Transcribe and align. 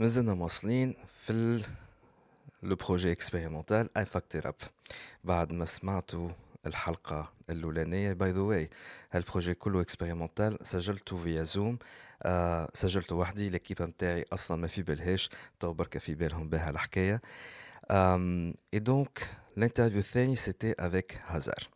مازلنا 0.00 0.34
مواصلين 0.34 0.94
في 1.12 1.62
لو 2.62 2.76
بروجي 2.76 3.12
اكسبيريمونتال 3.12 3.88
اي 3.98 4.04
فاكتير 4.04 4.48
اب 4.48 4.54
بعد 5.24 5.52
ما 5.52 5.64
سمعتوا 5.64 6.30
الحلقه 6.66 7.32
الاولانيه 7.50 8.12
باي 8.12 8.30
ذا 8.30 8.40
واي 8.40 8.70
هالبروجي 9.12 9.54
كله 9.54 9.80
اكسبيريمونتال 9.80 10.58
سجلته 10.62 11.16
فيا 11.16 11.42
زوم 11.42 11.78
آه 12.22 12.68
سجلته 12.74 13.16
وحدي 13.16 13.48
ليكيب 13.48 13.82
نتاعي 13.82 14.24
اصلا 14.32 14.56
ما 14.56 14.66
في 14.66 14.82
بالهاش 14.82 15.28
تو 15.60 15.72
برك 15.72 15.98
في 15.98 16.14
بالهم 16.14 16.48
بها 16.48 16.70
الحكايه 16.70 17.20
آم 17.90 18.54
اي 18.74 18.78
دونك 18.78 19.18
الانترفيو 19.56 19.98
الثاني 19.98 20.36
سيتي 20.36 20.74
افيك 20.78 21.20
هازار 21.26 21.68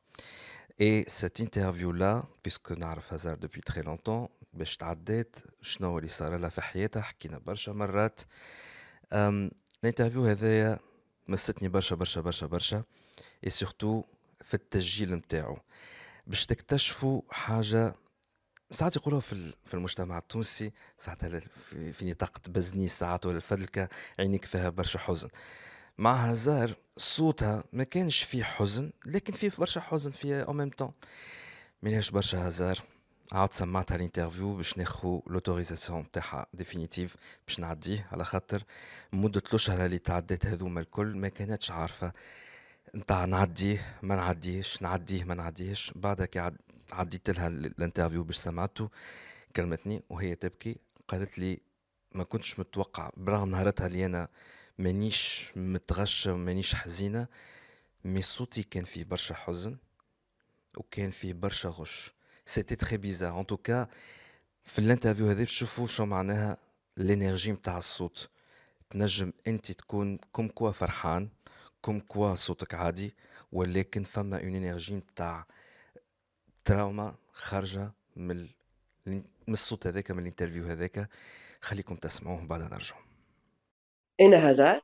اي 0.80 1.04
سيت 1.08 1.40
انترفيو 1.40 1.92
لا 1.92 2.22
بيسكو 2.44 2.74
نعرف 2.74 3.12
هازار 3.12 3.36
depuis 3.36 3.60
très 3.60 3.82
longtemps, 3.82 4.30
باش 4.52 4.76
تعدات 4.76 5.36
شنو 5.62 5.98
اللي 5.98 6.08
صار 6.08 6.36
لها 6.36 6.48
في 6.48 6.60
حياتها 6.62 7.02
حكينا 7.02 7.38
برشا 7.38 7.70
مرات 7.70 8.20
الانترفيو 9.84 10.26
هذايا 10.26 10.78
مستني 11.28 11.68
برشا 11.68 11.96
برشا 11.96 12.20
برشا 12.20 12.46
برشا 12.46 12.82
اي 13.44 13.50
سورتو 13.50 14.04
في 14.40 14.54
التسجيل 14.54 15.14
نتاعو 15.14 15.56
باش 16.26 16.46
تكتشفوا 16.46 17.22
حاجه 17.30 17.94
ساعات 18.70 18.96
يقولوها 18.96 19.20
في 19.20 19.52
في 19.64 19.74
المجتمع 19.74 20.18
التونسي 20.18 20.72
ساعات 20.98 21.24
في 21.92 22.10
نطاق 22.10 22.48
بزني 22.48 22.88
ساعات 22.88 23.26
ولا 23.26 23.36
الفدلكة 23.36 23.88
عينيك 24.18 24.44
فيها 24.44 24.68
برشا 24.68 24.98
حزن 24.98 25.28
مع 25.98 26.12
هزار 26.14 26.74
صوتها 26.96 27.64
ما 27.72 27.84
كانش 27.84 28.22
فيه 28.22 28.42
حزن 28.44 28.92
لكن 29.06 29.32
فيه 29.32 29.52
برشا 29.58 29.80
حزن 29.80 30.10
فيه 30.10 30.42
او 30.42 30.52
ميم 30.52 30.70
طون 30.70 30.92
ملهاش 31.82 32.10
برشا 32.10 32.48
هزار 32.48 32.78
عاود 33.34 33.52
سمعتها 33.52 33.96
الانترفيو 33.96 34.56
باش 34.56 34.78
ناخو 34.78 35.22
لوتوريزاسيون 35.26 36.10
تاعها 36.10 36.46
ديفينيتيف 36.54 37.16
باش 37.46 37.60
نعديه 37.60 38.06
على 38.12 38.24
خاطر 38.24 38.62
مدة 39.12 39.42
الأشهر 39.48 39.86
اللي 39.86 39.98
تعدات 39.98 40.46
هذوما 40.46 40.80
الكل 40.80 41.06
ما 41.16 41.28
كانتش 41.28 41.70
عارفة 41.70 42.12
نتاع 42.94 43.24
نعديه 43.24 43.96
ما 44.02 44.14
نعديهش 44.16 44.82
نعديه 44.82 45.24
ما 45.24 45.34
نعديهش 45.34 45.92
بعدها 45.96 46.26
كي 46.26 46.50
عديت 46.92 47.30
لها 47.30 47.48
الانترفيو 47.48 48.24
باش 48.24 48.36
سمعته 48.36 48.88
كلمتني 49.56 50.02
وهي 50.10 50.34
تبكي 50.34 50.76
قالت 51.08 51.38
لي 51.38 51.60
ما 52.14 52.24
كنتش 52.24 52.58
متوقع 52.58 53.10
برغم 53.16 53.50
نهارتها 53.50 53.86
اللي 53.86 54.06
انا 54.06 54.28
مانيش 54.78 55.50
متغشة 55.56 56.36
مانيش 56.36 56.74
حزينة 56.74 57.26
مي 58.04 58.22
صوتي 58.22 58.62
كان 58.62 58.84
فيه 58.84 59.04
برشا 59.04 59.34
حزن 59.34 59.76
وكان 60.76 61.10
فيه 61.10 61.32
برشا 61.34 61.68
غش 61.68 62.12
سيتي 62.52 62.76
تري 62.76 62.96
بيزار 62.96 63.40
ان 63.40 63.46
توكا 63.46 63.88
في 64.62 64.78
الانترفيو 64.78 65.26
هذه 65.28 65.44
تشوفوا 65.44 65.86
شو 65.86 66.04
معناها 66.04 66.56
الانرجي 66.98 67.52
نتاع 67.52 67.78
الصوت 67.78 68.28
تنجم 68.90 69.32
انت 69.46 69.72
تكون 69.72 70.18
كوم 70.32 70.48
كوا 70.48 70.70
فرحان 70.70 71.28
كوم 71.80 72.00
كوا 72.00 72.34
صوتك 72.34 72.74
عادي 72.74 73.14
ولكن 73.52 74.02
فما 74.04 74.40
اون 74.44 74.54
انرجي 74.54 74.94
نتاع 74.94 75.46
تراوما 76.64 77.14
خارجه 77.32 77.92
من 78.16 78.48
من 79.06 79.24
الصوت 79.48 79.86
هذاك 79.86 80.10
من 80.10 80.18
الانترفيو 80.22 80.64
هذاك 80.64 81.08
خليكم 81.60 81.96
تسمعوه 81.96 82.46
بعد 82.46 82.60
نرجع 82.60 82.96
انا 84.20 84.50
هزار 84.50 84.80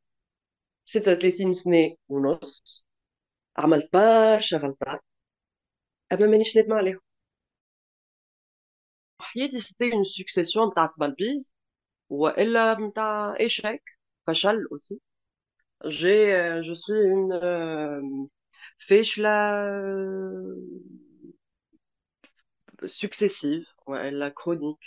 36 0.85 1.53
سنه 1.53 1.97
ونص 2.09 2.87
عملت 3.59 3.89
برشا 3.93 4.57
غلطات 4.57 5.01
اما 6.13 6.27
مانيش 6.27 6.57
نادمه 6.57 6.77
عليهم 6.77 7.01
حياتي 9.35 9.61
c'était 9.63 9.89
une 9.91 10.05
succession 10.07 10.67
de 10.69 10.75
تاع 10.75 10.95
ou 12.11 12.17
والا 12.19 12.77
un 12.97 13.35
échec 13.47 13.83
fachal 14.27 14.59
aussi 14.75 14.97
j'ai 15.99 16.23
euh, 16.43 16.63
je 16.69 16.75
suis 16.83 17.01
une 17.17 17.33
euh, 17.33 18.03
fêche 18.89 19.19
euh, 19.19 20.55
successive 23.01 23.65
successive 23.65 23.67
la 24.23 24.31
chronique 24.39 24.85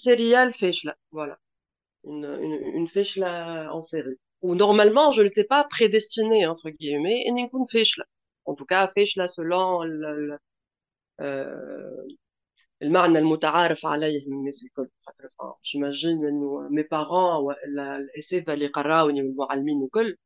c'est 0.00 0.16
réel 0.22 0.50
là 0.88 0.94
voilà 1.18 1.36
une 2.12 2.26
une 2.46 2.58
une 2.78 2.86
en 3.76 3.82
série 3.92 4.18
ou 4.46 4.54
normalement 4.64 5.06
je 5.16 5.22
n'étais 5.24 5.48
pas 5.54 5.62
prédestinée 5.74 6.42
entre 6.52 6.66
guillemets 6.76 7.18
et 7.26 7.30
une 7.30 7.40
là 8.00 8.06
en 8.50 8.54
tout 8.58 8.68
cas 8.72 8.82
là 9.20 9.26
selon 9.38 9.64
المعنى 12.82 13.18
المتعارف 13.18 13.86
عليه 13.86 14.26
من 14.28 14.32
الناس 14.38 14.62
الكل 14.64 14.88
خاطر 15.06 15.30
جيماجين 15.64 16.26
انه 16.26 16.68
مي 16.70 16.82
بارون 16.82 17.44
ولا 17.44 17.96
الاساتذه 17.96 18.52
اللي 18.54 18.66
قراوني 18.66 19.22
والمعلمين 19.22 19.82
الكل 19.84 20.16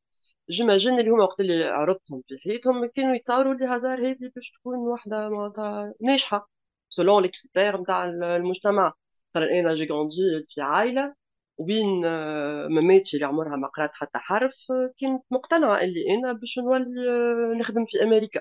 جيماجين 0.50 0.98
اللي 1.00 1.10
هما 1.10 1.22
وقت 1.24 1.40
اللي 1.40 1.64
عرضتهم 1.64 2.22
في 2.28 2.38
حياتهم 2.44 2.86
كانوا 2.86 3.14
يتصوروا 3.14 3.52
اللي 3.54 3.64
هازار 3.66 4.10
هذه 4.10 4.30
باش 4.36 4.50
تكون 4.60 4.78
واحده 4.78 5.28
معناتها 5.30 5.94
ناجحه 6.02 6.48
سولون 6.90 7.22
لي 7.22 7.28
كريتير 7.28 7.80
نتاع 7.82 8.04
المجتمع 8.06 8.92
مثلا 9.30 9.50
انا 9.60 9.74
جي 9.74 9.86
غوندي 9.92 10.16
في 10.54 10.60
عائله 10.62 11.14
وبين 11.58 12.02
آه، 12.04 12.68
مماتي 12.68 13.16
اللي 13.16 13.26
عمرها 13.26 13.56
ما 13.56 13.68
قرات 13.68 13.90
حتى 13.94 14.18
حرف 14.18 14.54
آه، 14.70 14.90
كنت 15.00 15.22
مقتنعه 15.30 15.80
اللي 15.80 16.04
انا 16.14 16.32
باش 16.32 16.58
نولي 16.58 16.84
آه، 17.10 17.54
نخدم 17.58 17.84
في 17.86 18.02
امريكا 18.02 18.40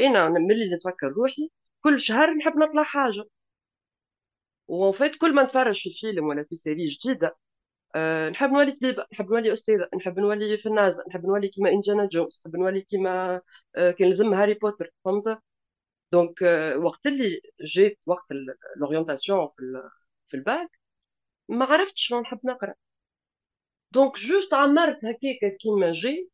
انا 0.00 0.06
إيه، 0.08 0.12
نعم، 0.12 0.32
ملي 0.32 0.74
نتفكر 0.76 1.08
روحي 1.08 1.50
كل 1.82 2.00
شهر 2.00 2.34
نحب 2.34 2.56
نطلع 2.56 2.82
حاجه 2.84 3.24
وفيت 4.68 5.16
كل 5.16 5.34
ما 5.34 5.42
نتفرج 5.42 5.78
في 5.82 5.90
فيلم 6.00 6.24
ولا 6.26 6.44
في 6.44 6.56
سيري 6.56 6.86
جديده 6.86 7.36
آه، 7.96 8.28
نحب 8.30 8.50
نولي 8.52 8.72
طبيبه 8.72 9.06
نحب 9.14 9.26
نولي 9.32 9.52
استاذه 9.54 9.88
نحب 9.96 10.18
نولي 10.20 10.58
في 10.58 10.66
النازة. 10.66 11.04
نحب 11.08 11.26
نولي 11.26 11.48
كيما 11.48 11.70
انجانا 11.70 12.06
جونز 12.12 12.42
نحب 12.46 12.56
نولي 12.56 12.80
كيما 12.82 13.40
آه، 13.76 13.90
كان 13.92 14.08
لازم 14.08 14.34
هاري 14.34 14.54
بوتر 14.54 14.90
فهمت 15.06 15.38
دونك 16.12 16.42
آه، 16.44 16.76
وقت 16.78 17.06
اللي 17.06 17.40
جيت 17.66 17.98
وقت 18.06 18.24
لورينتاسيون 18.76 19.48
في 19.56 19.88
في 20.28 20.34
الباك 20.38 20.70
ما 21.48 21.64
عرفتش 21.66 22.02
شنو 22.08 22.20
نحب 22.20 22.40
نقرا 22.46 22.74
دونك 23.92 24.16
جوست 24.18 24.54
عمرت 24.54 25.04
هكاك 25.04 25.56
كيما 25.60 25.92
جي 25.92 26.30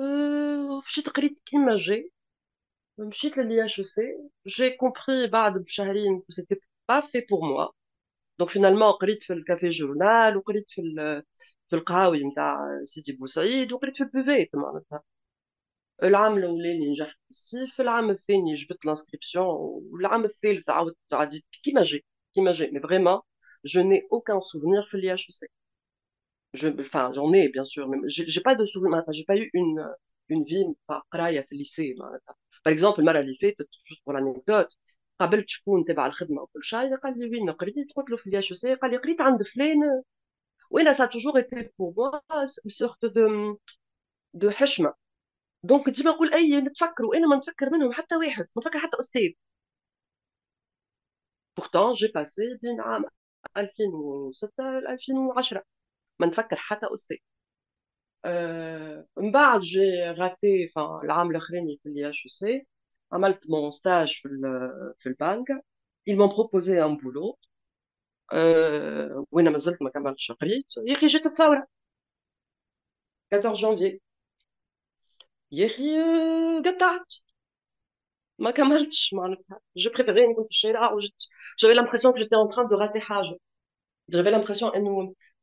أه 0.00 0.80
مشيت 0.86 1.08
قريت 1.08 1.40
كيما 1.46 1.76
جي 1.76 2.12
je 2.98 3.10
suis 3.16 3.40
allée 3.40 3.60
à 3.60 3.66
l'IHEC, 3.66 4.16
j'ai 4.44 4.76
compris 4.76 5.28
bah, 5.28 5.52
que 5.52 6.32
c'était 6.34 6.60
pas 6.86 7.02
fait 7.02 7.22
pour 7.22 7.44
moi. 7.44 7.74
Donc 8.38 8.50
finalement, 8.50 8.96
j'ai 9.02 9.08
lu 9.12 9.20
le 9.30 9.44
café 9.44 9.70
journal, 9.72 10.38
j'ai 10.68 10.82
lu 10.82 10.94
le 10.94 11.80
café 11.80 12.20
de 12.20 12.32
ah, 12.38 12.58
Sidi 12.84 13.12
Boussaïd, 13.14 13.52
j'ai 13.70 13.90
lu 13.90 13.94
le 14.00 14.06
buvet. 14.12 14.50
L'année 16.00 16.44
hein. 16.44 16.48
euh, 16.48 16.48
où 16.50 16.62
j'ai 16.62 16.70
eu 16.70 16.72
l'année 16.72 16.80
de 16.80 16.86
l'INJAF, 16.86 17.12
l'année 17.78 18.14
dernière, 18.28 18.56
j'ai 18.56 18.66
fait 18.66 18.72
eu 18.74 18.86
l'inscription, 18.86 19.82
l'année 20.00 20.28
dernière, 20.42 20.42
j'ai 20.42 20.52
eu 20.52 20.92
l'année 21.10 21.40
qui 21.62 21.72
m'a 21.74 21.82
dit, 21.82 22.02
qui 22.32 22.40
m'a 22.42 22.52
dit, 22.52 22.66
mais 22.72 22.80
vraiment, 22.80 23.24
je 23.64 23.80
n'ai 23.80 24.06
aucun 24.10 24.40
souvenir 24.40 24.88
de 24.92 25.16
je 26.54 26.68
Enfin, 26.80 27.12
j'en 27.12 27.30
ai, 27.34 27.48
bien 27.50 27.64
sûr, 27.64 27.88
mais 27.88 27.98
je 28.08 28.40
pas 28.40 28.54
de 28.54 28.64
souvenir, 28.64 29.02
je 29.12 29.18
n'ai 29.18 29.24
pas 29.24 29.36
eu 29.36 29.50
une, 29.52 29.86
une 30.28 30.44
vie, 30.44 30.64
pas 30.86 31.02
a 31.10 31.24
à 31.26 31.32
lycée. 31.52 31.94
Maintenant. 31.98 32.34
باغ 32.66 32.74
اكزومبل 32.74 33.00
المره 33.00 33.20
اللي 33.20 33.34
فاتت 33.34 33.68
جوست 33.90 34.02
بور 34.06 34.18
انيكدوت 34.18 34.68
قابلت 35.20 35.48
شكون 35.50 35.84
تبع 35.84 36.06
الخدمه 36.06 36.42
وكل 36.42 36.64
شيء 36.64 36.96
قال 36.96 37.18
لي 37.18 37.26
وين 37.40 37.50
قريت 37.50 37.74
قلت 37.96 38.10
له 38.10 38.16
في 38.16 38.26
الياشو 38.26 38.54
سي 38.54 38.74
قال 38.74 38.90
لي 38.90 38.96
قريت 38.98 39.20
عند 39.20 39.42
فلان 39.42 40.02
وانا 40.70 40.92
سا 40.92 41.06
توجور 41.06 41.36
ايتي 41.36 41.70
بور 41.78 41.92
موا 42.32 42.46
سورت 42.68 43.04
دو 43.06 43.58
دو 44.34 44.50
حشمه 44.50 44.94
دونك 45.64 45.90
ديما 45.90 46.10
نقول 46.12 46.34
اي 46.34 46.60
نتفكر 46.60 47.04
وانا 47.06 47.26
ما 47.28 47.36
نفكر 47.36 47.70
منهم 47.70 47.92
حتى 47.92 48.16
واحد 48.16 48.48
ما 48.56 48.62
نفكر 48.64 48.78
حتى 48.80 48.98
استاذ 49.00 49.32
بورتون 51.56 51.92
جي 51.92 52.08
باسي 52.14 52.56
بين 52.62 52.80
عام 52.80 53.04
2006 53.56 54.50
ل 54.80 54.86
2010 54.88 55.62
ما 56.20 56.26
نفكر 56.26 56.56
حتى 56.56 56.86
استاذ 56.94 57.16
euh, 58.26 59.02
bah, 59.16 59.58
j'ai 59.62 60.10
raté 60.10 60.70
enfin 60.74 61.00
l'âme 61.04 61.32
le 61.32 61.38
l'IHEC, 61.84 62.32
j'ai 62.42 62.66
mal 63.12 63.38
mon 63.48 63.70
stage 63.70 64.20
le, 64.24 64.96
le 65.04 65.14
banque 65.18 65.52
ils 66.06 66.16
m'ont 66.16 66.28
proposé 66.28 66.78
un 66.80 66.90
boulot 66.90 67.38
euh, 68.32 69.14
où 69.30 69.40
il 69.40 69.48
m'a 69.50 69.56
dit 69.58 69.64
que 69.64 69.76
je 69.80 69.84
n'ai 69.84 69.90
pas 69.90 70.00
de 70.00 70.18
chagrin, 70.18 70.60
il 70.84 71.64
14 73.30 73.58
janvier. 73.58 74.00
Il 75.50 75.58
y 75.58 75.64
a 75.64 75.66
pas 76.78 76.98
Je 79.76 79.88
préférais 79.88 80.24
une 80.24 80.34
chagrin. 80.50 80.90
J'avais 81.56 81.74
l'impression 81.74 82.12
que 82.12 82.18
j'étais 82.20 82.36
en 82.36 82.46
train 82.48 82.64
de 82.66 82.74
rater 82.74 83.02
Hajj. 83.08 83.34
J'avais 84.08 84.30
l'impression 84.30 84.72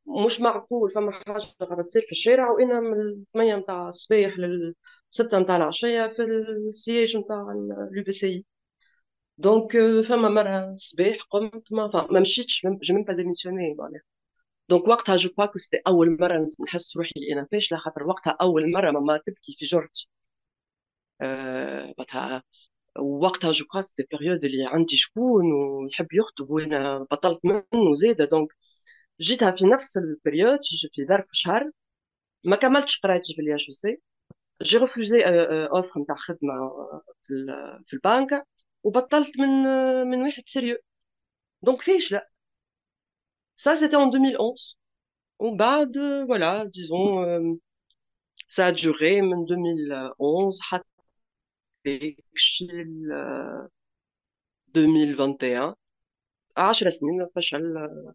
مش 0.06 0.40
معقول 0.40 0.90
فما 0.90 1.12
حاجه 1.12 1.44
قاعده 1.60 1.82
تصير 1.82 2.02
في 2.02 2.12
الشارع 2.12 2.50
وانا 2.50 2.80
من 2.80 3.00
الثمانية 3.10 3.56
نتاع 3.56 3.88
الصباح 3.88 4.38
لل 4.38 4.74
6 5.10 5.38
نتاع 5.38 5.56
العشيه 5.56 6.06
في 6.06 6.22
السياج 6.68 7.16
نتاع 7.16 7.50
اليو 7.92 8.04
بي 8.04 8.12
سي 8.12 8.44
دونك 9.38 9.76
euh, 9.76 10.08
فما 10.08 10.28
مره 10.28 10.72
الصباح 10.74 11.16
قمت 11.30 11.72
ما 11.72 12.06
ما 12.12 12.20
مشيتش 12.20 12.66
جيم 12.82 13.04
با 13.04 13.12
ديميسيوني 13.14 13.74
معناها 13.78 14.02
دونك 14.70 14.88
وقتها 14.88 15.16
جو 15.16 15.30
كوا 15.30 15.46
سيتي 15.56 15.82
اول 15.88 16.16
مره 16.20 16.46
نحس 16.66 16.96
روحي 16.96 17.12
انا 17.32 17.46
فاشله 17.52 17.78
خاطر 17.78 18.02
وقتها 18.04 18.36
اول 18.42 18.70
مره 18.72 18.90
ماما 18.92 19.18
تبكي 19.26 19.56
في 19.58 19.64
جرتي 19.66 20.08
أه 21.20 21.86
euh, 21.92 21.94
وقتها 21.98 22.42
وقتها 22.98 23.52
جو 23.52 23.64
كوا 23.66 23.80
سيتي 23.82 24.04
بيريود 24.12 24.44
اللي 24.44 24.64
عندي 24.66 24.96
شكون 24.96 25.44
ويحب 25.54 26.06
يخطب 26.14 26.50
وانا 26.50 26.98
بطلت 27.10 27.40
منه 27.44 27.94
زاده 27.94 28.24
دونك 28.26 28.48
J'étais 29.20 29.44
à 29.44 29.54
la 29.58 29.66
même 29.68 30.16
période, 30.24 30.60
il 30.70 30.88
y 30.96 31.10
a 31.10 31.14
un 31.14 31.58
mois, 32.44 32.58
je 32.58 32.76
n'ai 32.76 32.98
pas 33.02 33.20
fini 33.22 33.48
mon 33.48 33.96
j'ai 34.60 34.78
refusé 34.78 35.20
l'offre 35.24 35.98
de 35.98 36.04
travail 36.06 37.48
à 37.48 37.78
la 37.90 37.98
banque 38.02 38.32
et 38.32 39.16
j'ai 39.34 39.40
men 39.40 40.08
men 40.10 40.20
une 40.20 40.24
personne 40.26 40.44
sérieuse. 40.46 40.78
Donc, 41.62 41.84
il 41.88 41.94
n'y 41.96 42.18
Ça, 43.56 43.76
c'était 43.76 43.96
en 43.96 44.06
2011. 44.08 44.78
bas 45.40 45.86
de 45.86 46.24
voilà, 46.24 46.66
disons, 46.68 47.22
euh، 47.22 47.40
ça 48.48 48.66
a 48.68 48.72
duré 48.72 49.20
de 49.20 49.46
2011 49.46 50.60
jusqu'en 52.34 52.84
2021. 54.72 55.76
10 56.56 56.60
ans 56.60 56.76
de 56.76 57.30
fausses. 57.34 58.14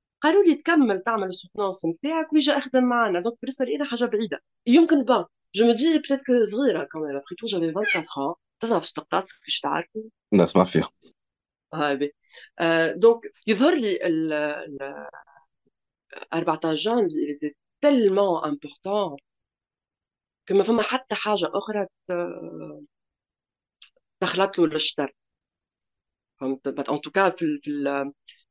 قالوا 0.21 0.43
لي 0.43 0.55
تكمل 0.55 0.99
تعمل 1.01 1.27
السوتنونس 1.27 1.85
نتاعك 1.85 2.33
ويجا 2.33 2.57
اخدم 2.57 2.83
معنا 2.83 3.19
دونك 3.19 3.37
بالنسبه 3.41 3.65
لي 3.65 3.75
انا 3.75 3.85
حاجه 3.85 4.05
بعيده 4.05 4.43
يمكن 4.67 5.03
با 5.03 5.25
جو 5.55 5.65
مو 5.65 5.71
دي 5.73 5.99
بليت 5.99 6.25
كو 6.25 6.45
صغيره 6.45 6.83
كمان 6.83 7.15
ابخي 7.15 7.35
تو 7.35 7.45
جافي 7.47 7.65
24 7.65 8.05
ans 8.05 8.35
تسمع 8.59 8.79
في 8.79 8.87
التقطات 8.89 9.23
كيفاش 9.31 9.59
تعرفوا 9.59 10.01
نسمع 10.33 10.63
فيها 10.63 10.89
هاي 11.73 12.13
دونك 12.95 13.19
يظهر 13.47 13.75
لي 13.75 13.99
ال 14.07 14.33
14 16.33 16.73
جان 16.73 17.07
تلمون 17.81 18.43
امبورتون 18.43 19.17
كما 20.45 20.63
فما 20.63 20.81
حتى 20.83 21.15
حاجه 21.15 21.51
اخرى 21.53 21.87
تخلط 24.19 24.59
له 24.59 24.67
للشتر 24.67 25.15
فهمت 26.39 26.67
ان 26.89 27.01
توكا 27.01 27.29
في 27.29 27.59
في 27.61 27.71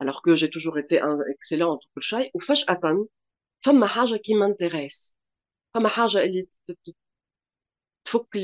alors 0.00 0.22
que 0.22 0.34
j'ai 0.34 0.50
toujours 0.50 0.78
été 0.78 1.00
un 1.00 1.18
excellent 1.30 1.72
en 1.74 1.78
à 1.96 2.00
شيء 2.00 2.30
femme 2.82 3.04
ma 3.66 3.72
Mahaja 3.72 4.18
qui 4.18 4.34
m'intéresse 4.34 5.14
فما 5.74 5.88
haja, 5.88 6.18
qui 6.28 6.48
faut 8.08 8.24
que 8.32 8.38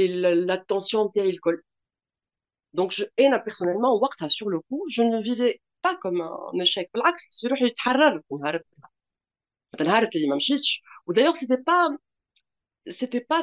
l'attention 0.49 1.01
le 1.15 1.63
donc 2.79 2.89
je, 2.97 3.05
là 3.35 3.39
personnellement 3.49 3.95
sur 4.39 4.49
le 4.55 4.59
coup 4.67 4.83
je 4.97 5.03
ne 5.13 5.19
vivais 5.29 5.55
pas 5.83 5.97
comme 5.97 6.21
un 6.21 6.59
échec 6.65 6.89
بالعكس 6.95 7.29
في 7.31 7.73
c'était 9.83 9.85
pas 11.57 11.89
c'était 12.99 13.21
pas 13.33 13.43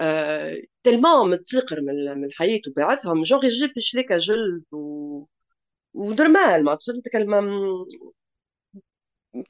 آه، 0.00 0.56
تلما 0.82 1.24
متيقر 1.24 1.80
من 1.80 2.20
من 2.20 2.28
حياته 2.32 2.72
بعثهم 2.76 3.22
جون 3.22 3.44
يجي 3.46 3.68
في 3.68 3.80
شريكه 3.80 4.18
جلد 4.18 4.64
و 4.72 5.24
ودرمال 5.94 6.64
ما 6.64 6.78
فهمت 6.86 7.08
كلمه 7.12 7.40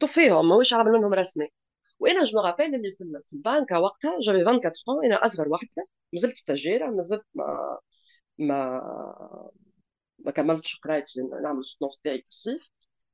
طفيهم 0.00 0.48
ماهوش 0.48 0.72
عامل 0.72 0.90
منهم 0.92 1.14
رسمي 1.14 1.48
وانا 2.00 2.24
جو 2.24 2.40
رابيل 2.40 2.74
اللي 2.74 2.92
في 2.92 3.04
البنكه 3.34 3.80
وقتها 3.80 4.16
جافي 4.20 4.38
24 4.42 5.04
انا 5.04 5.24
اصغر 5.24 5.48
وحده 5.48 5.86
مازلت 6.12 6.36
ستاجيره 6.36 6.86
مازلت 6.90 7.22
ما 7.34 7.78
ما 8.38 8.80
ما 10.18 10.30
كملتش 10.32 10.80
قرايتي 10.84 11.20
نعمل 11.42 11.58
السطنوس 11.58 12.00
تاعي 12.04 12.18
في 12.22 12.28
الصيف 12.28 12.68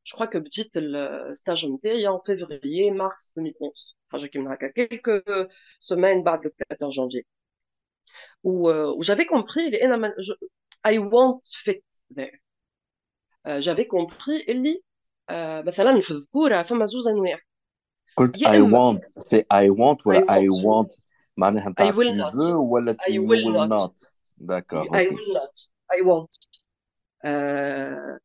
je 0.04 0.12
crois 0.12 0.26
que 0.32 0.38
بديت 0.38 0.76
le 0.76 0.96
euh, 0.96 1.34
stage 1.34 1.64
en 1.64 2.23
février 2.26 2.90
mars 2.90 3.32
2011 3.37 3.99
حاجه 4.12 4.26
quelques 4.76 5.23
semaines 5.80 6.23
bas 6.23 6.38
le 6.42 6.50
14 6.68 6.94
janvier 6.94 7.26
où, 8.49 8.68
euh, 8.68 8.94
où 8.96 9.02
j'avais 9.02 9.26
compris 9.26 9.66
اللي 9.66 9.84
انا 9.84 10.14
je, 10.18 10.32
I 10.87 10.99
won't 10.99 11.42
fit 11.64 11.82
there 12.16 12.38
euh, 13.46 13.61
j'avais 13.61 13.87
compris 13.87 14.44
اللي 14.49 14.75
dit 15.30 15.34
مثلا 15.66 16.00
في 16.00 16.11
الذكوره 16.11 16.62
فما 16.62 16.84
زوز 16.84 17.08
انواع 17.08 17.38
قلت 18.16 18.38
I 18.38 18.61
want 18.61 19.00
سي 19.16 19.40
I 19.40 19.68
want 19.70 20.06
ولا 20.06 20.20
I, 20.20 20.44
I 20.44 20.46
want, 20.46 20.90
want. 20.90 21.00
معناها 21.37 21.68
نتاع 21.68 21.90
I 21.90 21.94
will 21.94 22.14
not 22.20 22.32
I 23.11 23.16
will, 23.16 23.54
not, 23.54 23.76
not. 23.80 24.11
d'accord 24.38 24.88
I 24.92 25.06
will 25.06 25.32
not 25.38 25.54
I 25.96 26.00
want 26.02 26.32
euh 27.26 28.18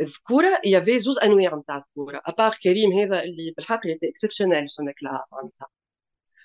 الذكوره 0.00 0.48
آه، 0.76 0.78
في 0.80 0.98
زوز 0.98 1.18
انواع 1.18 1.54
نتاع 1.56 1.76
ذكوره 1.78 2.20
ابار 2.26 2.54
كريم 2.64 2.92
هذا 2.92 3.24
اللي 3.24 3.54
بالحق 3.56 3.80
اللي 3.86 3.98
اكسبسيونيل 4.04 4.70
سونك 4.70 4.94
لا 5.02 5.26
معناتها 5.32 5.66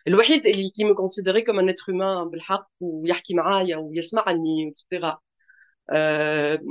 الوحيد 0.07 0.45
اللي 0.45 0.69
كي 0.69 0.83
مكونسيدري 0.83 1.41
كوم 1.41 1.59
ان 1.59 1.69
اتر 1.69 1.83
هومان 1.91 2.29
بالحق 2.29 2.67
ويحكي 2.79 3.33
معايا 3.35 3.77
ويسمعني 3.77 4.67
وتستيغا 4.67 5.17
الرجال 5.93 6.63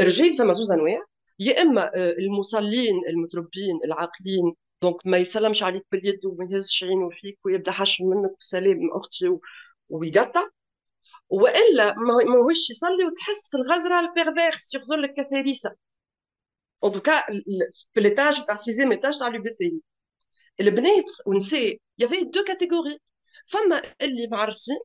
رجال 0.00 0.36
فما 0.36 0.52
زوز 0.52 0.72
انواع 0.72 0.98
يا 1.38 1.62
اما 1.62 1.82
آه، 1.96 2.10
المصلين 2.10 2.94
المتربين 3.08 3.80
العاقلين 3.84 4.54
دونك 4.82 4.96
ما 5.06 5.18
يسلمش 5.18 5.62
عليك 5.62 5.86
باليد 5.92 6.26
وما 6.26 6.48
يهزش 6.50 6.84
عينه 6.84 7.08
فيك 7.10 7.38
ويبدا 7.44 7.72
حشم 7.72 8.06
منك 8.06 8.34
سلام 8.38 8.78
اختي 8.92 9.28
ويقطع 9.88 10.42
والا 11.32 11.94
ما 12.28 12.36
هوش 12.44 12.70
يصلي 12.70 13.04
وتحس 13.04 13.54
الغزره 13.54 14.00
البيرفير 14.00 14.56
سيغزو 14.56 14.94
لك 14.94 15.14
كثيريسه 15.16 15.74
ان 16.84 16.92
توكا 16.92 17.22
في 17.94 18.00
ليتاج 18.00 18.44
تاع 18.44 18.54
سيزيم 18.56 18.92
ايتاج 18.92 19.18
تاع 19.18 19.28
لو 19.28 19.42
بي 19.42 19.50
سي 19.50 19.82
البنات 20.60 21.04
ونساء 21.26 21.78
يافي 21.98 22.20
دو 22.24 22.44
كاتيغوري 22.44 22.98
فما 23.46 23.82
اللي 24.02 24.26
معرسين 24.30 24.78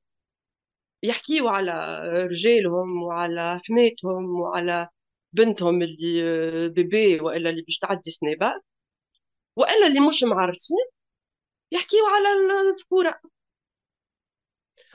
يحكيو 1.04 1.48
على 1.48 2.00
رجالهم 2.14 3.04
وعلى 3.04 3.62
حماتهم 3.66 4.40
وعلى 4.42 4.88
بنتهم 5.34 5.82
اللي 5.82 6.24
آه، 6.24 6.68
بيبي 6.68 7.20
والا 7.20 7.50
اللي 7.50 7.62
باش 7.62 7.78
تعدي 7.78 8.12
سنابه 8.12 8.62
والا 9.56 9.88
اللي 9.88 10.00
مش 10.00 10.24
معرسين 10.24 10.78
يحكيو 11.72 12.00
على 12.06 12.28
الذكوره 12.70 13.22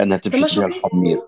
انها 0.00 0.16
تمشي 0.16 0.54
فيها 0.54 0.66
الحمير 0.66 1.20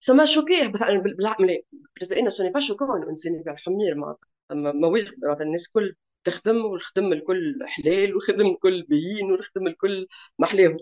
سما 0.00 0.24
شوكيه 0.24 0.66
بس 0.66 0.82
انا 0.82 0.98
بالنسبه 1.00 2.16
لنا 2.16 2.30
سوني 2.30 2.50
با 2.50 2.60
شوكون 2.60 3.02
انسان 3.08 3.34
يبيع 3.34 3.52
الحمير 3.52 3.94
ما 3.94 4.16
ما 4.50 4.72
معناتها 5.22 5.44
الناس 5.44 5.66
الكل 5.66 5.94
تخدم 6.24 6.64
والخدم 6.64 7.12
الكل 7.12 7.58
حلال 7.66 8.14
والخدم 8.14 8.46
الكل 8.46 8.82
بيين 8.88 9.32
والخدم 9.32 9.66
الكل 9.66 10.06
محلاه 10.38 10.76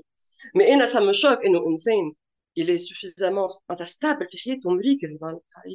مي 0.55 0.75
انا 0.75 0.87
سما 0.87 1.13
شوك 1.13 1.45
انه 1.47 1.67
انسان 1.69 2.13
إلي 2.59 2.79
est 2.79 3.23
معناتها 3.69 3.85
ستابل 3.85 4.27
في 4.31 4.39
حياته 4.39 4.71
مريكل 4.71 5.19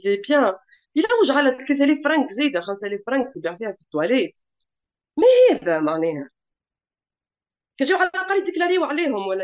إلي 0.05 0.21
بيان 0.29 0.53
إلا 0.97 1.07
وجع 1.23 1.33
على 1.35 1.57
3000 1.67 1.99
فرنك 2.03 2.31
زايده 2.31 2.61
5000 2.61 3.01
فرنك 3.07 3.33
يبيع 3.35 3.57
فيها 3.57 3.71
في 3.71 3.81
التواليت 3.81 4.39
ما 5.17 5.23
هذا 5.57 5.79
معناها 5.79 6.29
كان 7.77 7.93
على 7.95 8.09
الاقل 8.09 8.41
يديكلاريو 8.41 8.83
عليهم 8.83 9.27
ولا 9.27 9.43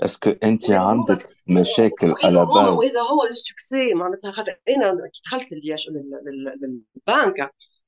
اسكو 0.00 0.30
انت 0.30 0.70
عندك 0.70 1.28
مشاكل 1.48 2.14
على 2.24 2.44
باز 2.44 2.68
واذا 2.68 3.00
هو 3.00 3.24
لو 3.28 3.34
سكسي 3.34 3.94
معناتها 3.94 4.32
خاطر 4.32 4.48
انا 4.50 4.56
إيه 4.68 4.76
نعم، 4.78 4.98
كي 5.14 5.20
دخلت 5.26 5.52
للياش 5.52 5.88
للبنك 5.88 6.80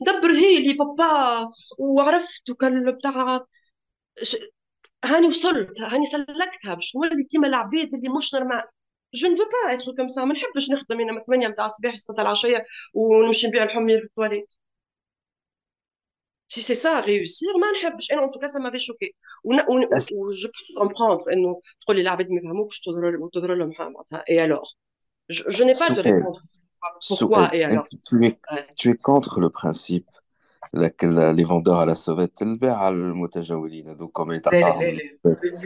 دبر 0.01 0.31
هي 0.31 0.63
لي 0.67 0.73
بابا 0.75 1.51
وعرفت 1.79 2.51
وكان 2.51 2.93
بتاع 2.93 3.47
هاني 5.05 5.27
وصلت 5.29 5.81
هاني 5.81 6.07
سلكتها 6.07 6.75
باش 6.75 6.97
نولي 6.97 7.25
كيما 7.31 7.47
العباد 7.49 7.95
اللي 7.95 8.09
مش 8.09 8.35
نورمال 8.35 8.63
جو 9.15 9.29
نفو 9.29 9.43
با 9.67 9.75
اتر 9.75 9.93
كوم 9.97 10.09
سا 10.09 10.25
ما 10.25 10.35
نحبش 10.35 10.71
نخدم 10.71 11.01
انا 11.01 11.13
من 11.13 11.21
8 11.21 11.49
نتاع 11.49 11.65
الصباح 11.67 11.95
6 11.97 12.23
العشيه 12.23 12.65
ونمشي 12.95 13.47
نبيع 13.49 13.65
الحمير 13.65 13.99
في 14.01 14.05
التواليت 14.05 14.49
Si 16.49 16.61
c'est 16.63 16.77
ça, 16.77 17.01
réussir, 17.01 17.51
hein, 17.57 18.17
en 18.23 18.29
tout 18.29 18.39
cas, 18.39 18.47
ça 18.49 18.61
m'avait 18.61 18.79
choqué. 18.79 19.15
Je 19.45 20.47
peux 20.47 20.81
comprendre. 20.81 21.27
Et 24.29 24.39
alors 24.41 24.75
Je, 25.29 25.65
n'ai 25.65 25.73
pas 25.73 25.91
de 25.91 26.01
réponse. 26.01 26.61
Pourquoi 27.09 27.53
et 27.55 27.65
alors 27.65 27.85
tu 28.79 28.91
es, 28.91 28.95
contre 28.97 29.41
le 29.41 29.51
principe 29.51 30.09
que 30.99 31.09
les 31.39 31.43
vendeurs 31.45 31.81
à 31.81 31.87
la 31.87 31.97
sauvette, 31.97 32.41
hein, 32.43 32.57
donc 34.01 34.13
comme 34.13 34.31
les 34.33 34.41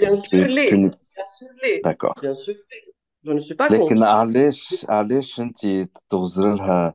Bien 0.01 0.15
sûr, 0.15 0.47
les. 0.57 0.71
D'accord. 1.85 2.15
Bien 2.23 2.33
sûr, 2.33 2.55
Je 3.23 3.33
ne 3.33 3.39
suis 3.39 3.55
pas 3.55 3.69
contre. 3.69 3.93
Hein, 6.43 6.95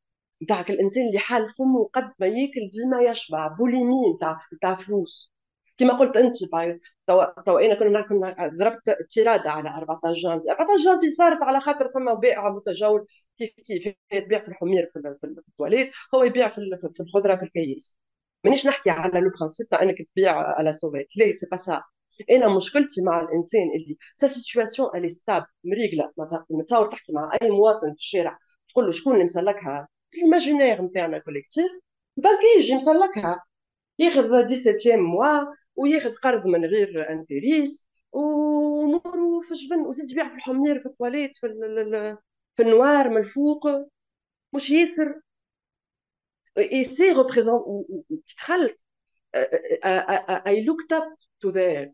نتاعك 0.43 0.71
الانسان 0.71 1.07
اللي 1.07 1.19
حال 1.19 1.49
فمه 1.49 1.89
قد 1.93 2.13
ما 2.19 2.27
ياكل 2.27 2.69
ديما 2.69 3.01
يشبع 3.01 3.47
بوليمي 3.47 4.13
نتاع 4.15 4.37
نتاع 4.55 4.75
فلوس 4.75 5.33
كما 5.77 5.99
قلت 5.99 6.17
انت 6.17 6.35
تو 7.45 7.57
انا 7.57 7.73
كنا 7.75 8.01
كنا 8.01 8.47
ضربت 8.59 8.95
تيراد 9.09 9.47
على 9.47 9.69
14 9.69 10.13
جانفي 10.13 10.51
14 10.51 10.83
جانفي 10.85 11.09
صارت 11.09 11.37
على 11.43 11.61
خاطر 11.61 11.91
فما 11.95 12.13
بائع 12.13 12.49
متجول 12.49 13.07
كيف 13.39 13.53
كيف 13.67 13.95
يبيع 14.13 14.41
في 14.41 14.47
الحمير 14.49 14.89
في, 14.93 14.99
التواليت 15.49 15.91
هو 16.15 16.23
يبيع 16.23 16.47
في 16.49 16.99
الخضره 17.01 17.35
في 17.35 17.43
الكيس 17.43 17.99
مانيش 18.43 18.67
نحكي 18.67 18.89
على 18.89 19.19
لو 19.21 19.29
برانسيب 19.37 19.67
تاع 19.69 19.81
انك 19.83 19.95
تبيع 20.11 20.31
على 20.37 20.73
سوفيت 20.73 21.07
لا 21.17 21.33
سي 21.33 21.47
با 21.51 21.57
سا 21.57 21.81
انا 22.31 22.47
مشكلتي 22.57 23.01
مع 23.03 23.21
الانسان 23.21 23.63
اللي 23.75 23.97
سا 24.15 24.27
سيتواسيون 24.27 24.89
الي 24.95 25.09
ستاب 25.09 25.45
مريقله 25.63 26.11
متصور 26.49 26.87
تحكي 26.91 27.13
مع 27.13 27.31
اي 27.41 27.49
مواطن 27.49 27.87
في 27.93 27.97
الشارع 27.99 28.37
تقول 28.69 28.85
له 28.85 28.91
شكون 28.91 29.13
اللي 29.13 29.23
مسلكها 29.23 29.87
في 30.11 30.21
الماجينير 30.23 30.81
نتاعنا 30.81 31.19
كوليكتيف 31.19 31.71
بركي 32.17 32.45
يجي 32.57 32.75
مسلكها 32.75 33.43
ياخذ 33.99 34.27
17 34.55 34.97
موا 34.97 35.39
وياخذ 35.75 36.11
قرض 36.23 36.45
من 36.47 36.65
غير 36.65 37.09
انتريس 37.09 37.87
ومورو 38.11 39.41
في 39.41 39.51
الجبن 39.51 39.79
وزيد 39.79 40.11
يبيع 40.11 40.29
في 40.29 40.35
الحمير 40.35 40.79
في 40.79 40.85
التواليت 40.85 41.37
في, 41.37 41.47
في 42.55 42.63
النوار 42.63 43.09
من 43.09 43.17
الفوق 43.17 43.67
مش 44.53 44.69
ياسر 44.71 45.21
اي 46.57 46.83
سي 46.83 47.13
représenté 47.15 47.61
ou 47.67 48.03
تخلت 48.37 48.77
euh, 49.37 49.39
euh, 49.39 50.19
euh, 50.31 50.41
I 50.47 50.53
looked 50.65 50.93
up 50.93 51.07
to 51.43 51.51
there 51.53 51.89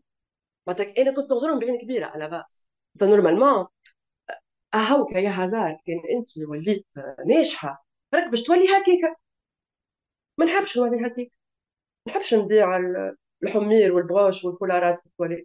معناتها 0.66 0.94
انا 1.02 1.14
كنت 1.16 1.30
نظرهم 1.32 1.58
بعين 1.58 1.78
كبيره 1.78 2.06
على 2.06 2.28
باس 2.28 2.68
نورمالمون 3.02 3.66
هاو 4.74 5.08
يا 5.12 5.30
هازار 5.30 5.70
كان 5.86 5.98
انت 6.18 6.48
وليت 6.48 6.86
ناجحه 7.26 7.87
راك 8.14 8.30
باش 8.30 8.42
تولي 8.42 8.64
هكاكا 8.68 9.16
ما 10.38 10.44
نحبش 10.46 10.78
نولي 10.78 11.00
هكاكا 11.06 11.22
ما 12.06 12.12
نحبش 12.12 12.34
نبيع 12.34 12.76
الحمير 13.44 13.92
والبروش 13.94 14.44
والكولارات 14.44 15.00
في 15.18 15.44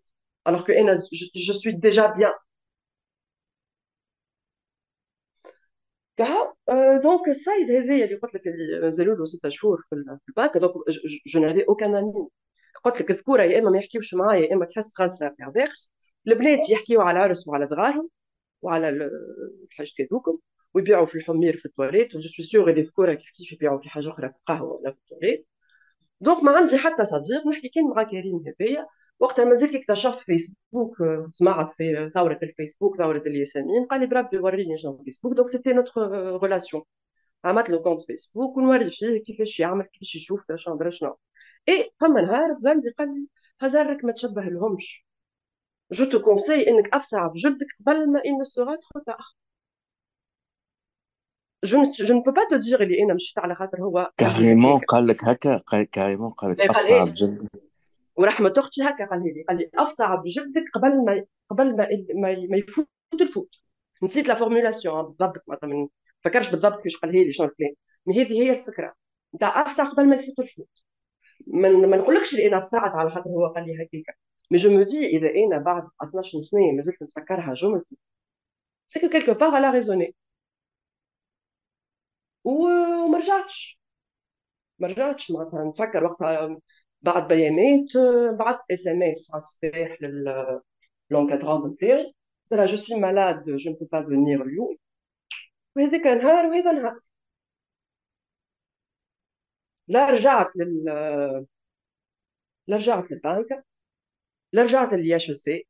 alors 0.49 0.61
que 0.63 0.69
انا 0.71 1.03
جو 1.35 1.53
سوي 1.59 1.73
ديجا 1.73 2.05
بيان 2.07 2.31
كها 6.17 6.53
دونك 7.03 7.27
الصيد 7.29 7.71
هذايا 7.71 8.05
اللي 8.05 8.15
قلت 8.15 8.33
لك 8.35 8.47
اللي 8.47 8.91
له 9.15 9.25
ستة 9.25 9.49
شهور 9.49 9.81
في 9.89 9.95
الباك 10.29 10.57
دونك 10.57 10.71
جو 11.27 11.39
نافي 11.41 11.65
اوكان 11.69 11.95
اني 11.95 12.13
قلت 12.85 13.01
لك 13.01 13.11
الذكوره 13.11 13.43
يا 13.43 13.59
اما 13.59 13.69
ما 13.69 13.77
يحكيوش 13.77 14.13
معايا 14.13 14.39
يا 14.49 14.53
اما 14.55 14.65
تحس 14.65 14.95
خاسره 14.95 15.35
في 15.37 15.43
عباقس 15.43 15.93
البنات 16.27 16.69
يحكيو 16.69 17.01
على 17.01 17.11
العرس 17.19 17.47
وعلى 17.47 17.67
صغارهم 17.67 18.09
وعلى 18.61 18.89
الحاجات 18.89 19.91
هذوكم 20.01 20.39
ويبيعوا 20.73 21.05
في 21.05 21.15
الحمير 21.15 21.57
في 21.57 21.65
التواليت 21.65 22.15
وجو 22.15 22.29
سوي 22.29 22.45
سيغ 22.45 22.69
اللي 22.69 22.81
ذكورة 22.81 23.13
كيف 23.13 23.31
كيف 23.31 23.51
يبيعوا 23.51 23.79
في 23.79 23.89
حاجة 23.89 24.09
أخرى 24.09 24.29
في 24.29 24.35
القهوة 24.39 24.71
ولا 24.73 24.91
في 24.91 24.97
التواليت 24.97 25.47
دونك 26.21 26.43
ما 26.43 26.51
عندي 26.51 26.77
حتى 26.77 27.05
صديق 27.05 27.47
نحكي 27.47 27.69
كان 27.69 27.83
مع 27.83 28.03
كريم 28.03 28.43
هذايا 28.47 28.87
وقتها 29.19 29.45
مازال 29.45 29.75
اكتشف 29.75 30.15
فيسبوك 30.19 30.97
سمعت 31.27 31.73
في 31.77 32.11
ثورة 32.13 32.39
الفيسبوك 32.43 32.97
ثورة 32.97 33.17
الياسمين 33.25 33.85
قال 33.89 33.99
لي 34.01 34.07
بربي 34.07 34.37
وريني 34.37 34.77
شنو 34.77 35.01
فيسبوك 35.05 35.33
دونك 35.35 35.49
سيتي 35.49 35.73
نوتخ 35.73 35.97
غولاسيون 36.13 36.83
عملت 37.45 37.69
له 37.69 37.77
كونت 37.83 38.03
فيسبوك 38.03 38.57
ونوري 38.57 38.89
فيه 38.89 39.17
كيفاش 39.17 39.59
يعمل 39.59 39.83
كيفاش 39.83 40.15
يشوف 40.15 40.51
شنو 40.55 40.89
شنو 40.89 41.17
اي 41.69 41.91
فما 41.99 42.21
نهار 42.21 42.53
زلمي 42.55 42.89
قال 42.91 43.07
لي 43.15 43.27
هزارك 43.61 44.05
ما 44.05 44.11
تشبه 44.11 44.41
لهمش 44.41 45.05
جو 45.91 46.05
تو 46.05 46.19
كونساي 46.21 46.67
انك 46.67 46.89
افسع 46.93 47.27
بجدك 47.27 47.67
قبل 47.85 48.11
ما 48.11 48.21
ان 48.25 48.43
سوغا 48.43 48.75
تخو 48.75 48.99
تاخر 49.05 49.35
je 51.63 51.77
ne, 51.77 51.83
je 51.97 52.13
ne 52.13 52.21
peux 52.21 52.33
pas 52.33 52.45
te 52.51 52.55
dire 52.55 52.79
انا 52.81 53.13
مشيت 53.15 53.39
على 53.39 53.55
خاطر 53.55 53.81
هو 53.81 54.11
كاريمون 54.17 54.77
قال 54.79 55.07
لك 55.07 55.23
هكا 55.23 55.61
كاريمون 55.83 56.31
قال 56.31 56.51
لك 56.51 56.61
افصع 56.61 57.03
بجدك 57.03 57.51
ورحمة 58.15 58.53
اختي 58.57 58.83
هكا 58.83 59.05
قال 59.05 59.23
لي 59.23 59.43
قال 59.47 59.57
لي 59.57 59.69
افصع 59.77 60.15
بجدك 60.15 60.63
قبل 60.73 61.05
ما 61.05 61.23
قبل 61.49 61.75
ما 61.75 61.85
ما 62.49 62.57
يفوت 62.57 62.87
الفوت 63.21 63.55
نسيت 64.03 64.27
لا 64.27 64.35
فورمولاسيون 64.35 64.95
آه، 64.95 65.01
بالضبط 65.01 65.43
معناتها 65.47 65.67
ما 65.67 65.87
فكرش 66.23 66.51
بالضبط 66.51 66.75
كيفاش 66.77 66.95
قالها 66.97 67.23
لي 67.23 67.31
شنو 67.31 67.47
الكلام 67.47 67.73
مي 68.05 68.21
هذه 68.21 68.33
هي 68.41 68.59
الفكره 68.59 68.93
نتاع 69.35 69.61
افصع 69.61 69.83
قبل 69.83 70.05
ما 70.05 70.15
يفوت 70.15 70.39
الفوت 70.39 70.67
ما, 71.47 71.69
ما 71.69 71.97
نقولكش 71.97 72.33
اللي 72.33 72.47
انا 72.47 72.59
فصعت 72.61 72.91
على 72.91 73.09
خاطر 73.09 73.29
هو 73.29 73.47
قال 73.47 73.65
لي 73.65 73.75
هكاك 74.03 74.17
مي 74.51 74.57
جو 74.57 74.71
مو 74.71 74.83
دي 74.83 75.07
اذا 75.17 75.29
انا 75.35 75.57
بعد 75.57 75.83
12 76.03 76.41
سنه 76.41 76.71
مازلت 76.75 77.03
نتفكرها 77.03 77.53
جملتي 77.53 77.97
سكو 78.87 79.09
كيلكو 79.09 79.33
بار 79.33 79.55
على 79.55 79.69
ريزوني 79.71 80.15
وما 82.43 83.17
رجعتش 83.17 83.79
ما 84.79 84.87
رجعتش 84.87 85.31
معناتها 85.31 85.63
نفكر 85.63 86.03
وقتها 86.05 86.57
بعد 87.01 87.27
بيانات 87.27 87.85
بعثت 88.39 88.59
اس 88.71 88.87
ام 88.87 89.03
اس 89.03 89.29
على 89.33 89.37
الصباح 89.37 89.97
للونكادرون 91.11 91.71
نتاعي 91.73 92.03
قلت 92.03 92.13
لها 92.59 92.65
جو 92.65 92.75
سوي 92.77 92.99
مالاد 92.99 93.43
جو 93.49 93.71
نبو 93.71 93.85
با 93.85 94.03
فونير 94.03 94.43
اليوم 94.43 94.77
وهذاك 95.77 96.07
نهار 96.23 96.45
وهذا 96.47 96.71
نهار 96.71 96.99
لا 99.87 100.09
رجعت 100.09 100.55
لل 100.55 100.85
لا 102.67 102.75
رجعت 102.75 103.11
للبنك 103.11 103.63
لا 104.53 104.63
رجعت 104.63 104.93
للياش 104.93 105.31
سي 105.31 105.67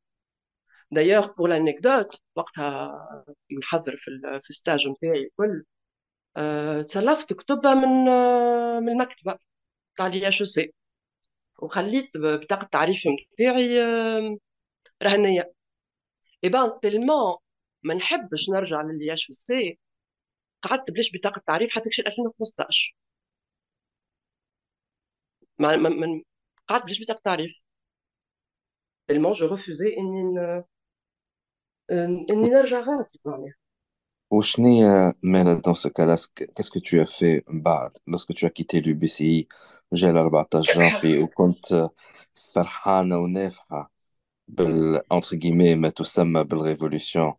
دايوغ 0.91 1.33
بور 1.33 1.49
لانيكدوت 1.49 2.21
وقتها 2.37 2.91
نحضر 3.61 3.95
في 3.97 4.07
ال... 4.09 4.41
في 4.41 4.49
الستاج 4.51 4.87
نتاعي 4.89 5.23
الكل 5.23 5.63
تسلفت 6.87 7.33
كتبها 7.33 7.73
من 7.73 7.89
من 8.83 8.89
المكتبة 8.89 9.39
تاع 9.97 10.07
لي 10.07 10.27
اش 10.29 10.43
سي 10.43 10.73
وخليت 11.59 12.17
بطاقة 12.17 12.63
التعريف 12.63 13.03
نتاعي 13.33 13.81
آه، 13.83 14.37
رهنية 15.03 15.53
اي 16.43 16.49
بان 16.49 16.79
تلمون 16.81 17.37
ما 17.83 17.93
نحبش 17.95 18.49
نرجع 18.49 18.81
للي 18.81 19.13
اش 19.13 19.27
سي 19.31 19.79
قعدت 20.63 20.91
بلاش 20.91 21.11
بطاقة 21.15 21.41
تعريف 21.47 21.75
حتى 21.75 21.89
كشي 21.89 22.01
2015 22.07 22.95
ما 25.57 25.75
من 25.77 26.21
قعدت 26.67 26.83
بلاش 26.83 27.03
بطاقة 27.03 27.21
تعريف 27.23 27.61
تلمون 29.07 29.31
جو 29.37 29.47
رفوزي 29.53 29.87
اني 29.97 30.39
آه، 30.39 30.65
اني 32.31 32.49
نرجع 32.49 32.79
غلط 32.79 33.07
معناها 33.25 33.41
يعني. 33.45 33.55
Ou 34.31 34.41
chenille, 34.41 34.83
euh, 34.83 35.11
dans 35.61 35.73
ce 35.75 35.87
cas-là, 35.89 36.15
qu'est-ce 36.35 36.71
que 36.71 36.79
tu 36.79 36.99
as 36.99 37.05
fait 37.05 37.43
بعد 37.47 37.91
bah, 37.91 37.91
lorsque 38.07 38.33
tu 38.33 38.45
as 38.45 38.49
quitté 38.49 38.81
l'UBCI 38.81 39.47
J'ai 39.91 40.11
l'arbatage 40.11 40.71
J'ai 40.73 40.89
fait 40.89 41.17
وكنت 41.23 41.87
فرحانة 42.53 43.17
ونافحة 43.17 43.91
entre 45.09 45.35
guillemets 45.35 45.75
ما 45.75 45.89
تسمى 45.89 46.43
بالريفولوسيون 46.43 47.33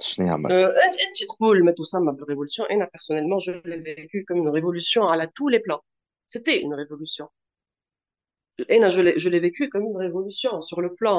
شنو 0.00 0.38
mais 0.38 1.74
tout 1.74 1.84
ça, 1.84 2.00
ma 2.00 2.12
révolution, 2.28 2.66
et 2.68 2.78
personnellement, 2.92 3.38
je 3.40 3.50
l'ai 3.64 3.80
vécu 3.94 4.24
comme 4.24 4.38
une 4.38 4.48
révolution 4.48 5.08
à 5.08 5.26
tous 5.26 5.48
les 5.48 5.58
plans. 5.60 5.82
C'était 6.28 6.60
une 6.62 6.72
révolution. 6.74 7.28
Et 8.68 8.78
là, 8.80 8.90
je 8.90 9.00
l'ai, 9.00 9.18
je 9.18 9.28
l'ai 9.28 9.40
vécu 9.40 9.68
comme 9.68 9.84
une 9.86 9.96
révolution 9.96 10.60
sur 10.62 10.80
le 10.80 10.94
plan 10.94 11.18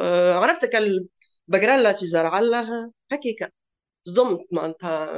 آه، 0.00 0.34
عرفت 0.34 0.64
كال 0.66 1.08
بقرا 1.48 1.76
لها 1.76 1.92
تزرع 1.92 2.38
لها 2.40 2.92
هكيك 3.12 3.52
صدمت 4.08 4.40
معناتها 4.52 5.08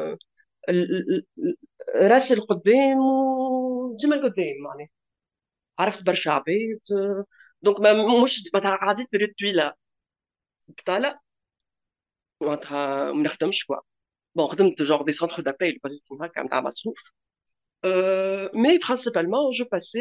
راسي 1.94 2.34
لقدام 2.34 2.98
وديما 3.00 4.14
لقدام 4.14 4.56
معناها 4.64 4.78
يعني. 4.78 4.90
عرفت 5.78 6.02
برشا 6.04 6.30
عباد 6.30 6.80
دونك 7.62 7.80
مش 8.24 8.50
معناتها 8.54 8.72
عديت 8.84 9.08
بريود 9.12 9.30
طويله 9.40 9.74
بطاله 10.68 11.20
معناتها 12.42 13.12
ما 13.12 13.22
نخدمش 13.22 13.64
كوا 13.66 13.76
بون 14.34 14.46
خدمت 14.50 14.82
جور 14.82 15.02
دي 15.02 15.12
سونتر 15.12 15.42
دابيل 15.42 15.78
بس 15.84 16.04
هكا 16.22 16.42
نتاع 16.42 16.60
مصروف 16.60 17.12
مي 18.54 18.78
برانسيبالمون 18.78 19.50
جو 19.50 19.64
باسي 19.72 20.00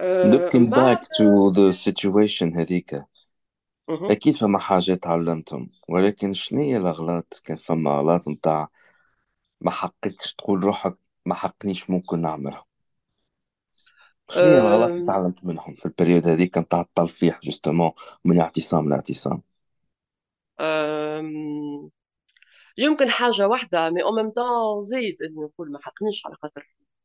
آه، 0.00 0.30
looking 0.30 0.70
back 0.70 0.98
to 1.02 1.52
the 1.54 1.72
situation 1.72 2.56
هذيك 2.58 3.02
اكيد 3.90 4.34
فما 4.34 4.58
حاجه 4.58 4.94
تعلمتهم 4.94 5.66
ولكن 5.88 6.32
شنو 6.32 6.62
الاغلاط 6.62 7.40
كان 7.44 7.56
فما 7.56 7.94
اغلاط 7.94 8.28
نتاع 8.28 8.68
ما 9.60 9.70
حقكش 9.70 10.34
تقول 10.34 10.64
روحك 10.64 10.96
ما 11.26 11.34
حقنيش 11.34 11.90
ممكن 11.90 12.20
نعملها 12.20 12.64
شنو 14.30 14.44
الاغلاط 14.44 14.90
اللي 14.90 15.02
آه، 15.02 15.06
تعلمت 15.06 15.44
منهم 15.44 15.74
في 15.74 15.86
البريود 15.86 16.26
هذيك 16.26 16.58
نتاع 16.58 16.80
التلفيح 16.80 17.40
جوستومون 17.42 17.90
من 18.24 18.40
اعتصام 18.40 18.88
لاعتصام 18.88 19.42
يمكن 22.78 23.08
حاجه 23.10 23.48
واحده 23.48 23.90
مي 23.90 24.02
او 24.02 24.12
ميم 24.12 24.32
زيد 24.80 25.22
انه 25.22 25.44
نقول 25.44 25.72
ما 25.72 25.78
حقنيش 25.82 26.26
على 26.26 26.36
خاطر 26.42 26.77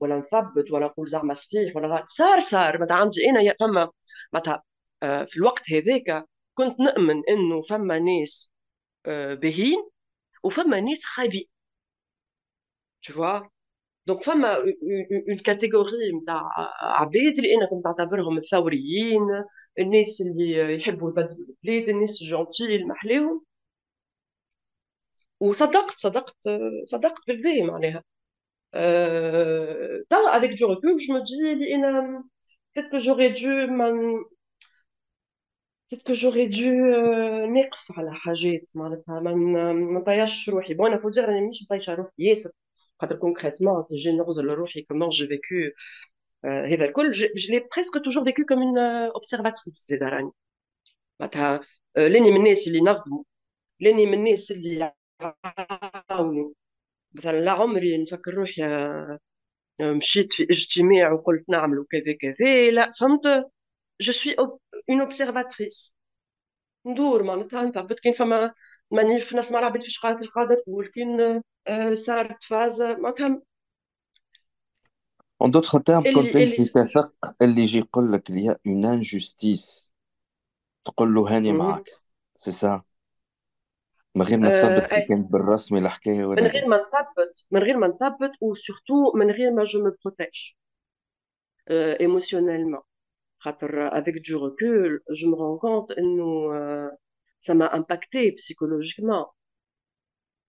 ولا 0.00 0.18
نثبت 0.18 0.70
ولا 0.70 0.86
نقول 0.86 1.08
زعما 1.08 1.34
صحيح 1.34 1.76
ولا 1.76 2.04
صار 2.08 2.40
صار 2.40 2.78
ما 2.78 2.86
عندي 2.94 3.20
انا 3.30 3.54
فما 3.60 3.90
معناتها 4.32 4.62
آه، 5.02 5.24
في 5.24 5.36
الوقت 5.36 5.62
هذاك 5.72 6.24
كنت 6.54 6.80
نؤمن 6.80 7.22
انه 7.30 7.62
فما 7.62 7.98
ناس 7.98 8.50
آه، 9.06 9.34
باهين 9.34 9.90
وفما 10.44 10.80
ناس 10.80 11.04
خايبين 11.04 11.44
تشوفوا 13.02 13.40
دونك 14.06 14.22
فما 14.24 14.56
اون 15.28 15.38
كاتيجوري 15.44 15.88
نتاع 16.22 16.42
عباد 16.80 17.38
اللي 17.38 17.54
انا 17.54 17.66
كنت 17.70 17.86
نعتبرهم 17.86 18.36
الثوريين 18.38 19.22
الناس 19.80 20.20
اللي 20.22 20.74
يحبوا 20.76 21.10
يبدلوا 21.10 21.46
البلاد 21.64 21.88
الناس 21.88 22.22
الجونتي 22.22 22.76
المحلاهم 22.76 23.44
وصدقت 25.40 25.98
صدقت 25.98 26.36
آه، 26.46 26.60
صدقت 26.84 27.20
بالذي 27.26 27.62
معناها 27.62 28.02
euh, 28.74 30.02
avec 30.32 30.54
du 30.54 30.64
recul, 30.64 30.98
je 30.98 31.12
me 31.12 31.22
dis, 31.22 31.72
euh, 31.82 32.18
peut-être 32.74 32.90
que 32.90 32.98
j'aurais 32.98 33.30
dû, 33.32 33.46
peut-être 35.88 36.04
que 36.04 36.14
j'aurais 36.14 36.48
dû, 36.48 36.68
euh, 36.70 37.46
n'est-ce 37.46 37.68
Bon, 40.76 40.86
il 40.86 40.98
faut 41.00 41.10
dire, 41.10 41.28
je 41.52 41.52
suis 41.54 41.66
pas 41.68 43.06
Pas 43.06 43.16
concrètement, 43.16 43.86
j'ai 43.90 43.96
généreuse 43.96 44.36
de 44.36 44.42
la 44.42 44.54
et 44.74 44.84
comment 44.84 45.10
j'ai 45.10 45.26
vécu, 45.26 45.74
euh, 46.46 46.66
je, 47.12 47.26
je 47.36 47.50
l'ai 47.52 47.60
presque 47.62 48.00
toujours 48.02 48.24
vécu 48.24 48.44
comme 48.46 48.62
une 48.62 48.78
euh, 48.78 49.10
observatrice, 49.14 49.68
euh, 49.76 49.80
c'est 49.88 49.98
d'arane. 49.98 50.30
Bah, 51.18 51.30
euh, 51.98 52.08
l'ennemi, 52.08 52.54
c'est 52.56 52.70
l'inardou. 52.70 53.26
L'ennemi, 53.80 54.36
c'est 54.38 54.54
l'inardou. 54.56 56.54
مثلا 57.14 57.40
لا 57.40 57.50
عمري 57.50 58.02
نفكر 58.02 58.34
روحي 58.34 58.64
آه، 58.64 59.18
آه، 59.80 59.92
مشيت 59.92 60.32
في 60.32 60.42
اجتماع 60.42 61.12
وقلت 61.12 61.48
نعملوا 61.48 61.84
كذا 61.90 62.12
كذا 62.20 62.70
لا 62.70 62.92
فهمت 63.00 63.50
جو 64.00 64.12
سوي 64.12 64.32
اون 64.90 65.00
اوبسيرفاتريس 65.00 65.94
ندور 66.86 67.22
معناتها 67.22 67.62
نثبت 67.62 68.00
كاين 68.00 68.14
فما 68.14 68.52
مانيف 68.90 69.34
نسمع 69.34 69.58
العباد 69.58 69.82
فاش 69.82 69.98
قالت 69.98 70.22
القاده 70.22 70.54
تقول 70.62 70.86
كاين 70.86 71.42
صارت 71.96 72.30
آه، 72.30 72.36
فاز 72.48 72.82
معناتها 72.82 73.42
اون 75.42 75.50
دوتر 75.50 75.80
تيرم 75.80 76.02
كنت 76.02 76.36
انت 76.36 76.60
تثق 76.76 77.12
اللي 77.42 77.62
يجي 77.62 77.78
يقول 77.78 78.12
لك 78.12 78.30
اللي 78.30 78.48
هي 78.48 78.56
اون 78.66 78.84
انجستيس 78.84 79.94
تقول 80.84 81.14
له 81.14 81.36
هاني 81.36 81.50
mhm. 81.52 81.56
معاك 81.56 81.88
سي 82.34 82.52
سا 82.52 82.82
من 84.18 84.24
غير 84.24 84.38
ما 84.38 84.48
آه، 84.48 84.78
نثبت 84.78 84.92
أه... 84.92 85.06
كانت 85.08 85.32
بالرسمي 85.32 85.78
الحكايه 85.78 86.24
ولا 86.24 86.40
من 86.42 86.46
إيه. 86.48 86.52
غير 86.60 86.68
ما 86.68 86.76
نثبت 86.76 87.46
من 87.50 87.62
غير 87.62 87.76
ما 87.76 87.88
نثبت 87.88 88.32
وسورتو 88.40 89.12
من 89.14 89.30
غير 89.30 89.50
ما 89.52 89.62
جو 89.64 89.84
مو 89.84 89.96
بروتيج 90.04 90.44
ايموسيونيلمون 92.00 92.80
خاطر 93.38 93.98
افيك 93.98 94.14
دو 94.30 94.44
ريكول 94.46 95.00
جو 95.14 95.30
مو 95.30 95.36
رون 95.36 95.58
كونت 95.58 95.90
انه 95.90 96.26
سا 97.40 97.54
ما 97.54 97.76
امباكتي 97.76 98.30
بسيكولوجيكمون 98.30 99.24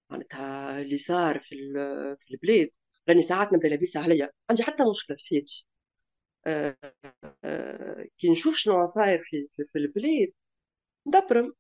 معناتها 0.09 0.81
اللي 0.81 0.97
صار 0.97 1.39
في 1.39 1.55
في 2.19 2.31
البلاد 2.33 2.69
راني 3.09 3.21
ساعات 3.21 3.53
نبدا 3.53 3.67
لابسه 3.67 3.99
عليا 3.99 4.29
عندي 4.49 4.63
حتى 4.63 4.83
مشكله 4.89 5.17
في 5.17 5.25
حياتي 5.27 5.65
آه، 6.47 8.05
كي 8.17 8.31
نشوف 8.31 8.55
شنو 8.55 8.87
صاير 8.87 9.19
في, 9.23 9.47
في, 9.55 9.63
في 9.73 9.79
البلاد 9.79 10.31
ندبرم 11.07 11.53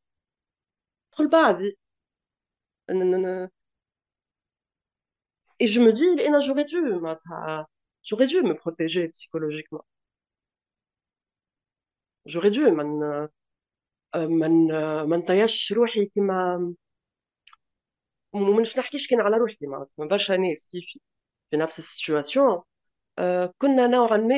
ندخل 1.11 1.29
بعضي 1.29 1.77
Et 2.89 2.95
je 5.67 5.79
me 5.81 5.89
dis, 5.93 6.01
Léna, 6.03 6.15
eh 6.25 6.29
ben, 6.31 6.41
j'aurais 6.41 6.65
dû, 6.65 6.77
j'aurais 8.03 8.27
dû 8.27 8.41
me 8.41 8.55
protéger 8.55 9.07
psychologiquement. 9.09 9.85
J'aurais 12.25 12.49
dû, 12.51 12.61
man, 12.71 13.03
euh, 13.03 13.27
man, 14.29 14.71
euh, 14.71 15.05
man, 15.07 15.23
tayash, 15.25 15.71
rouhi, 15.75 16.09
kima, 16.11 16.57
m'a, 16.59 16.65
mon, 18.33 18.63
je 18.63 18.75
n'arrive 18.75 19.05
qu'à 19.07 19.17
la 19.29 19.37
rouhi, 19.37 19.55
ma, 19.67 19.85
ma, 19.97 20.05
ma, 20.07 20.17
chané, 20.17 20.55
ce 20.55 20.67
qui 20.69 20.81
fait, 20.81 20.99
je 21.51 21.57
n'ai 21.57 21.63
pas 21.63 21.67
cette 21.69 21.85
situation, 21.85 22.65
euh, 23.19 23.49
qu'on 23.59 23.75
n'a, 23.75 23.85
on 23.87 23.93
a, 24.09 24.19
on 24.19 24.29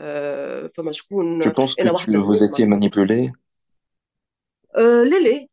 je 0.00 1.50
pense 1.50 1.74
que 1.74 2.16
vous 2.16 2.42
étiez 2.44 2.66
manipulé 2.66 3.30
euh 4.76 5.04
lé. 5.04 5.50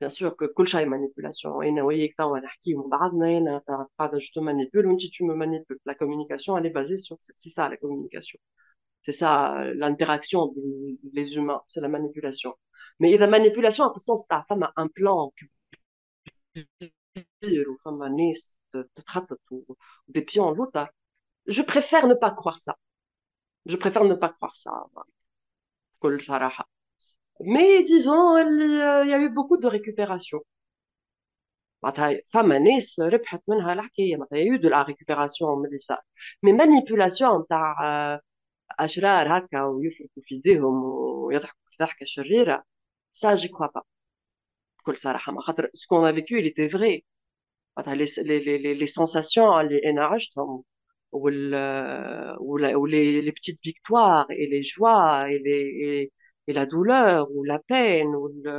bien 0.00 0.10
sûr 0.10 0.36
que 0.36 0.46
tout 0.56 0.76
est 0.76 0.86
manipulation 0.86 1.62
et 1.62 1.70
hein, 1.70 3.58
pas 3.96 4.20
si 4.20 4.30
tu 4.30 4.40
me 5.24 5.34
manipules 5.34 5.78
la 5.84 5.94
communication 5.94 6.56
elle 6.56 6.66
est 6.66 6.70
basée 6.80 6.96
sur 6.96 7.16
c'est 7.20 7.48
ça 7.50 7.68
la 7.68 7.76
communication 7.76 8.38
c'est 9.02 9.12
ça 9.12 9.28
l'interaction 9.74 10.40
des 10.56 10.98
les 11.12 11.34
humains 11.36 11.60
c'est 11.68 11.82
la 11.82 11.88
manipulation 11.88 12.54
mais 12.98 13.16
la 13.18 13.26
manipulation 13.28 13.84
en 13.84 13.92
fait 13.92 14.00
sens 14.00 14.26
ta 14.26 14.44
femme 14.48 14.64
a 14.64 14.72
un 14.76 14.88
plan 14.88 15.32
que... 15.36 16.62
ou 17.44 17.76
femme 17.84 18.02
a 18.02 18.08
ou 19.50 19.76
des 20.08 20.22
pions 20.22 20.44
en 20.46 20.50
l'autre 20.52 20.88
je 21.46 21.62
préfère 21.62 22.06
ne 22.06 22.14
pas 22.14 22.30
croire 22.30 22.58
ça. 22.58 22.76
Je 23.66 23.76
préfère 23.76 24.04
ne 24.04 24.14
pas 24.14 24.30
croire 24.30 24.56
ça. 24.56 24.74
Mais 27.40 27.82
disons, 27.84 28.36
il 28.38 29.08
y 29.10 29.12
a 29.12 29.18
eu 29.18 29.28
beaucoup 29.30 29.56
de 29.56 29.66
récupération. 29.66 30.40
Il 31.82 31.88
y 31.98 32.00
a 32.00 32.12
eu 34.52 34.58
de 34.58 34.68
la 34.68 34.82
récupération, 34.84 35.56
ça. 35.78 36.00
Mais 36.42 36.52
manipulation, 36.52 37.44
euh, 37.50 38.18
ça, 43.12 43.36
j'y 43.36 43.50
crois 43.50 43.70
pas. 43.72 43.82
Ce 44.86 45.86
qu'on 45.86 46.04
a 46.04 46.12
vécu, 46.12 46.38
il 46.38 46.46
était 46.46 46.68
vrai. 46.68 47.04
Les, 47.86 48.06
les, 48.24 48.74
les 48.74 48.86
sensations, 48.86 49.56
les 49.58 49.80
ou, 51.14 51.26
les, 52.58 53.32
petites 53.32 53.60
victoires 53.62 54.26
et 54.30 54.46
les 54.52 54.62
joies 54.62 55.30
et, 55.30 55.38
les, 55.38 56.12
et, 56.48 56.52
la 56.52 56.66
douleur 56.66 57.30
ou 57.34 57.44
la 57.44 57.58
peine 57.60 58.12
ou 58.20 58.24
le, 58.44 58.54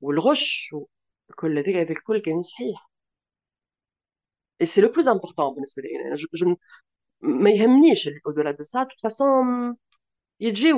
ou 0.00 0.12
le 0.12 0.20
roche 0.20 0.70
ou 0.72 0.88
et 4.60 4.66
c'est 4.72 4.80
le 4.86 4.90
plus 4.94 5.08
important 5.08 5.54
je, 5.76 6.16
je, 6.20 6.26
je 6.40 6.44
mais 7.22 7.52
ne 7.54 8.28
au-delà 8.28 8.52
de 8.54 8.62
ça 8.62 8.80
de 8.84 8.90
toute 8.92 9.00
façon 9.08 9.30
il 10.40 10.58
y 10.58 10.68
a 10.70 10.72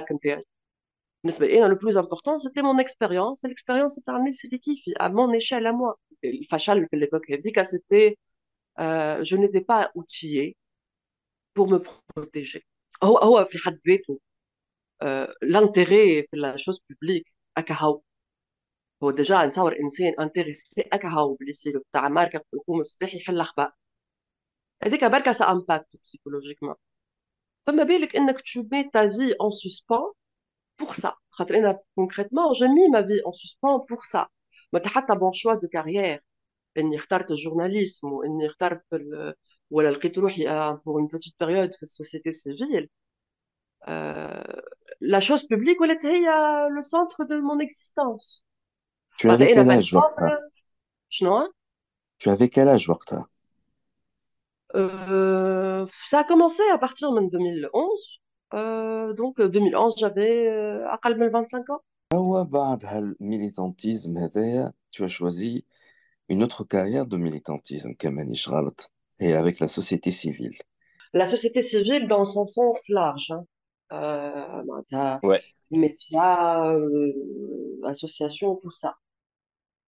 le 0.00 1.68
le 1.72 1.78
plus 1.82 1.94
important 2.02 2.34
c'était 2.42 2.62
mon 2.68 2.78
expérience 2.84 3.38
l'expérience 3.50 3.92
c'est 3.96 4.04
permis 4.10 4.32
c'est 4.38 4.58
qui 4.64 4.74
à 5.04 5.08
mon 5.16 5.28
échelle 5.38 5.66
à 5.66 5.72
moi 5.80 5.92
le 6.22 6.44
fachal 6.52 6.78
que 6.88 6.96
l'époque 7.02 7.28
dit 7.44 7.52
que 7.56 7.64
c'était 7.72 8.08
euh, 8.80 9.22
je 9.24 9.36
n'étais 9.36 9.60
pas 9.60 9.90
outillée 9.94 10.56
pour 11.54 11.68
me 11.68 11.78
protéger. 12.14 12.64
Euh, 15.02 15.26
l'intérêt 15.42 16.24
dans 16.32 16.40
la 16.40 16.56
chose 16.56 16.80
publique 16.88 17.28
أكهو 17.56 18.00
هو 19.02 19.10
ديجا 19.10 19.44
نتصور 19.46 19.76
انسان 19.80 20.14
انتريسي 20.20 20.82
تاع 21.92 22.08
ماركه 22.08 22.42
هذيك 24.84 25.30
سا 25.30 25.44
امباكت 25.50 25.96
tu 28.50 28.62
mets 28.72 28.90
ta 28.92 29.06
vie 29.08 29.34
en 29.40 29.50
suspens 29.50 30.06
pour 30.78 30.94
ça 30.96 31.10
concrètement 31.96 32.52
j'ai 32.58 32.68
mis 32.68 32.88
ma 32.88 33.02
vie 33.02 33.20
en 33.28 33.32
suspens 33.32 33.80
pour 33.88 34.06
ça 34.06 34.22
as 34.74 35.12
un 35.12 35.16
bon 35.16 35.32
choix 35.32 35.56
de 35.58 35.66
carrière 35.66 36.20
et 36.76 36.82
j'ai 36.90 36.96
choisi 36.98 37.24
le 37.30 37.36
journalisme 37.36 38.06
ou 38.12 38.22
j'ai 38.40 38.48
choisi 38.58 39.06
ou 39.70 39.80
le 39.80 39.94
Qatar 39.94 40.80
pour 40.82 40.98
une 40.98 41.08
petite 41.08 41.36
période 41.36 41.72
société 41.82 42.32
civile 42.32 42.88
la 43.86 45.20
chose 45.20 45.44
publique 45.46 45.78
elle 45.82 45.90
était 45.90 46.20
le 46.78 46.82
centre 46.82 47.24
de 47.24 47.36
mon 47.48 47.58
existence 47.60 48.44
tu 49.18 49.30
avais 49.30 49.52
quel 49.54 49.70
âge 49.70 49.90
toi 49.90 50.14
pas. 50.16 50.34
tu 52.20 52.28
avais 52.34 52.48
quel 52.48 52.68
âge 52.68 52.88
à 52.90 53.24
ça 56.10 56.18
a 56.18 56.24
commencé 56.24 56.62
à 56.72 56.78
partir 56.78 57.12
de 57.12 57.20
2011 57.30 59.14
Donc, 59.16 59.36
donc 59.38 59.40
2011 59.42 59.96
j'avais 59.98 60.48
à 60.48 60.98
25 61.04 61.70
ans 61.70 61.80
ou 62.12 62.36
après 62.36 63.00
militantisme 63.18 64.18
tu 64.90 65.04
as 65.04 65.08
choisi 65.08 65.64
une 66.28 66.42
autre 66.42 66.64
carrière 66.64 67.06
de 67.06 67.16
militantisme, 67.16 67.94
Kaman 67.94 68.30
Ishralat, 68.30 68.90
et 69.20 69.34
avec 69.34 69.60
la 69.60 69.68
société 69.68 70.10
civile. 70.10 70.56
La 71.12 71.26
société 71.26 71.62
civile 71.62 72.08
dans 72.08 72.24
son 72.24 72.44
sens 72.46 72.88
large. 72.88 73.32
Hein. 73.90 74.62
Euh, 74.92 75.30
médias, 75.70 76.74
euh, 76.74 77.80
associations, 77.84 78.56
tout 78.56 78.70
ça. 78.72 78.96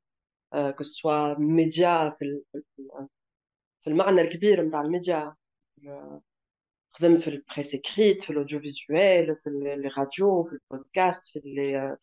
euh, 0.54 0.72
que 0.74 0.84
ce 0.84 0.94
soit 0.94 1.36
médias 1.40 2.12
في 2.20 2.44
dans 2.78 4.12
le 4.12 4.24
le 4.24 4.80
الميديا 4.82 5.36
même 7.02 7.22
fait 7.22 7.32
la 7.32 7.40
presse 7.46 7.74
écrite, 7.74 8.24
faire 8.24 8.36
l'audiovisuel, 8.36 9.36
faire 9.44 9.54
les, 9.54 9.88
radios, 9.90 10.48
la 10.52 10.56
le 10.58 10.62
podcast, 10.70 11.38
de 11.38 11.42
euh, 11.76 11.96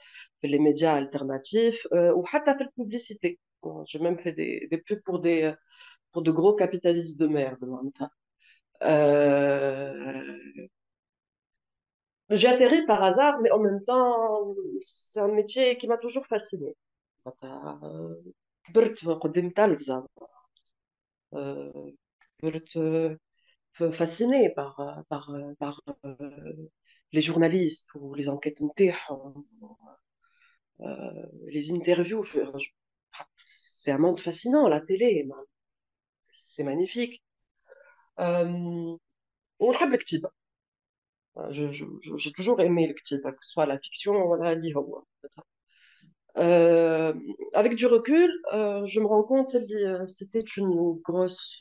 les, 0.42 0.58
médias 0.58 0.94
alternatifs, 0.94 1.86
euh, 1.92 2.12
ou 2.14 2.22
de 2.22 2.46
la 2.62 2.68
publicité. 2.76 3.38
J'ai 3.86 3.98
même 3.98 4.18
fait 4.18 4.32
des, 4.32 4.68
pubs 4.86 5.02
pour 5.04 5.20
des 5.20 5.44
euh, 5.44 5.52
pour 6.12 6.22
de 6.22 6.30
gros 6.30 6.54
capitalistes 6.54 7.18
de 7.18 7.26
merde. 7.26 7.64
J'ai 12.30 12.48
atterri 12.48 12.84
par 12.86 13.02
hasard, 13.02 13.40
mais 13.42 13.50
en 13.50 13.58
même 13.60 13.82
temps, 13.84 14.54
c'est 14.80 15.20
un 15.20 15.28
métier 15.28 15.76
qui 15.78 15.86
m'a 15.88 15.96
toujours 15.98 16.26
fasciné. 16.26 16.74
Euh 17.42 18.14
fasciné 23.92 24.50
par, 24.50 24.78
euh, 24.80 25.02
par, 25.08 25.30
euh, 25.30 25.52
par 25.58 25.82
euh, 26.04 26.64
les 27.12 27.20
journalistes 27.20 27.88
ou 27.94 28.14
les 28.14 28.28
enquêtes 28.28 28.60
les 31.46 31.68
interviews. 31.72 32.24
Ah, 33.18 33.26
c'est 33.46 33.90
un 33.92 33.98
monde 33.98 34.20
fascinant, 34.20 34.68
la 34.68 34.80
télé. 34.80 35.28
C'est 36.30 36.62
magnifique. 36.64 37.22
on 38.16 38.98
aime 38.98 38.98
le 39.90 39.96
ktib. 39.96 40.26
J'ai 41.50 42.32
toujours 42.32 42.60
aimé 42.60 42.86
le 42.86 42.94
ktib, 42.94 43.22
que 43.22 43.36
ce 43.44 43.50
soit 43.52 43.66
la 43.66 43.78
fiction 43.78 44.26
voilà 44.26 44.54
la 44.54 44.54
livre. 44.54 45.06
avec 46.36 47.74
du 47.74 47.86
recul, 47.86 48.30
je 48.52 49.00
me 49.00 49.06
rends 49.06 49.24
compte 49.24 49.52
que 49.52 50.04
eh 50.04 50.06
c'était 50.08 50.44
une 50.58 51.00
grosse 51.04 51.60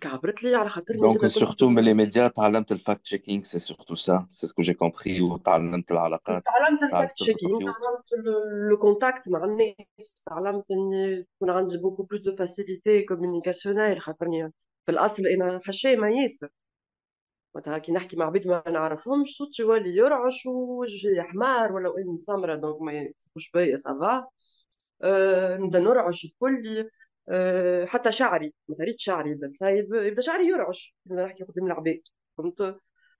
كعبرت 0.00 0.42
لي 0.42 0.54
على 0.54 0.68
خاطر 0.70 0.94
دونك 0.96 1.26
سورتو 1.26 1.68
من 1.68 1.82
لي 1.84 1.94
ميديا 1.94 2.28
تعلمت 2.28 2.72
الفاكت 2.72 3.00
تشيكينغ 3.04 3.42
سي 3.42 3.58
سورتو 3.58 3.94
سا 3.94 4.26
سي 4.30 4.46
سكو 4.46 4.62
جي 4.62 4.74
كومبري 4.74 5.20
وتعلمت 5.20 5.92
العلاقات 5.92 6.42
تعلمت 6.46 6.82
الفاكت 6.82 7.14
تشيكينغ 7.16 7.52
تعلمت 7.58 8.26
لو 8.70 8.76
كونتاكت 8.78 9.28
مع 9.28 9.44
الناس 9.44 10.22
تعلمت 10.26 10.64
اني 10.70 11.26
تكون 11.36 11.50
عندي 11.50 11.78
بوكو 11.78 12.02
بلوس 12.02 12.20
دو 12.22 12.36
فاسيليتي 12.36 13.02
كومينيكاسيونيل 13.02 14.00
خاطرني 14.00 14.52
في 14.86 14.92
الاصل 14.92 15.26
انا 15.26 15.60
حشيمة 15.64 16.08
ياسر 16.08 16.48
معناتها 17.54 17.78
كي 17.78 17.92
نحكي 17.92 18.16
مع 18.16 18.24
عباد 18.24 18.46
ما 18.46 18.62
نعرفهمش 18.70 19.28
صوتي 19.36 19.62
يولي 19.62 19.96
يرعش 19.96 20.46
وجهي 20.46 21.22
حمار 21.22 21.72
ولو 21.72 21.96
اني 21.98 22.18
سمره 22.18 22.54
دونك 22.56 22.82
ما 22.82 22.92
يخش 22.92 23.50
بيا 23.54 23.76
سافا 23.76 24.26
آه، 25.02 25.56
نبدا 25.56 25.78
نرعش 25.78 26.24
الكل 26.24 26.88
آه، 27.28 27.84
حتى 27.86 28.12
شعري 28.12 28.54
ما 28.68 28.76
تريد 28.76 28.94
شعري 28.98 29.30
يبدا 29.30 29.52
يبدا 30.00 30.22
شعري 30.22 30.46
يرعش 30.46 30.96
كنا 31.08 31.24
نحكي 31.26 31.44
قدام 31.44 31.66
العباد 31.66 32.00
فهمت 32.38 32.78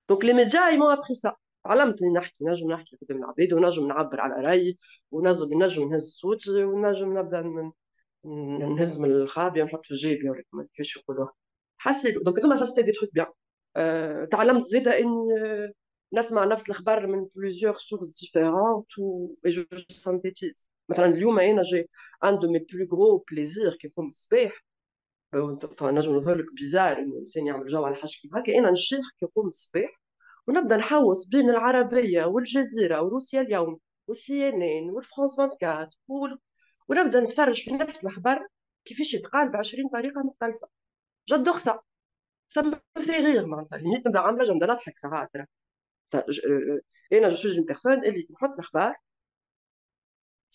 دونك 0.09 0.25
لي 0.25 0.33
ميديا 0.33 0.71
مو 0.77 0.91
ابخي 0.93 1.15
سا 1.15 1.37
تعلمت 1.65 2.03
اني 2.03 2.13
نحكي 2.13 2.45
نجم 2.45 2.73
نحكي 2.73 2.97
قدام 3.03 3.19
العباد 3.19 3.53
ونجم 3.53 3.89
نعبر 3.89 4.21
على 4.21 4.35
رايي 4.47 4.79
ونجم 5.11 5.63
نجم 5.63 5.89
نهز 5.93 6.11
صوتي 6.21 6.65
ونجم 6.65 7.19
نبدا 7.19 7.43
نهز 8.77 8.99
من 9.01 9.11
الخابيه 9.13 9.65
نحط 9.65 9.87
في 9.87 9.95
جيبي 9.95 10.31
ولا 10.31 10.43
ما 10.53 10.65
كيفاش 10.73 10.97
يقولوها 10.97 11.33
حسيت 11.79 12.15
دونك 12.25 12.39
هذوما 12.39 12.57
سا 12.57 12.83
دي 12.83 12.93
تخيك 12.93 13.15
بيان 13.15 13.27
آه، 13.77 14.25
تعلمت 14.25 14.63
زيدا 14.65 14.99
اني 14.99 15.41
آه، 15.45 15.73
نسمع 16.13 16.45
نفس 16.45 16.71
الخبر 16.71 17.07
من 17.07 17.27
بليزيور 17.37 17.75
سورس 17.75 18.21
ديفيرونت 18.23 18.99
و 18.99 19.29
جو 19.49 19.65
سانتيتيز 19.91 20.71
مثلا 20.89 21.05
اليوم 21.07 21.39
انا 21.39 21.63
جاي 21.63 21.89
عنده 22.23 22.49
مي 22.51 22.59
بلو 22.59 22.85
غرو 22.93 23.25
بليزير 23.31 23.75
كي 23.75 23.89
نقوم 23.89 24.07
الصباح 24.07 24.65
نجم 25.83 26.17
نظهر 26.17 26.37
لك 26.39 26.55
بيزار 26.55 26.99
انه 26.99 27.13
الانسان 27.13 27.47
يعمل 27.47 27.69
جو 27.69 27.85
على 27.85 27.97
حاجه 27.97 28.11
كيما 28.23 28.41
هكا 28.43 28.59
انا 28.59 28.71
نشيخ 28.71 29.11
كي 29.21 29.27
نقوم 29.27 29.49
الصباح 29.49 30.01
ونبدا 30.47 30.77
نحوس 30.77 31.27
بين 31.27 31.51
العربيه 31.51 32.25
والجزيره 32.25 33.03
وروسيا 33.03 33.41
اليوم 33.41 33.79
والسي 34.09 34.49
ان 34.49 34.63
ان 34.63 34.91
والفرانس 34.91 35.39
24 35.41 36.39
ونبدا 36.89 37.21
نتفرج 37.21 37.65
في 37.65 37.71
نفس 37.73 38.05
الاخبار 38.05 38.47
كيفاش 38.85 39.15
يتقال 39.15 39.49
ب 39.53 39.57
20 39.57 39.89
طريقه 39.89 40.21
مختلفه 40.21 40.69
جد 41.31 41.49
خصع 41.51 41.79
سما 42.49 42.81
في 42.99 43.11
غير 43.13 43.47
معناتها 43.47 43.77
يعني 43.79 43.91
نبدا 44.07 44.21
عامله 44.21 44.55
نبدا 44.55 44.67
نضحك 44.67 44.99
ساعات 44.99 45.31
انا 47.13 47.29
جو 47.29 47.37
سوي 47.37 47.57
اون 47.59 47.65
بيرسون 47.65 48.05
اللي 48.05 48.27
نحط 48.31 48.51
الاخبار 48.53 48.95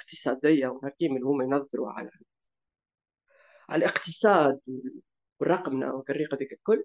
اقتصادية 0.00 0.66
وهكي 0.68 1.08
من 1.08 1.24
هما 1.24 1.44
ينظروا 1.44 1.90
على 1.92 2.10
على 3.68 3.84
الاقتصاد 3.84 4.60
والرقمنة 5.40 5.86
نعم، 5.86 5.94
وكالريقة 5.94 6.36
ذيك 6.36 6.52
الكل 6.52 6.84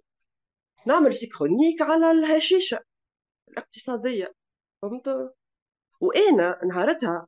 نعمل 0.86 1.14
في 1.14 1.28
كرونيك 1.28 1.82
على 1.82 2.12
الهشيشة 2.12 2.80
الاقتصادية 3.50 4.34
فهمت 4.82 5.34
وأنا 6.00 6.60
نهارتها 6.66 7.28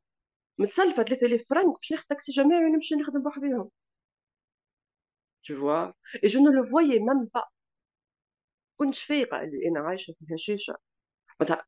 متسلفة 0.58 1.02
3000 1.02 1.42
فرنك 1.50 1.76
باش 1.76 1.92
ناخذ 1.92 2.04
تاكسي 2.08 2.32
جماعي 2.32 2.64
ونمشي 2.64 2.94
نخدم 2.94 3.22
بوحديهم 3.22 3.70
tu 5.50 5.54
vois 5.62 5.84
et 6.24 6.28
je 6.34 6.38
ne 6.46 6.50
le 6.50 6.62
voyais 6.62 6.98
même 7.00 7.26
pas 7.36 7.48
كنت 8.76 8.94
فايقة 8.96 9.40
اللي 9.42 9.68
أنا 9.68 9.80
عايشة 9.80 10.12
في 10.18 10.24
الهشيشة 10.24 10.76
آه، 11.40 11.44
آه، 11.52 11.64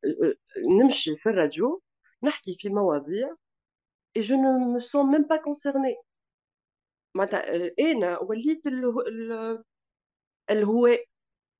نمشي 0.82 1.16
في 1.16 1.28
الراديو 1.28 1.82
نحكي 2.22 2.54
في 2.58 2.68
مواضيع 2.68 3.36
et 4.14 4.22
je 4.22 4.34
ne 4.34 4.72
me 4.72 4.78
sens 4.80 5.06
même 5.10 5.26
pas 5.26 5.38
concernée. 5.38 5.96
Euh, 7.18 7.70
elle 7.76 8.18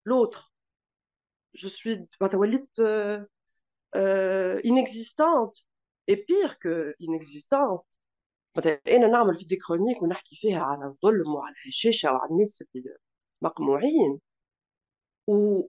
l'autre. 0.04 0.52
Je 1.54 1.68
suis 1.68 2.06
euh, 2.78 3.26
euh, 3.94 4.60
inexistante 4.64 5.64
et 6.06 6.16
pire 6.16 6.58
que 6.58 6.94
inexistante. 6.98 7.84
Et 8.86 8.96
on 8.98 9.02
a 9.14 9.24
faire 9.24 9.46
des 9.46 9.58
chroniques, 9.58 10.02
on 10.02 10.10
ah, 10.10 10.14
a 10.14 10.16
fait 10.16 10.50
la 10.50 10.92
chèche, 11.70 12.04
la 12.04 12.20
la 13.40 13.52
Ou 15.26 15.68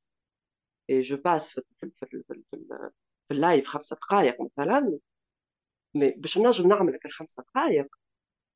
اي 0.91 0.99
جو 1.01 1.17
باس 1.17 1.51
في 1.53 1.61
في 1.79 1.91
في, 2.05 2.23
في 3.27 3.31
اللايف 3.31 3.67
خمسة 3.67 3.95
دقائق 3.95 4.41
مثلا 4.41 4.99
مي 5.95 6.11
باش 6.11 6.37
نجم 6.37 6.67
نعمل 6.69 6.95
هكا 6.95 7.09
خمس 7.09 7.39
دقائق 7.39 7.87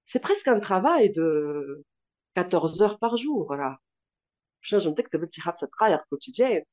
سي 0.06 0.20
بريسك 0.20 0.50
ان 0.50 0.62
ترافاي 0.62 1.08
دو 1.08 1.24
14 2.38 2.86
اور 2.86 2.94
بار 3.02 3.16
جور 3.16 3.58
راه 3.60 3.80
باش 4.62 4.76
نجم 4.76 4.94
تكتب 4.94 5.24
انت 5.24 5.40
خمس 5.40 5.64
دقائق 5.64 6.02
كوتيديان 6.10 6.64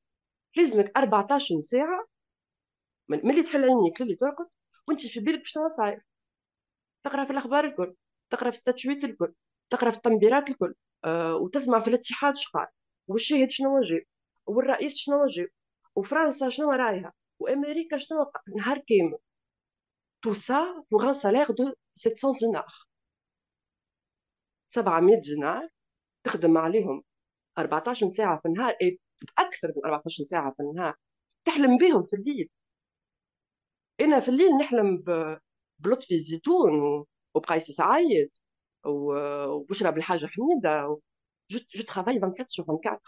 لازمك 0.57 0.93
14 0.97 1.59
ساعة 1.59 2.05
من 3.09 3.19
ملي 3.25 3.43
تحل 3.43 3.63
عينيك 3.63 4.01
للي 4.01 4.15
ترقد 4.15 4.47
وانت 4.87 5.07
في 5.07 5.19
بالك 5.19 5.47
شنو 5.47 5.67
صاير 5.69 6.01
تقرا 7.03 7.25
في 7.25 7.31
الاخبار 7.31 7.65
الكل 7.65 7.95
تقرا 8.29 8.49
في 8.51 8.57
ستاتويت 8.57 9.03
الكل 9.03 9.33
تقرا 9.69 9.91
في 9.91 9.97
التنبيرات 9.97 10.49
الكل 10.49 10.73
أه 11.05 11.35
وتسمع 11.35 11.79
في 11.83 11.87
الاتحاد 11.89 12.37
شقال 12.37 12.67
والشاهد 13.07 13.51
شنو 13.51 13.81
جاب 13.81 14.03
والرئيس 14.47 14.97
شنو 14.97 15.27
جاب 15.27 15.47
وفرنسا 15.95 16.49
شنو 16.49 16.71
رايها 16.71 17.13
وامريكا 17.39 17.97
شنو 17.97 18.31
نهار 18.57 18.77
كامل 18.87 19.17
تو 20.21 20.33
سا 20.33 20.83
بوغ 20.91 21.07
ان 21.07 21.13
سالير 21.13 21.47
دو 21.51 21.73
700 21.95 22.37
دينار 22.39 22.75
700 24.69 25.19
دينار 25.21 25.67
تخدم 26.23 26.57
عليهم 26.57 27.03
14 27.57 28.09
ساعة 28.09 28.39
في 28.39 28.45
النهار 28.47 28.75
اي 28.81 28.99
أكثر 29.39 29.67
من 29.75 29.81
14 29.85 30.23
ساعة 30.23 30.53
في 30.57 30.63
النهار 30.63 30.93
تحلم 31.45 31.77
بهم 31.77 32.03
في 32.05 32.15
الليل 32.15 32.49
أنا 34.01 34.19
في 34.19 34.29
الليل 34.29 34.57
نحلم 34.57 35.03
بلطفي 35.79 36.19
زيتون 36.19 37.05
وبقيس 37.33 37.71
سعيد 37.71 38.31
وبشرب 38.85 39.97
الحاجه 39.97 40.25
حميدة 40.25 40.99
جو 41.49 41.59
ترافاي 41.83 42.13
24 42.13 42.45
سور 42.47 42.65
24 42.69 42.99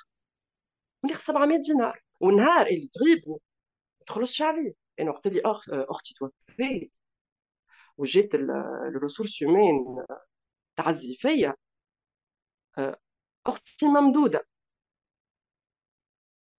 وناخذ 1.06 1.22
700 1.24 1.58
دينار 1.62 2.04
والنهار 2.20 2.66
اللي 2.68 2.90
تغيبني 2.94 3.38
ما 4.00 4.06
تخلصش 4.08 4.42
عليه 4.42 4.74
انا 5.00 5.12
وقت 5.12 5.28
اللي 5.28 5.42
أخ... 5.46 5.70
آه، 5.70 5.86
اختي 5.90 6.14
توفيت 6.14 6.98
وجات 7.98 8.36
الريسورس 8.36 9.42
يومين 9.42 10.04
آه، 10.10 10.24
تعزي 10.76 11.16
فيا 11.16 11.56
آه، 12.78 12.98
اختي 13.46 13.86
ممدوده 13.86 14.48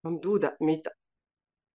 ممدوده 0.04 0.56
ميته 0.60 0.90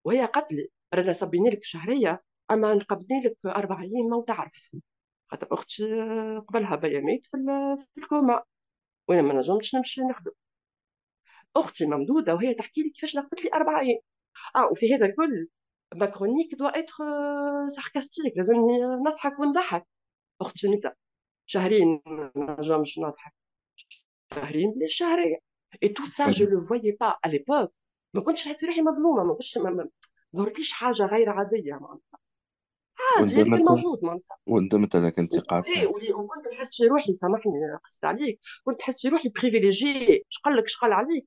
وهي 0.05 0.25
قالت 0.25 0.53
لي 0.53 0.69
رانا 0.95 1.13
صبينا 1.13 1.49
لك 1.49 1.65
شهريه 1.65 2.23
اما 2.51 2.75
نقبلنا 2.75 3.21
لك 3.25 3.37
اربع 3.47 3.81
ايام 3.83 4.07
ما 4.07 4.25
تعرف 4.29 4.71
خاطر 5.31 5.49
اختي 5.55 5.83
قبلها 6.49 6.77
بيا 6.77 7.01
مات 7.01 7.27
في 7.87 8.01
الكوما 8.01 8.43
وانا 9.09 9.23
ما 9.23 9.35
نجمتش 9.35 9.75
نمشي 9.75 10.01
نخدم 10.03 10.33
اختي 11.57 11.87
ممدوده 11.87 12.35
وهي 12.35 12.55
تحكي 12.55 12.83
لي 12.83 12.91
كيفاش 12.91 13.17
نقبت 13.17 13.45
لي 13.45 13.51
اربع 13.55 13.81
ايام 13.81 14.01
اه 14.57 14.67
وفي 14.71 14.95
هذا 14.95 15.07
الكل 15.07 15.49
ماكرونيك 15.95 16.51
دو 16.55 16.59
دوا 16.59 16.79
اتر 16.79 17.05
ساركاستيك 17.69 18.33
لازم 18.37 18.57
نضحك 19.09 19.39
ونضحك 19.39 19.87
اختي 20.41 20.69
نتا 20.69 20.95
شهرين 21.47 22.03
ما 22.07 22.33
نجمش 22.61 22.99
نضحك 22.99 23.33
شهرين 24.35 24.71
بلا 24.71 24.87
شهريه 24.89 25.37
اي 25.83 25.89
تو 25.89 26.05
سا 26.05 26.31
جو 26.31 26.47
لو 26.47 26.67
فوي 26.67 26.93
با 27.01 27.17
ا 27.25 27.29
ليبوك 27.29 27.73
ما 28.15 28.21
كنتش 28.21 28.47
نحس 28.47 28.65
روحي 28.65 28.83
مظلومه 28.83 29.25
ما 29.25 29.33
كنتش 29.35 29.59
ما 29.59 29.89
ظهرتليش 30.37 30.73
حاجه 30.73 31.07
غير 31.07 31.31
عاديه 31.31 31.73
معناتها 31.73 32.21
عادي 33.19 33.41
آه، 33.43 33.45
موجود 33.45 34.05
معناتها 34.05 34.37
وندمت 34.47 34.97
على 34.97 35.11
كنت 35.11 35.53
اي 35.53 35.87
وكنت 35.87 36.49
نحس 36.53 36.77
في 36.77 36.87
روحي 36.87 37.15
سامحني 37.15 37.53
قصدت 37.85 38.05
عليك 38.05 38.41
كنت 38.65 38.81
نحس 38.81 39.03
في 39.03 39.09
روحي 39.09 39.29
بريفيليجي 39.29 40.25
شقلك 40.29 40.69
شقل 40.69 40.93
عليك 40.93 41.27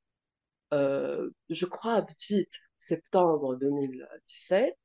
je 1.49 1.65
crois, 1.65 1.93
à 1.95 2.01
petit 2.01 2.47
septembre 2.79 3.55
2017, 3.57 4.77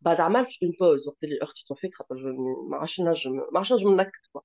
بعد 0.00 0.20
عملت 0.20 0.48
اون 0.62 0.72
بوز 0.80 1.08
وقت 1.08 1.24
اللي 1.24 1.38
اختي 1.42 1.64
توفيت 1.68 1.94
خاطر 1.94 2.14
ما 2.70 2.76
عادش 2.76 3.00
نجم 3.00 3.32
ما 3.36 3.44
عادش 3.58 3.72
نجم 3.72 4.00
نكت 4.00 4.20
كوا 4.32 4.40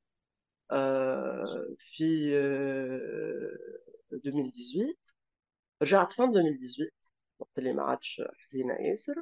في 1.78 2.03
2018 4.12 4.95
رجعت 5.82 6.14
فان 6.14 6.30
2018 6.30 6.89
وقت 7.39 7.49
اللي 7.57 7.74
ما 7.74 7.84
عادش 7.84 8.22
حزينه 8.39 8.74
ياسر 8.74 9.22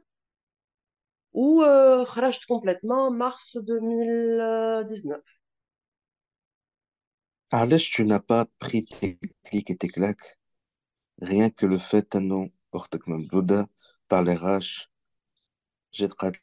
وخرجت 1.34 2.46
كومبليتمون 2.48 3.18
مارس 3.18 3.58
2019 3.58 5.39
علاش 7.54 7.98
tu 8.02 8.06
n'as 8.06 8.20
pas 8.30 8.46
pris 8.64 8.84
tes 8.96 9.14
clics 9.46 9.72
et 9.74 9.78
tes 9.84 9.88
claques 9.96 10.30
rien 11.22 11.50
que 11.50 11.66
le 11.66 11.78
fait 11.80 12.16
انه 12.16 12.50
اختك 12.74 13.08
ممدودة 13.10 13.70
طالعاش 14.10 14.92
جات 15.94 16.14
قالت 16.14 16.42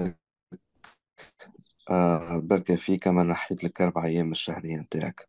لك 0.00 0.18
آه 1.90 2.38
بركة 2.38 2.76
فيك 2.76 3.08
ما 3.08 3.22
نحيت 3.22 3.64
لك 3.64 3.82
أربع 3.82 4.04
أيام 4.04 4.26
من 4.26 4.32
الشهرية 4.32 4.76
نتاعك 4.76 5.28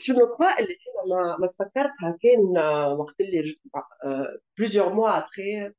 جو 0.00 0.14
نوت 0.18 0.38
اللي 0.60 0.76
انا 1.24 1.36
ما 1.36 1.46
تفكرتها 1.46 2.18
كان 2.22 2.58
وقت 2.96 3.20
اللي 3.20 3.42
جيت 3.42 3.62
بليزيور 4.58 4.92
موا 4.92 5.18
ابخي 5.18 5.72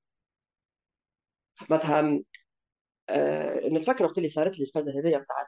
معناتها 1.69 2.19
نتفكر 3.69 4.05
وقت 4.05 4.17
اللي 4.17 4.29
صارت 4.29 4.59
لي 4.59 4.65
الفازه 4.65 4.99
هذيا 4.99 5.17
نتاع 5.19 5.47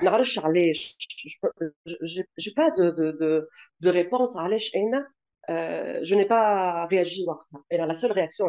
Je 0.00 0.40
n'ai 2.46 2.54
pas 2.54 2.70
de, 2.72 3.48
réponse 3.88 4.36
à 4.36 4.46
euh, 5.50 5.98
je 6.04 6.14
n'ai 6.14 6.26
pas 6.26 6.86
réagi 6.86 7.26
la 7.70 7.94
seule 7.94 8.12
réaction 8.12 8.46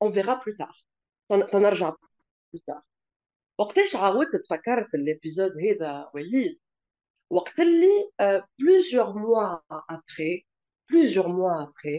on 0.00 0.10
verra 0.16 0.36
plus 0.44 0.54
tard 0.56 0.76
تنرجع 1.52 1.90
plus 2.50 2.60
tard 2.68 2.82
هذا 3.76 4.88
euh, 8.20 8.40
plusieurs 8.56 9.12
mois 9.24 9.52
après 9.98 10.34
plusieurs 10.90 11.28
mois 11.38 11.56
après 11.68 11.98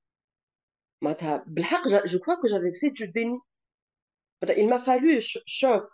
je 1.01 2.17
crois 2.19 2.37
que 2.37 2.47
j'avais 2.47 2.73
fait 2.73 2.91
du 2.91 3.07
déni. 3.07 3.37
Il 4.57 4.67
m'a 4.67 4.79
fallu 4.79 5.19
choc. 5.21 5.87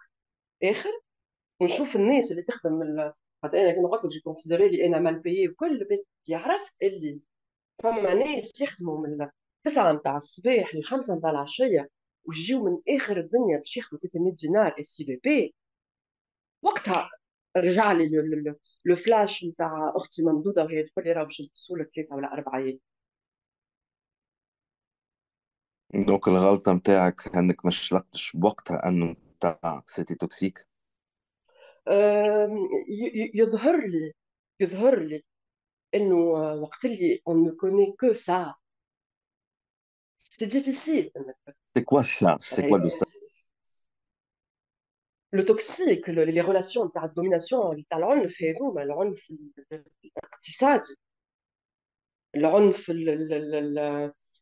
On 1.60 1.68
chauffe 1.68 1.96
le 1.96 2.02
nez, 2.06 2.22
c'est 2.22 2.36
les 2.36 2.44
que 2.44 4.10
j'ai 4.10 4.22
considéré 4.22 4.68
وكل 4.68 5.00
mal 5.02 5.22
payé 5.22 5.56
اللي 6.84 7.22
فما 7.84 8.14
ناس 8.14 8.62
يخدموا 8.62 9.08
من 9.08 9.28
تسعة 9.64 9.92
متاع 9.94 10.16
الصباح 10.16 10.76
لخمسة 10.76 11.16
متاع 11.16 11.30
العشية 11.30 11.90
ويجيو 12.26 12.64
من 12.64 12.78
آخر 12.96 13.18
الدنيا 13.18 13.58
باش 13.60 13.78
ياخذوا 13.78 14.00
300 14.00 14.34
دينار 14.34 14.76
اس 14.80 15.02
بي 15.02 15.20
بي 15.24 15.56
وقتها 16.62 17.10
رجع 17.58 17.92
لي 17.92 18.10
لو 18.86 18.96
فلاش 18.96 19.44
نتاع 19.46 19.94
أختي 19.96 20.24
ممدودة 20.26 20.64
وهي 20.64 20.84
تقول 20.84 21.06
لي 21.06 21.12
راه 21.12 21.24
باش 21.24 21.42
نلبسوا 21.42 21.78
لك 21.78 21.90
ثلاثة 21.96 22.16
ولا 22.16 22.34
أربعة 22.34 22.74
Donc 25.94 26.28
le 26.28 26.34
ghalta 26.34 26.74
ntaak 26.74 27.22
c'était 29.90 30.16
toxique 30.18 30.58
il 31.90 33.34
y 33.34 33.42
a 33.42 34.96
on 37.26 37.36
ne 37.36 37.52
connaît 37.52 37.94
que 37.98 38.14
ça 38.14 38.56
C'est 40.18 40.48
difficile 40.48 41.10
C'est 41.74 41.84
quoi 41.86 42.04
ça 42.04 42.36
c'est 42.40 42.70
le 45.32 45.44
toxique 45.46 46.08
les 46.08 46.42
relations 46.42 46.86
de 46.88 47.14
domination 47.14 47.72
fait 48.28 48.56
mais 52.34 54.12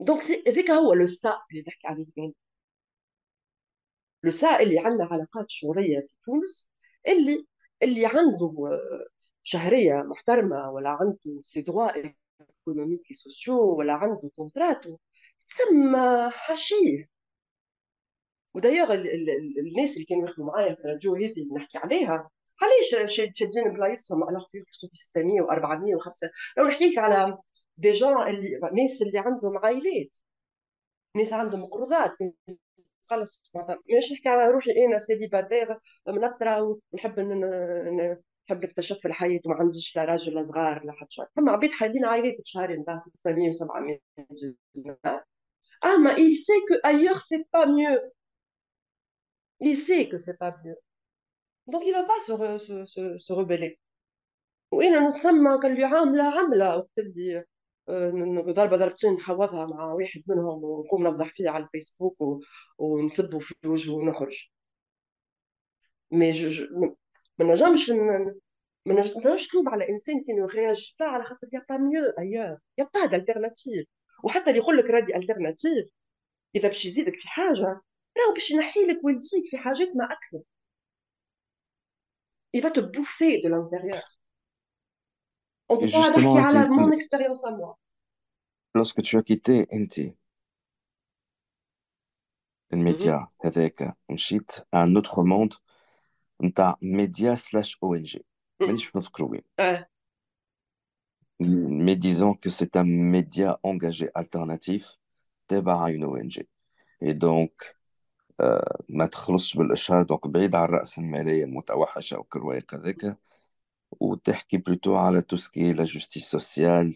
دونك 0.00 0.20
هذاك 0.48 0.70
هو 0.70 0.94
لو 0.94 1.06
سا 1.06 1.38
اللي 1.50 1.62
نحكي 1.68 1.86
عليه 1.86 2.06
اليوم 2.18 2.34
لو 4.24 4.30
سا 4.30 4.60
اللي 4.60 4.78
عندنا 4.78 5.04
علاقات 5.10 5.46
شوريه 5.50 6.00
في 6.00 6.14
تونس 6.24 6.68
اللي 7.08 7.46
اللي 7.82 8.06
عنده 8.06 8.54
آه، 8.72 9.06
شهريه 9.42 9.94
محترمه 10.02 10.70
ولا 10.70 10.90
عنده 10.90 11.40
سي 11.40 11.62
دوا 11.62 11.88
ايكونوميكي 12.50 13.14
سوسيو 13.14 13.54
ولا 13.78 13.92
عنده 13.92 14.30
كونتراتو 14.36 14.98
تسمى 15.48 16.30
حاشيه 16.30 17.08
ودايوغ 18.54 18.92
الناس 18.94 19.94
اللي 19.94 20.04
كانوا 20.04 20.24
يخدموا 20.28 20.52
معايا 20.52 20.74
في 20.74 20.80
الراديو 20.80 21.14
هذه 21.14 21.32
اللي 21.32 21.54
نحكي 21.54 21.78
عليها 21.78 22.30
علاش 22.62 23.12
شادين 23.38 23.72
بلايصهم 23.74 24.24
على 24.24 24.38
خطوط 24.38 24.92
600 24.94 25.40
و400 25.42 25.96
و 25.96 25.98
500 25.98 26.32
لو 26.58 26.64
نحكي 26.66 26.84
لك 26.84 26.98
على 26.98 27.38
دي 27.78 27.92
جون 27.92 28.28
اللي 28.30 28.58
ناس 28.74 29.02
اللي 29.02 29.18
عندهم 29.18 29.58
عائلات 29.58 30.16
ناس 31.16 31.32
عندهم 31.32 31.66
قروضات 31.66 32.12
خلص 33.10 33.52
مش 33.98 34.12
نحكي 34.12 34.28
على 34.28 34.50
روحي 34.50 34.70
انا 34.84 34.98
سيدي 34.98 35.18
سيليباتير 35.20 35.78
منطره 36.08 36.78
ونحب 36.92 37.20
نحب 38.50 38.64
نكتشف 38.64 39.06
الحياه 39.06 39.40
وما 39.46 39.54
عنديش 39.56 39.96
لا 39.96 40.04
راجل 40.04 40.34
لا 40.34 40.42
صغار 40.42 40.84
لا 40.84 40.92
حد 40.92 41.06
شيء 41.10 41.24
فما 41.36 41.52
عبيد 41.52 41.70
حالين 41.72 42.04
عائلات 42.04 42.40
بشهرين 42.40 42.80
نتاع 42.80 42.96
600 42.96 43.50
و700 43.50 43.98
دينار 44.74 45.24
Ah, 45.90 45.96
mais 46.04 46.14
il 46.26 46.34
sait 46.46 46.60
que 46.68 46.74
ailleurs 46.90 47.22
c'est 47.28 47.44
pas 47.54 47.66
mieux. 47.78 48.00
Il 49.70 49.76
sait 49.86 50.04
que 50.10 50.16
c'est 50.24 50.38
pas 50.44 50.52
mieux. 50.64 50.78
Donc 51.70 51.82
il 51.90 51.94
سو 52.26 52.36
سو 52.58 53.16
se, 53.18 53.32
re, 53.38 53.70
se, 54.74 54.98
نتسمى 55.08 55.58
قال 55.62 55.74
لي 55.74 55.84
عامله 55.84 56.22
عامله 56.24 56.76
وقت 56.76 56.98
اللي 56.98 57.44
ضربه 58.52 58.76
ضربتين 58.76 59.12
نحوضها 59.12 59.66
مع 59.66 59.84
واحد 59.92 60.22
منهم 60.28 60.64
ونقوم 60.64 61.06
نفضح 61.06 61.30
فيه 61.32 61.50
على 61.50 61.64
الفيسبوك 61.64 62.16
ونسبه 62.78 63.38
في 63.38 63.54
وجهه 63.66 63.94
ونخرج 63.94 64.48
مي 66.10 66.32
ما 67.38 67.44
نجمش 67.52 67.90
ما 67.90 68.38
نجمش 68.94 69.54
نلوم 69.54 69.68
على 69.68 69.88
انسان 69.88 70.24
كان 70.24 70.36
يخرج 70.38 70.92
على 71.00 71.24
خاطر 71.24 71.48
يبقى 71.52 71.78
ميو 71.78 72.04
ايور 72.18 72.58
يا 72.78 72.90
دالترناتيف 73.06 73.86
وحتى 74.24 74.50
اللي 74.50 74.58
يقول 74.60 74.76
لك 74.78 74.84
رادي 74.84 75.16
الترناتيف 75.16 75.88
اذا 76.56 76.68
باش 76.68 76.84
يزيدك 76.86 77.16
في 77.20 77.28
حاجه 77.28 77.64
راهو 78.18 78.34
باش 78.34 78.50
ينحي 78.50 78.80
لك 78.86 79.04
ويزيدك 79.04 79.44
في 79.50 79.58
حاجات 79.58 79.88
ما 79.96 80.04
اكثر 80.12 80.38
il 82.56 82.60
تبوفي 82.72 83.40
دو 83.40 83.68
bouffer 83.70 84.08
On 85.68 85.76
peut 85.76 85.86
expérience 86.94 87.44
à 87.44 87.50
moi. 87.50 87.78
Lorsque 88.74 89.02
tu 89.02 89.16
as 89.18 89.22
quitté 89.22 89.66
NT 89.74 90.16
un 92.70 92.76
média, 92.76 93.28
mm-hmm. 93.42 93.46
avec 93.46 93.82
un 93.82 93.94
un 94.72 94.94
autre 94.94 95.22
monde, 95.24 95.54
un 96.42 96.50
ta 96.50 96.76
média 96.82 97.34
slash 97.36 97.78
ONG. 97.82 98.20
Mm. 98.60 99.84
Mais 101.40 101.96
disons 101.96 102.34
que 102.34 102.50
c'est 102.50 102.74
un 102.76 102.84
média 102.84 103.58
engagé 103.62 104.10
alternatif, 104.14 104.96
débarra 105.48 105.92
une 105.92 106.04
ONG. 106.04 106.44
Et 107.00 107.14
donc, 107.14 107.52
euh, 108.42 108.58
ou 114.00 114.16
est 114.26 114.58
plutôt 114.58 114.94
la 115.12 115.22
tout 115.22 115.38
ce 115.38 115.48
qui 115.48 115.60
est 115.60 115.74
la 115.74 115.84
justice 115.84 116.28
sociale, 116.28 116.90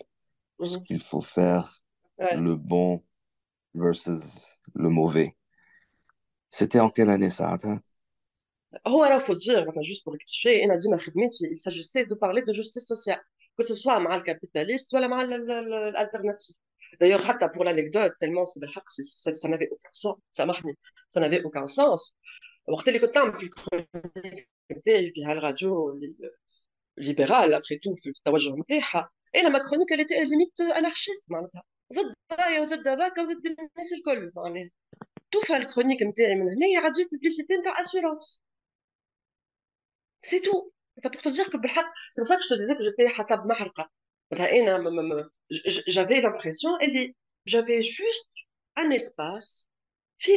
ce 0.60 0.78
mhm. 0.78 0.84
qu'il 0.84 1.00
faut 1.00 1.20
faire, 1.22 1.66
le 2.18 2.54
bon 2.56 3.02
versus 3.74 4.56
le 4.74 4.88
mauvais. 4.88 5.34
C'était 6.50 6.80
en 6.80 6.90
quelle 6.90 7.10
année 7.10 7.30
ça, 7.30 7.56
hein? 7.64 7.80
Oh, 8.86 9.02
faut 9.20 9.34
dire 9.34 9.66
juste 9.82 10.02
pour 10.04 10.14
rectifier 10.14 10.64
il 10.66 11.58
s'agissait 11.58 12.06
de 12.06 12.14
parler 12.14 12.40
de 12.42 12.52
justice 12.54 12.86
sociale 12.86 13.20
que 13.58 13.62
ce 13.66 13.74
soit 13.74 13.98
le 14.00 14.22
capitaliste 14.22 14.92
ou 14.94 15.08
mal 15.08 15.28
l'alternative 15.96 16.56
D'ailleurs, 17.00 17.20
pour 17.54 17.64
l'anecdote, 17.64 18.14
tellement 18.20 18.44
c'est 18.46 18.60
ça, 19.04 19.32
ça 19.34 19.48
n'avait 19.48 19.68
aucun 19.70 19.90
sens. 19.92 20.16
Ça 20.30 20.44
ça 21.12 21.20
n'avait 21.20 21.42
aucun 21.42 21.66
sens. 21.66 22.16
وقت 22.68 22.88
اللي 22.88 23.00
puis 23.00 23.10
نعمل 23.14 23.50
la 25.32 25.52
euh, 25.66 26.30
libérale, 26.96 27.54
après 27.54 27.78
tout, 27.78 27.94
et 27.94 28.12
la 28.24 28.38
et 29.34 29.42
la 29.42 29.50
était 29.50 29.94
elle 29.94 30.00
était 30.00 30.24
limite 30.24 30.60
euh, 30.60 30.68
anarchiste 30.80 31.24
معناتها 31.30 31.62
ضد 31.92 32.14
tout 32.30 32.60
وضد 32.62 32.88
هذاك 32.88 33.18
وضد 33.18 33.46
الناس 33.46 33.92
الكل 33.92 34.32
معناها 34.36 35.62
الكرونيك 35.62 36.02
نتاعي 36.02 36.34
pour 41.04 41.20
te 41.22 41.30
dire 41.30 41.48
que 41.50 41.56
bah, 41.56 41.84
c'est 42.12 42.20
pour 42.22 42.28
ça 42.28 42.36
que 42.36 42.42
je 42.44 42.48
te 42.50 42.54
disais 42.60 42.76
que 42.76 42.82
j'étais 42.86 43.06
bah, 44.38 45.22
j'avais 45.94 46.20
l'impression 46.20 46.70
j'avais 47.46 47.82
juste 47.82 48.32
un 48.76 48.90
espace 48.90 49.66
في 50.24 50.36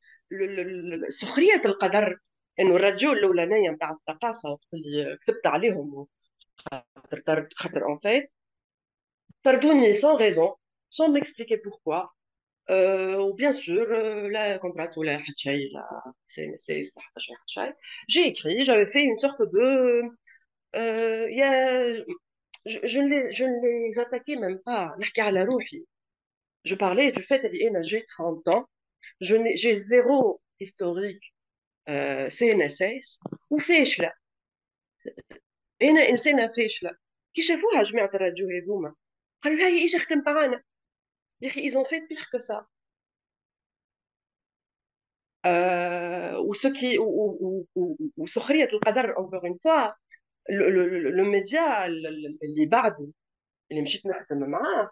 le 0.31 1.09
sourire 1.09 1.59
tel 1.61 1.75
cadre, 1.79 2.15
et 2.57 2.63
nous 2.63 2.73
rajoutons, 2.75 3.13
le 3.13 3.33
lane, 3.33 3.51
il 3.55 3.61
n'y 3.61 3.67
a 3.67 3.75
pas 3.77 3.89
de 3.89 4.15
papa, 4.19 4.33
ça, 4.41 4.49
c'est 5.25 5.41
pas 5.41 5.57
les 5.57 5.71
hommes, 5.71 6.05
en 6.71 7.99
fait, 7.99 8.31
pardonner 9.43 9.93
sans 9.93 10.15
raison, 10.15 10.53
sans 10.89 11.09
m'expliquer 11.09 11.57
pourquoi, 11.57 12.11
euh, 12.69 13.17
ou 13.19 13.33
bien 13.33 13.51
sûr, 13.51 13.81
euh, 13.89 14.27
le 14.29 14.57
contrat 14.59 14.89
ou 14.95 15.03
le 15.03 15.11
Rachai, 15.13 15.69
le 15.73 15.83
c'est 16.27 16.45
le 16.45 16.89
partage 16.93 17.27
de 17.27 17.33
Rachai, 17.41 17.75
j'ai 18.07 18.27
écrit, 18.27 18.63
j'avais 18.63 18.85
fait 18.85 19.03
une 19.03 19.17
sorte 19.17 19.41
de... 19.41 20.01
Euh, 20.75 22.03
je 22.65 22.99
ne 22.99 23.87
les 23.87 23.99
attaquais 23.99 24.35
même 24.35 24.59
pas, 24.59 24.93
la 24.99 25.07
Kalarufi, 25.07 25.85
je 26.63 26.75
parlais 26.75 27.11
du 27.11 27.23
fait 27.23 27.41
qu'elle 27.41 27.55
est 27.59 27.71
négée 27.71 28.05
30 28.17 28.47
ans 28.49 28.65
j'ai 29.21 29.75
zéro 29.75 30.41
historique 30.59 31.33
CNSS 31.87 33.19
où 33.49 33.57
انا 35.81 36.09
انسانه 36.09 36.47
فاشله 36.57 36.91
كي 37.33 37.41
شافوها 37.41 37.83
جماعه 37.83 38.07
قالوا 38.07 38.91
معانا 40.25 40.61
يا 41.41 41.49
ils 41.49 41.75
ont 41.77 41.85
fait 41.85 42.01
pire 42.01 42.25
que 42.33 42.39
ça 42.39 42.65
وسكي 46.39 46.95
القدر 48.73 49.07
le 49.13 49.17
اون 49.17 49.57
فوا 49.63 49.91
لو 51.09 51.23
ميديا 51.25 51.85
اللي 51.85 52.37
les 52.71 53.11
اللي 53.71 53.81
مشيت 53.81 54.01
معاه 54.31 54.91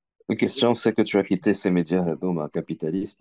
La 0.29 0.35
question, 0.35 0.73
c'est 0.73 0.93
que 0.93 1.01
tu 1.01 1.17
as 1.17 1.23
quitté 1.23 1.53
ces 1.53 1.71
médias 1.71 2.03
un 2.21 2.49
capitalisme 2.49 3.17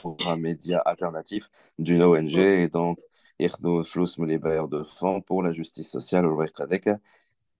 pour, 0.00 0.16
un 0.26 0.36
média 0.36 0.78
alternatif 0.80 1.50
d'une 1.78 2.02
ONG 2.02 2.38
et 2.38 2.68
donc 2.68 2.98
يخدموا 3.40 3.82
فلوس 3.82 4.18
من 4.18 4.38
de 4.68 4.82
fonds 4.82 5.20
pour 5.20 5.42
la 5.42 5.52
justice 5.52 5.90
sociale 5.90 6.24
et 6.24 6.28
Rwanda. 6.28 6.66
Et 6.76 7.00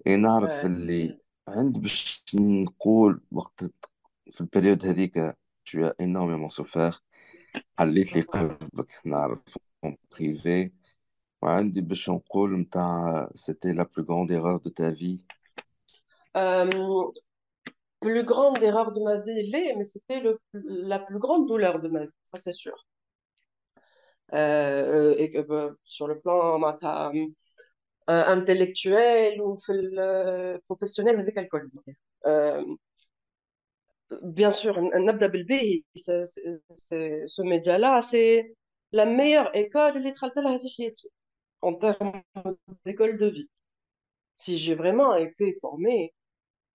اي 0.06 0.16
نعرف 0.16 0.64
اللي 0.66 1.18
عند 1.48 1.86
période, 1.88 2.34
نقول 2.34 3.20
وقت 3.32 3.64
في 4.30 4.44
période 4.56 4.84
هذيك 4.86 5.18
tu 5.68 5.84
as 5.84 5.92
énormément 5.98 6.48
souffert 6.48 6.98
حليت 7.78 8.14
les 8.18 8.20
قلبك 8.20 9.00
نعرف 9.04 9.40
en 9.86 9.92
privé 10.14 10.70
باش 11.42 12.10
نقول 12.10 12.66
c'était 13.34 13.74
la 13.74 13.84
plus 13.84 14.02
grande 14.02 14.30
erreur 14.30 14.60
de 14.60 14.70
ta 14.70 14.90
vie 14.90 15.26
euh, 16.36 17.10
plus 18.12 18.22
grande 18.24 18.62
erreur 18.62 18.92
de 18.92 19.00
ma 19.00 19.18
vie, 19.18 19.72
mais 19.76 19.82
c'était 19.84 20.22
la 20.52 20.98
plus 21.00 21.18
grande 21.18 21.48
douleur 21.48 21.80
de 21.80 21.88
ma 21.88 22.02
vie, 22.04 22.10
ça 22.22 22.38
c'est 22.40 22.52
sûr. 22.52 22.72
Euh, 24.32 25.12
euh, 25.12 25.14
et 25.18 25.30
que 25.30 25.38
bah, 25.40 25.70
sur 25.84 26.06
le 26.08 26.20
plan 26.20 26.58
bah, 26.60 27.10
hum, 27.14 27.32
intellectuel 28.08 29.40
ou 29.42 29.58
professionnel 30.66 31.18
avec 31.18 31.36
alcool. 31.36 31.68
Euh, 32.26 32.64
bien 34.22 34.52
sûr, 34.52 34.80
Nabda 34.82 35.28
c'est 35.96 36.24
ce 36.76 37.42
média-là, 37.42 38.02
c'est 38.02 38.54
la 38.92 39.04
meilleure 39.06 39.54
école, 39.56 39.98
les 39.98 40.12
traces 40.12 40.34
de 40.34 40.42
la 40.42 40.58
vie 40.58 40.92
en 41.62 41.74
termes 41.74 42.22
d'école 42.84 43.18
de 43.18 43.26
vie. 43.26 43.48
Si 44.36 44.58
j'ai 44.58 44.76
vraiment 44.76 45.14
été 45.16 45.58
formée, 45.60 46.14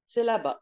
c'est 0.08 0.24
là-bas. 0.24 0.62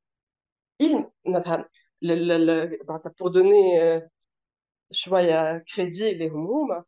Ben, 0.81 1.05
pour 3.17 3.29
donner 3.29 3.81
euh, 3.81 3.99
choix 4.91 5.21
euh, 5.21 5.59
crédit 5.59 6.15
les 6.15 6.29
hommes 6.31 6.67
ben, 6.69 6.83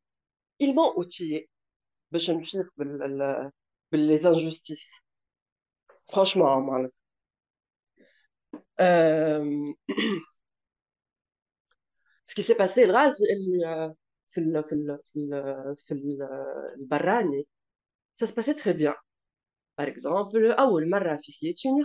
ils 0.60 0.74
m'ont 0.76 0.94
outillé 0.98 1.48
ben, 2.12 2.18
je 2.20 2.32
me 2.34 3.18
les 3.91 4.26
injustices 4.26 5.00
franchement 6.10 6.66
euh, 8.82 9.72
ce 12.26 12.34
qui 12.36 12.41
s'est 12.41 12.56
passé 12.56 12.88
le 12.88 12.94
dans 16.89 17.24
le 17.26 17.44
ça 18.16 18.28
se 18.28 18.34
passait 18.34 18.56
très 18.56 18.74
bien 18.74 18.96
par 19.76 19.86
exemple 19.88 20.38
au 20.64 20.80
le 20.80 20.86
marra 20.88 21.16
fiyet 21.20 21.54
une 21.66 21.84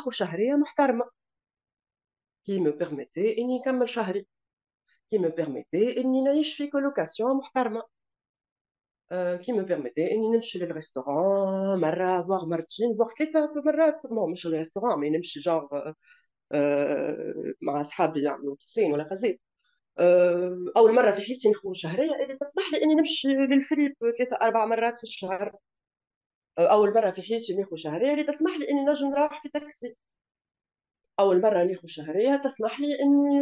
qui 2.49 2.61
me 2.67 2.71
permettait 2.81 3.39
اني 3.39 3.59
نكمل 3.59 3.89
شهري 3.89 4.27
qui 5.15 5.19
me 5.19 5.27
permettait 5.29 5.99
اني 5.99 6.23
نعيش 6.23 6.55
في 6.57 6.67
كولوكاسيون 6.71 7.37
محترمه 7.37 7.83
كي 9.13 9.53
me 9.59 9.65
permettait 9.65 10.13
اني 10.13 10.31
نمشي 10.35 10.59
للريستوران 10.59 11.81
مره 11.81 12.23
فواغ 12.23 12.47
مرتين 12.47 12.97
فواغ 12.97 13.09
ثلاثه 13.09 13.63
مرات 13.67 14.01
بون 14.07 14.33
مش 14.33 14.47
للريستوران 14.47 14.99
مي 14.99 15.11
نمشي 15.11 15.41
جار 15.41 15.95
مع 17.63 17.81
اصحابي 17.81 18.23
يعملوا 18.23 18.57
كيسين 18.57 18.93
ولا 18.93 19.07
غازيت 19.11 19.41
اول 20.77 20.95
مره 20.95 21.11
في 21.13 21.23
حياتي 21.23 21.51
نخرج 21.51 21.75
شهريه 21.77 22.15
اللي 22.25 22.37
تسمح 22.41 22.73
لي 22.73 22.83
اني 22.83 22.95
نمشي 22.95 23.29
للفريب 23.29 23.95
ثلاثه 24.19 24.37
اربع 24.37 24.67
مرات 24.67 24.97
في 24.99 25.05
الشهر 25.05 25.57
اول 26.59 26.95
مره 26.95 27.11
في 27.11 27.23
حياتي 27.23 27.57
نخرج 27.61 27.79
شهريه 27.79 28.11
اللي 28.13 28.25
تسمح 28.25 28.57
لي 28.59 28.69
اني 28.71 28.85
نجم 28.85 29.09
نروح 29.11 29.43
في 29.43 29.49
تاكسي 29.49 29.97
اول 31.21 31.41
مره 31.43 31.63
ناخذ 31.65 31.87
شهريه 31.89 32.37
تسمح 32.45 32.81
لي 32.81 32.87
اني 33.03 33.41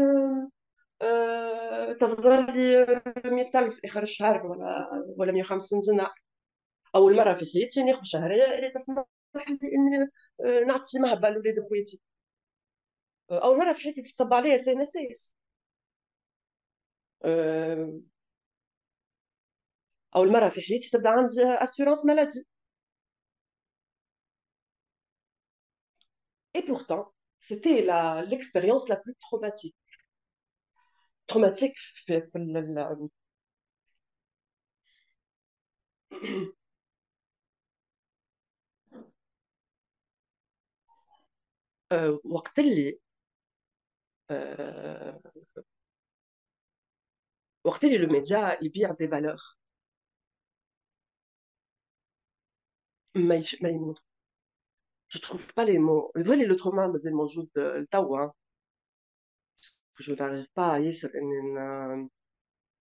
تفضل 2.01 2.47
لي 2.55 2.87
100000 3.24 3.81
اخر 3.85 4.03
الشهر 4.03 4.47
ولا 4.47 4.89
ولا 5.18 5.33
150 5.33 5.81
دينار 5.81 6.14
اول 6.97 7.16
مره 7.16 7.35
في 7.35 7.47
حياتي 7.55 7.83
ناخذ 7.85 8.03
شهريه 8.05 8.45
اللي 8.59 8.70
تسمح 8.70 9.05
لي 9.37 9.43
اني 9.74 10.09
آه، 10.61 10.64
نعطي 10.64 10.99
مهبه 11.01 11.31
لولاد 11.31 11.61
خويتي 11.70 12.01
آه، 13.31 13.39
اول 13.45 13.59
مره 13.59 13.72
في 13.72 13.81
حياتي 13.83 14.03
تتصب 14.03 14.35
عليا 14.35 14.57
سنه 14.59 14.81
آه، 14.81 14.85
سايس 14.85 15.37
اول 20.16 20.33
مره 20.33 20.49
في 20.49 20.61
حياتي 20.62 20.91
تبدا 20.91 21.09
عندي 21.11 21.45
اسيورونس 21.47 22.05
مالادي 22.07 22.47
اي 26.57 26.62
pourtant, 26.68 27.07
c'était 27.47 27.83
l'expérience 28.29 28.89
la, 28.89 28.97
plus 28.97 29.15
traumatique. 29.21 29.77
Traumatique, 31.29 31.77
la... 32.35 32.97
أه 41.93 42.11
euh, 42.17 42.21
وقت 42.25 42.59
اللي 42.59 42.99
أه 44.31 45.21
euh، 45.59 45.63
وقت 47.65 47.85
اللي 47.85 47.99
لو 53.59 53.95
je 55.15 55.19
trouve 55.21 55.53
pas 55.55 55.65
les 55.65 55.79
mots. 55.79 56.11
Je 56.15 56.23
dois 56.23 56.35
aller 56.35 56.47
l'autre 56.47 56.73
main, 56.73 56.89
mais 56.89 56.99
elle 57.05 57.15
m'ajoute 57.15 57.51
de 57.55 57.83
l'Tawa. 57.91 58.23
Hein. 58.25 58.33
je 59.99 60.13
n'arrive 60.13 60.47
pas 60.55 60.73
à 60.75 60.81
y 60.81 60.89
aller 60.89 60.97
euh, 61.05 62.05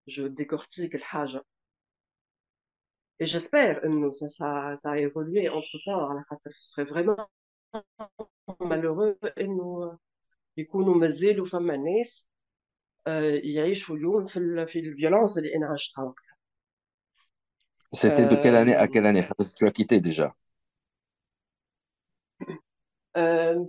Je 0.07 0.23
décortique 0.23 0.93
le 0.93 0.99
hajj. 1.11 1.37
Et 3.19 3.25
j'espère 3.25 3.81
que 3.81 3.87
euh, 3.87 4.11
ça, 4.11 4.27
ça, 4.29 4.75
ça 4.77 4.91
a 4.91 4.97
évolué 4.97 5.47
entre 5.49 5.77
temps. 5.85 6.09
Alors, 6.09 6.23
ce 6.45 6.51
serait 6.69 6.85
vraiment 6.85 7.17
malheureux 8.59 9.17
et 9.37 9.47
nous 9.47 9.91
du 10.57 10.63
euh, 10.63 10.67
coup 10.67 10.83
nous 10.83 10.95
mazé 10.95 11.33
le 11.33 11.43
femme 11.45 11.65
manes 11.65 12.03
il 13.07 13.51
y 13.55 13.59
a 13.59 13.67
eu 13.69 13.75
chou 13.75 13.97
yon 13.97 14.25
fil 14.71 14.93
violence 14.93 15.35
et 15.37 15.45
c'était 17.91 18.25
de 18.27 18.35
quelle 18.41 18.55
année 18.55 18.75
à 18.75 18.87
quelle 18.87 19.05
année 19.07 19.23
tu 19.57 19.67
as 19.67 19.71
quitté 19.71 19.99
déjà 19.99 20.33
euh, 23.17 23.63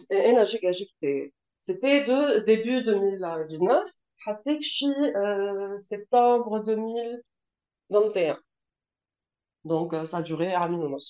c'était 1.59 2.05
de 2.05 2.45
début 2.45 2.83
2019 2.83 3.49
jusqu'à 3.49 4.87
euh, 4.87 5.79
septembre 5.79 6.65
2021 6.65 8.37
donc 9.65 9.93
euh, 9.95 10.05
ça 10.05 10.17
a 10.19 10.23
duré 10.23 10.53
un 10.53 10.73
an 10.75 10.97
et 10.97 11.01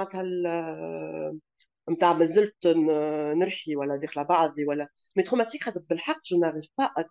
نتاع 1.92 2.14
مازلت 2.14 2.68
نرحي 3.36 3.76
ولا 3.76 3.96
داخله 3.96 4.24
بعضي 4.24 4.66
ولا 4.66 4.90
مي 5.16 5.24
تروماتيك 5.24 5.64
خاطر 5.64 5.82
بالحق 5.90 6.22
جو 6.26 6.40
ناريف 6.40 6.66
با 6.78 6.84
ا 6.84 7.04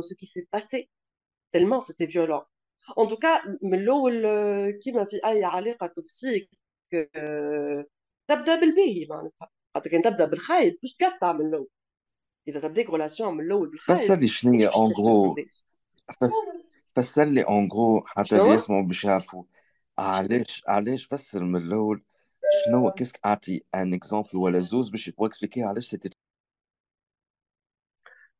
سو 0.00 0.14
كي 0.18 0.26
سي 0.26 0.46
باسي 0.52 0.88
تلمون 1.52 1.80
سيتي 1.80 2.06
فيولون 2.06 2.40
ان 2.98 3.08
توكا 3.08 3.40
من 3.62 3.74
الاول 3.74 4.26
آه، 4.26 4.70
كيما 4.70 5.04
في 5.04 5.20
اي 5.26 5.44
علاقه 5.44 5.86
توكسيك 5.86 6.48
آه، 6.94 7.84
تبدا 8.28 8.60
بالباهي 8.60 9.06
معناتها 9.10 9.48
خاطر 9.74 9.90
كان 9.90 10.02
تبدا 10.02 10.24
بالخايب 10.24 10.78
باش 10.82 10.92
تقطع 10.92 11.32
من 11.32 11.46
الاول 11.48 11.68
اذا 12.48 12.60
تبداك 12.60 12.90
ريلاسيون 12.90 13.34
من 13.36 13.44
الاول 13.44 13.68
بالخايب 13.70 13.98
فسر 13.98 14.16
لي 14.16 14.26
شنو 14.26 14.52
هي 14.52 14.66
اون 14.68 14.92
غرو 14.92 15.36
فسر 16.96 17.24
لي 17.24 17.42
اون 17.42 17.68
غرو 17.72 18.04
حتى 18.06 18.40
اللي 18.42 18.54
يسمعوا 18.54 18.82
باش 18.82 19.04
يعرفوا 19.04 19.44
علاش 19.98 20.64
علاش 20.68 21.06
فسر 21.06 21.44
من 21.44 21.56
الاول 21.62 22.02
Ah, 22.66 23.38
un 23.72 23.92
exemple 23.92 24.30
qu'il 24.30 26.12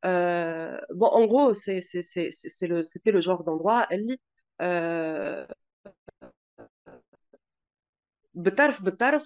euh, 0.05 0.79
bon, 0.95 1.07
en 1.07 1.27
gros, 1.27 1.55
c'est, 1.55 1.81
c'est, 1.81 2.03
c'était 2.03 3.11
le 3.13 3.21
genre 3.21 3.43
d'endroit. 3.45 3.87
Elle 3.91 4.17
euh, 4.63 5.47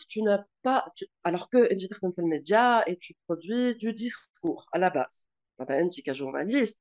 tu 0.09 0.23
n'as 0.23 0.45
pas, 0.63 0.85
alors 1.25 1.49
que 1.51 1.71
et 1.73 2.99
tu 2.99 3.15
produis 3.27 3.77
du 3.79 3.93
discours 3.93 4.67
à 4.73 4.79
la 4.79 4.91
base. 4.91 5.27
journaliste, 6.13 6.81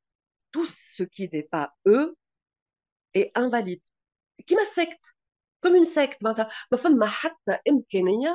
tout 0.51 0.65
ce 0.65 1.03
qui 1.03 1.29
n'est 1.31 1.43
pas 1.57 1.73
eux 1.87 2.15
est 3.13 3.31
invalide. 3.35 3.81
Qui 4.45 4.55
ma 4.55 4.65
secte 4.65 5.15
Comme 5.61 5.75
une 5.75 5.85
secte. 5.99 6.21
Ma 6.21 6.49
femme 6.83 6.95
m'a 6.97 7.07
hâte 7.07 7.61
d'imkénia 7.65 8.33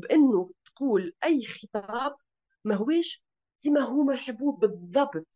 b'ennou 0.00 0.42
t'koul 0.64 1.04
aï 1.26 1.40
khitab 1.52 2.14
ma 2.68 2.76
wish 2.86 3.12
qui 3.60 3.70
ma 3.76 3.84
hou 3.92 4.02
ma 4.08 4.14
habou 4.26 4.48
b'd'abt. 4.58 5.28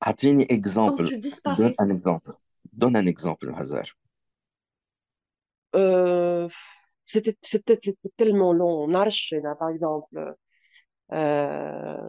Atini 0.00 0.44
exemple. 0.58 1.04
Donne 1.56 1.74
un 1.78 1.88
exemple. 1.96 2.32
Donne 2.80 2.96
un 2.96 3.06
exemple, 3.06 3.48
Hazar. 3.54 3.84
Euh, 5.74 6.48
c'était 7.06 7.34
tellement 8.20 8.52
long. 8.52 8.74
On 8.84 8.92
a 8.94 9.04
reçu 9.04 9.40
par 9.60 9.68
exemple. 9.74 10.18
Euh, 11.12 12.08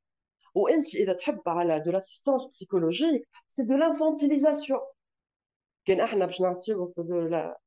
وانت 0.53 0.95
اذا 0.95 1.13
تحب 1.13 1.41
على 1.47 1.79
دو 1.79 1.91
لاسيستونس 1.91 2.45
بسيكولوجيك 2.45 3.27
سي 3.47 3.63
دو 3.65 3.73
لانفونتيليزاسيون 3.77 4.79
كان 5.85 5.99
احنا 5.99 6.25
باش 6.25 6.41
نعطيوك 6.41 6.99
لا 6.99 7.59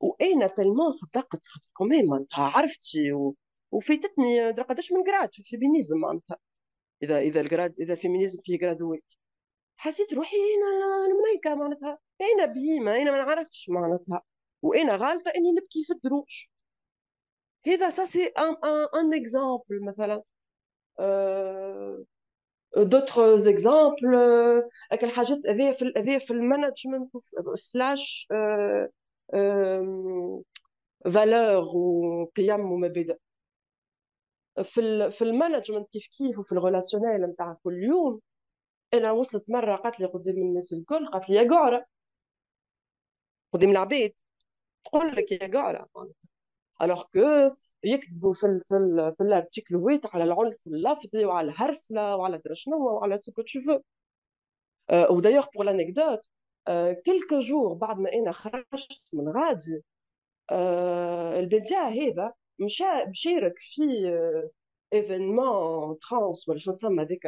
وانا 0.00 0.46
تلمون 0.46 0.92
صدقت 0.92 1.46
خاطر 1.46 1.68
كومين 1.72 2.06
معناتها 2.06 2.42
عرفتي 2.44 3.12
و... 3.12 3.36
وفيتتني 3.70 4.50
قداش 4.52 4.92
من 4.92 5.04
جراد 5.04 5.32
في 5.34 5.40
الفيمينيزم 5.40 5.98
معناتها 5.98 6.36
اذا 7.02 7.18
اذا 7.18 7.40
الجراد 7.40 7.74
اذا 7.80 7.92
الفيمينيزم 7.92 8.40
في 8.44 8.56
جراد 8.56 9.00
حسيت 9.76 10.14
روحي 10.14 10.36
انا 10.36 11.06
المنيكه 11.06 11.54
معناتها 11.54 11.98
انا 12.22 12.46
بيما 12.46 12.96
انا 12.96 13.10
ما 13.10 13.16
نعرفش 13.16 13.68
معناتها 13.68 14.22
وانا 14.62 14.96
غالطه 14.96 15.30
اني 15.36 15.52
نبكي 15.52 15.84
في 15.84 15.92
الدروش 15.92 16.50
هذا 17.66 17.90
سا 17.90 18.04
سي 18.04 18.24
ان 18.26 18.56
ان 18.94 19.14
اكزامبل 19.14 19.84
مثلا 19.86 20.22
Euh, 21.00 21.98
euh, 22.76 22.84
d'autres 22.84 23.46
exemples 23.48 24.06
هكا 24.92 25.06
الحاجات 25.06 25.38
هذه 25.48 25.72
في 25.72 25.92
هذه 25.96 26.18
في 26.18 26.30
المانجمنت 26.32 27.10
سلاش 27.54 28.26
فالور 31.14 31.66
وقيم 31.76 32.72
ومبادئ 32.72 33.16
في 34.64 35.10
في 35.10 35.22
المانجمنت 35.24 35.88
كيف 35.92 36.06
كيف 36.06 36.38
وفي 36.38 36.52
الريلاسيونيل 36.52 37.22
نتاع 37.30 37.56
كل 37.64 37.82
يوم 37.82 38.20
انا 38.94 39.10
وصلت 39.12 39.44
مره 39.50 39.76
قالت 39.76 40.00
لي 40.00 40.06
قدام 40.06 40.36
الناس 40.36 40.72
الكل 40.72 41.06
قالت 41.08 41.30
لي 41.30 41.36
يا 41.36 41.48
قعره 41.50 41.86
قدام 43.52 43.70
العبيد 43.70 44.12
تقول 44.84 45.16
لك 45.16 45.32
يا 45.32 45.46
قعره 45.52 45.88
alors 46.82 47.04
que 47.16 47.52
يكتبوا 47.84 48.32
في 48.32 48.46
الـ 48.46 48.62
في 49.16 49.22
ال 49.22 49.46
في 49.64 49.76
ويت 49.76 50.06
على 50.14 50.24
العنف 50.24 50.56
اللفظي 50.66 51.24
وعلى 51.24 51.48
الهرسله 51.48 52.16
وعلى 52.16 52.40
شنو 52.52 52.86
وعلى 52.94 53.16
سو 53.16 53.32
كو 53.32 53.42
تشوفو 53.42 53.80
ودايوغ 55.10 55.46
بور 55.56 55.64
لانيكدوت 55.66 56.20
كلك 57.06 57.34
جور 57.34 57.72
بعد 57.74 57.98
ما 57.98 58.12
انا 58.12 58.32
خرجت 58.32 59.02
من 59.12 59.28
غادي 59.28 59.82
آه، 60.50 61.40
البنتاع 61.40 61.88
هذا 61.88 62.32
مشى 62.58 62.84
مشارك 63.08 63.54
في 63.58 63.82
ايفينمون 64.94 65.38
آه، 65.48 65.96
ترانس 66.08 66.48
ولا 66.48 66.58
شنو 66.58 66.74
تسمى 66.74 67.02
هذيك 67.02 67.26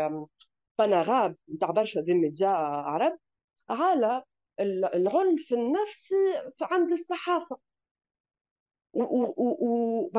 بانغاب 0.78 1.36
نتاع 1.54 1.70
برشا 1.70 2.00
دي 2.00 2.14
ميديا 2.14 2.48
عرب 2.48 3.18
على 3.70 4.22
العنف 5.02 5.52
النفسي 5.52 6.14
عند 6.62 6.92
الصحافه 6.92 7.58
و 8.94 10.10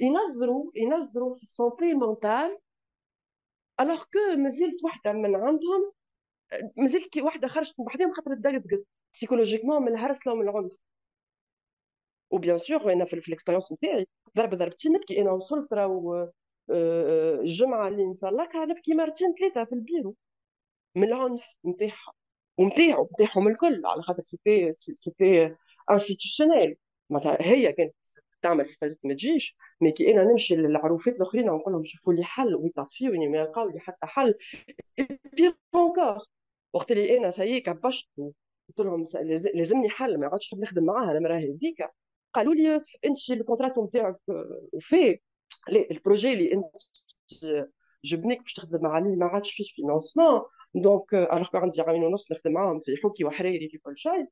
ينظروا 0.00 0.70
ينظروا 0.76 1.34
في 1.36 1.42
السونتي 1.42 1.94
مونتال 1.94 2.58
الوغ 3.80 4.02
كو 4.12 4.36
مازلت 4.40 4.84
وحده 4.84 5.12
من 5.12 5.36
عندهم 5.36 5.92
مازلت 6.76 7.08
كي 7.08 7.22
وحده 7.22 7.48
خرجت 7.48 7.74
من 7.80 7.84
بحدهم 7.84 8.12
خاطر 8.14 8.34
تدقدقت 8.34 8.82
سيكولوجيكمون 9.12 9.82
من 9.82 9.88
الهرس 9.92 10.26
لو 10.26 10.34
من 10.34 10.48
العنف 10.48 10.72
وبيان 12.30 12.58
سور 12.58 12.92
انا 12.92 13.04
في 13.04 13.28
الاكسبيريونس 13.28 13.72
نتاعي 13.72 14.06
ضرب 14.36 14.54
ضربتين 14.54 14.92
نبكي 14.92 15.20
انا 15.20 15.30
وصلت 15.32 15.72
راهو 15.72 16.28
الجمعه 17.40 17.88
اللي 17.88 18.04
نصلكها 18.06 18.64
نبكي 18.64 18.94
مرتين 18.94 19.34
ثلاثه 19.40 19.64
في 19.64 19.72
البيرو 19.74 20.14
من 20.94 21.04
العنف 21.04 21.44
نتاعها 21.66 22.12
ونتاعو 22.58 23.08
نتاعهم 23.14 23.48
الكل 23.48 23.82
على 23.86 24.02
خاطر 24.02 24.22
سيتي 24.22 24.72
سيتي 24.72 25.56
انستيتيوشنيل 25.90 26.76
معناتها 27.10 27.38
هي 27.40 27.72
كانت 27.72 27.94
تعمل 28.42 28.66
في 28.66 28.74
فازت 28.80 29.06
ما 29.06 29.14
تجيش 29.14 29.56
مي 29.80 29.92
كي 29.92 30.12
انا 30.12 30.24
نمشي 30.24 30.56
للعروفات 30.56 31.16
الاخرين 31.16 31.50
ونقول 31.50 31.72
لهم 31.74 31.84
شوفوا 31.84 32.12
لي 32.14 32.24
حل 32.24 32.54
ويطفيوني 32.54 33.28
ما 33.28 33.38
يلقاو 33.38 33.68
لي 33.68 33.80
حتى 33.80 34.06
حل 34.06 34.34
بيغ 35.32 35.52
اونكور 35.74 36.18
وقت 36.72 36.92
اللي 36.92 37.18
انا 37.18 37.30
سايي 37.30 37.60
كبشت 37.60 38.08
قلت 38.68 38.78
لهم 38.78 39.04
لازمني 39.56 39.88
حل 39.88 40.18
ما 40.20 40.26
عادش 40.32 40.54
نحب 40.54 40.62
نخدم 40.62 40.84
معاها 40.86 41.12
المراه 41.12 41.38
هذيك 41.38 41.90
قالوا 42.32 42.54
لي 42.54 42.74
انت 43.04 43.30
الكونترات 43.30 43.78
نتاعك 43.78 44.16
وفي 44.72 45.18
لا 45.68 45.90
البروجي 45.90 46.32
اللي 46.32 46.52
انت 46.54 46.64
جبنيك 48.04 48.42
باش 48.42 48.52
تخدم 48.54 48.86
عليه 48.86 49.16
ما 49.16 49.26
عادش 49.26 49.52
فيه 49.52 49.64
فينونسمون 49.76 50.40
دونك 50.74 51.14
الوغ 51.14 51.56
عندي 51.56 51.80
عامين 51.82 52.04
ونص 52.04 52.32
نخدم 52.32 52.52
معاهم 52.52 52.80
في 52.80 52.96
حوكي 52.96 53.24
وحريري 53.24 53.68
في 53.68 53.78
كل 53.78 53.98
شيء 53.98 54.26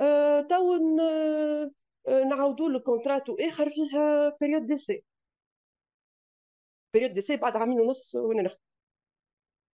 euh، 0.00 0.46
تو 0.48 0.78
آه، 2.08 2.24
نعاودوا 2.24 2.68
له 2.70 2.78
كونتراتو 2.80 3.34
اخر 3.40 3.70
فيها 3.70 4.28
بيريود 4.40 4.66
ديسي 4.66 5.02
بيريود 6.94 7.12
ديسي 7.14 7.36
بعد 7.36 7.56
عامين 7.56 7.80
ونص 7.80 8.14
وانا 8.14 8.42
نخدم 8.42 8.58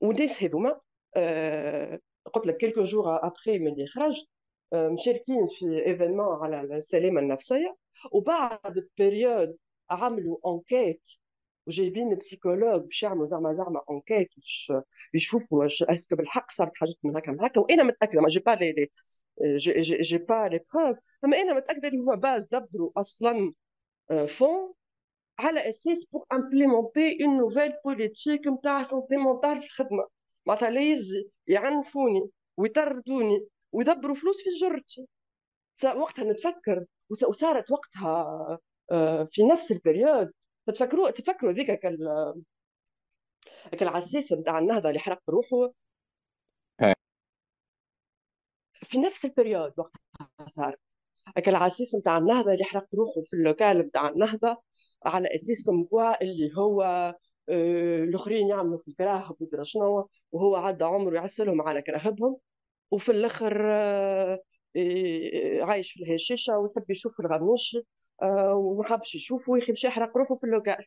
والناس 0.00 0.42
هذوما 0.42 0.80
آه، 1.16 2.00
قلت 2.32 2.46
لك 2.46 2.56
كيلكو 2.56 2.82
جور 2.84 3.16
ابخي 3.26 3.58
من 3.58 3.68
اللي 3.72 3.86
خرجت 3.86 4.28
آه، 4.72 4.88
مشاركين 4.88 5.46
في 5.48 5.86
ايفينمون 5.86 6.40
على 6.44 6.76
السلامه 6.76 7.20
النفسيه 7.20 7.76
وبعد 8.12 8.88
بيريود 8.98 9.56
عملوا 9.90 10.38
انكيت 10.46 11.10
وجايبين 11.66 12.14
بسيكولوج 12.14 12.82
باش 12.82 13.02
يعملوا 13.02 13.26
زعما 13.26 13.52
زعما 13.54 13.82
انكيت 13.90 14.30
باش 14.36 14.72
يشوفوا 15.14 15.66
اسكو 15.82 16.16
بالحق 16.16 16.50
صارت 16.52 16.72
حاجات 16.76 16.94
من 17.04 17.16
هكا 17.16 17.32
من 17.32 17.40
هكا 17.44 17.60
وانا 17.60 17.82
متاكده 17.82 18.20
ما 18.20 18.28
جي 18.28 18.38
با 18.40 18.50
لي 18.50 18.72
جي, 19.56 20.18
با 20.18 20.48
لي 20.52 20.60
بروف 20.74 20.98
اما 21.24 21.40
انا 21.40 21.52
متاكده 21.54 21.88
اللي 21.88 22.00
هو 22.00 22.16
باز 22.16 22.44
دبروا 22.46 22.90
اصلا 22.96 23.52
فون 24.28 24.74
على 25.38 25.68
اساس 25.70 26.06
بور 26.12 26.24
امبليمونتي 26.32 27.24
اون 27.24 27.36
نوفيل 27.36 27.72
بوليتيك 27.84 28.40
نتاع 28.46 28.82
سونتي 28.82 29.16
مونتال 29.16 29.60
في 29.60 29.66
الخدمه 29.66 30.06
معناتها 30.46 30.70
لا 30.70 30.96
يعنفوني 31.46 32.30
ويطردوني 32.56 33.46
ويدبروا 33.72 34.14
فلوس 34.16 34.36
في 34.42 34.50
جرتي 34.60 35.06
وقتها 35.96 36.24
نتفكر 36.32 36.84
وصارت 37.10 37.70
وقتها 37.70 38.26
في 39.30 39.42
نفس 39.50 39.72
البريود 39.72 40.32
تفكروا 40.74 41.10
تفكروا 41.10 41.52
ذيك 41.52 41.72
كال 41.80 41.98
العساس 43.82 44.32
نتاع 44.32 44.58
النهضه 44.58 44.88
اللي 44.88 45.00
حرق 45.00 45.22
روحه 45.30 45.72
في 48.72 48.98
نفس 48.98 49.24
البريود 49.24 49.72
وقتها 49.76 49.98
صار 50.46 50.76
هكا 51.36 51.50
العساس 51.50 51.94
نتاع 51.94 52.18
النهضه 52.18 52.52
اللي 52.52 52.64
حرق 52.64 52.86
روحه 52.94 53.22
في 53.24 53.36
اللوكال 53.36 53.78
نتاع 53.78 54.08
النهضه 54.08 54.62
على 55.06 55.28
اساس 55.34 55.64
كوم 55.64 55.84
كوا 55.84 56.22
اللي 56.24 56.50
هو 56.58 56.82
آه، 57.48 58.02
الاخرين 58.04 58.48
يعملوا 58.48 58.78
في 58.78 58.88
الكراهب 58.88 59.36
ودرا 59.42 59.62
شنو 59.64 60.08
وهو 60.32 60.56
عدى 60.56 60.84
عمره 60.84 61.14
يعسلهم 61.16 61.62
على 61.62 61.82
كراهبهم 61.82 62.36
وفي 62.90 63.12
الاخر 63.12 63.62
آه، 63.72 64.38
آه، 64.76 65.62
عايش 65.64 65.92
في 65.92 66.00
الهشاشه 66.02 66.58
ويحب 66.58 66.90
يشوف 66.90 67.20
الغنوشي 67.20 67.82
آه، 68.22 68.54
وما 68.54 68.84
حبش 68.88 69.14
يشوفه 69.14 69.52
مشى 69.70 69.86
يحرق 69.86 70.16
روحه 70.16 70.34
في 70.34 70.44
اللوكال 70.44 70.84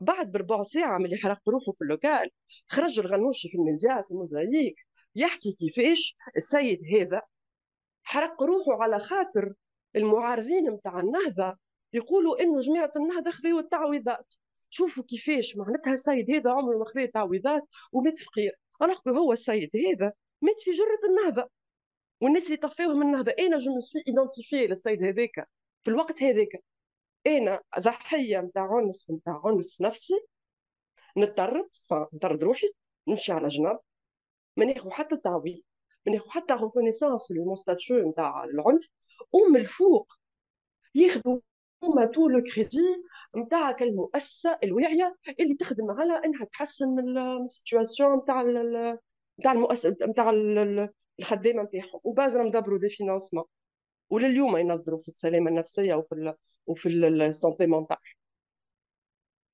بعد 0.00 0.32
بربع 0.32 0.62
ساعة 0.62 0.98
من 0.98 1.04
اللي 1.04 1.16
حرق 1.16 1.40
روحه 1.48 1.72
في 1.72 1.82
اللوكال 1.82 2.30
خرج 2.68 3.00
الغنوشي 3.00 3.48
في 3.48 3.54
الميديا 3.58 4.02
في 4.08 4.10
الموزاييك 4.10 4.74
يحكي 5.16 5.52
كيفاش 5.52 6.16
السيد 6.36 6.80
هذا 6.96 7.22
حرق 8.02 8.42
روحه 8.42 8.82
على 8.82 8.98
خاطر 8.98 9.52
المعارضين 9.96 10.70
متاع 10.70 11.00
النهضة 11.00 11.58
يقولوا 11.92 12.42
إنه 12.42 12.60
جماعة 12.60 12.92
النهضة 12.96 13.30
خذوا 13.30 13.60
التعويضات 13.60 14.34
شوفوا 14.70 15.04
كيفاش 15.08 15.56
معناتها 15.56 15.92
السيد 15.92 16.30
هذا 16.30 16.50
عمره 16.52 16.76
ما 16.78 16.84
خذا 16.84 17.06
تعويضات 17.06 17.62
ومات 17.92 18.18
فقير 18.18 18.52
alors 18.84 19.08
هو 19.08 19.32
السيد 19.32 19.70
هذا 19.76 20.12
مات 20.42 20.60
في 20.60 20.70
جرة 20.70 21.08
النهضة 21.10 21.50
والناس 22.20 22.46
اللي 22.46 22.56
طفيوه 22.56 22.94
من 22.94 23.02
النهضة 23.06 23.32
أنا 23.38 23.58
جو 23.58 23.76
مسوي 23.78 24.02
ايدونتيفي 24.08 24.66
للسيد 24.66 25.04
هذاك 25.04 25.48
في 25.84 25.90
الوقت 25.90 26.22
هذاك 26.22 26.62
انا 27.26 27.60
ضحيه 27.80 28.40
نتاع 28.40 28.74
عنف 28.74 29.10
نتاع 29.10 29.42
عنف 29.44 29.80
نفسي 29.82 30.20
نطرد 31.16 31.68
نطرد 32.14 32.44
روحي 32.44 32.66
نمشي 33.08 33.32
على 33.32 33.48
جنب 33.48 33.78
ما 34.56 34.64
ناخذ 34.64 34.90
حتى 34.90 35.16
تعويض 35.16 35.60
ما 36.06 36.12
ناخذ 36.12 36.30
حتى 36.30 36.54
ريكونيسونس 36.54 37.30
المستاتشو 37.30 37.94
نتاع 38.10 38.44
العنف 38.44 38.86
ومن 39.32 39.56
الفوق 39.60 40.12
ياخذوا 40.94 41.40
هما 41.82 42.06
تو 42.06 42.28
لو 42.28 42.42
كريدي 42.54 42.78
نتاعك 43.36 43.82
المؤسسه 43.82 44.58
الواعيه 44.64 45.16
اللي 45.40 45.54
تخدم 45.54 45.90
على 45.90 46.24
انها 46.24 46.44
تحسن 46.44 46.88
من 46.88 47.18
السيتواسيون 47.18 48.18
نتاع 48.18 48.42
نتاع 49.40 49.52
المؤسسه 49.52 49.96
نتاع 50.02 50.30
الخدامه 51.20 51.62
نتاعهم 51.62 52.00
وبازا 52.04 52.42
ندبروا 52.42 52.78
دي 52.78 52.88
فينانسمون 52.88 53.44
ولليوم 54.10 54.56
ينظروا 54.56 54.98
في 54.98 55.08
السلامه 55.08 55.50
النفسيه 55.50 55.94
وفي 55.94 56.12
ال 56.14 56.34
وفي 56.66 56.88
السونتي 56.88 57.66
مونتال 57.66 57.96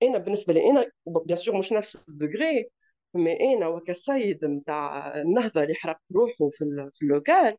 انا 0.02 0.18
بالنسبه 0.18 0.52
لي 0.52 0.70
انا 0.70 0.90
بيان 1.06 1.36
سور 1.38 1.58
مش 1.58 1.72
نفس 1.72 1.96
الدوغري 2.08 2.70
مي 3.14 3.54
انا 3.56 3.66
وكسيد 3.68 4.44
نتاع 4.44 5.14
النهضه 5.20 5.62
اللي 5.62 5.74
حرق 5.74 5.98
روحه 6.14 6.48
في 6.52 6.64
ال... 6.64 6.90
في 6.94 7.02
اللوكال 7.04 7.56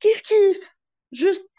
كيف 0.00 0.20
كيف 0.20 0.76
جوست 1.12 1.50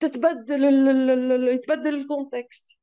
تتبدل 0.00 0.64
ال... 0.64 1.48
يتبدل 1.48 1.94
الكونتكست 1.94 2.78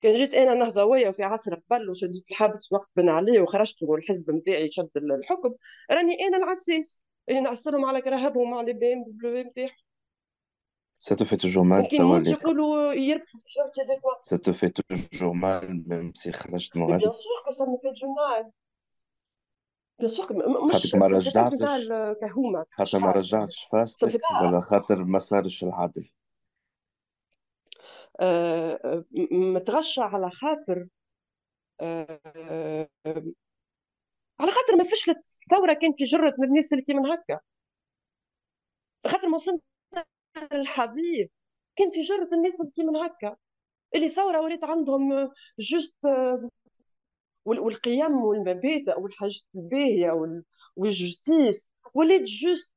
كان 0.00 0.14
جيت 0.14 0.34
انا 0.34 0.54
نهضويه 0.54 1.08
وفي 1.08 1.22
عصر 1.22 1.54
قبل 1.70 1.90
وشديت 1.90 2.30
الحبس 2.30 2.72
وقت 2.72 2.88
بن 2.96 3.08
علي 3.08 3.38
وخرجت 3.38 3.82
والحزب 3.82 4.30
نتاعي 4.30 4.70
شد 4.70 4.90
الحكم 4.96 5.54
راني 5.90 6.14
انا 6.28 6.36
العساس 6.36 7.06
نعسلهم 7.34 7.84
على 7.84 8.00
كرهبهم 8.02 8.54
على 8.54 8.72
بيم 8.72 9.04
بلو 9.04 9.38
نتاعهم 9.42 9.76
Ça 11.08 11.14
te 11.14 11.24
fait 11.30 11.36
toujours 11.44 11.64
mal 11.72 11.82
Ça 14.32 14.36
te 14.46 14.52
fait 14.60 14.72
toujours 15.08 15.36
mal, 15.36 15.64
même 15.90 16.08
si 16.20 16.28
tu 16.32 16.48
Bien 16.48 16.58
sûr 17.24 17.38
que 17.46 17.52
ça 17.58 17.64
me 17.70 17.76
fait 17.82 17.92
du 18.00 18.08
mal. 18.22 18.44
بيان 20.00 20.10
سور 20.10 20.28
مش 20.74 20.94
ما 20.94 21.06
رجعتش 21.06 21.88
كهومه 22.20 22.64
حتى 22.70 22.98
ما 22.98 23.10
رجعتش 23.10 23.64
آه، 23.64 23.66
فاستك 23.70 24.20
ولا 24.42 24.60
خاطر 24.60 25.04
ما 25.04 25.18
صارش 25.18 25.64
العدل 25.64 26.10
آه، 28.20 28.80
آه، 28.84 29.04
متغشى 29.32 30.00
على 30.00 30.30
خاطر 30.30 30.86
على 34.40 34.52
خاطر 34.52 34.76
ما 34.76 34.84
فشلت 34.84 35.16
الثوره 35.42 35.72
كان 35.72 35.92
في 35.98 36.04
جرت 36.04 36.38
من 36.40 36.48
الناس 36.48 36.72
اللي 36.72 36.84
من 36.88 37.06
هكا 37.06 37.40
خاطر 39.06 39.28
ما 39.28 39.34
وصلنا 39.34 39.60
للحضيض 40.52 41.28
كان 41.76 41.90
في 41.90 42.00
جرة 42.00 42.28
الناس 42.32 42.60
اللي 42.60 42.86
من 42.90 42.96
هكا 42.96 43.36
اللي 43.94 44.08
ثورة 44.08 44.40
ولات 44.40 44.64
عندهم 44.64 45.32
جوست 45.58 45.96
والقيم 47.44 48.12
والمبادئ 48.14 49.00
والحاجات 49.00 49.40
الباهية 49.54 50.40
والجوستيس 50.76 51.70
ولات 51.94 52.20
جوست 52.20 52.74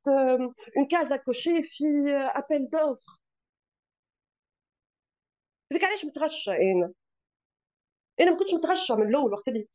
اون 0.78 0.86
كازا 0.91 1.16
كوشي 1.16 1.64
في 1.64 1.84
ابل 2.18 2.70
دوفر 2.70 3.18
هذاك 5.72 5.84
علاش 5.84 6.05
متغشة 6.05 6.51
أنا 6.53 6.93
أنا 8.22 8.32
ما 8.32 8.38
كنتش 8.38 8.53
متغشة 8.53 8.95
من 8.95 9.09
الأول 9.09 9.34
وقت 9.34 9.47
اللي 9.47 9.68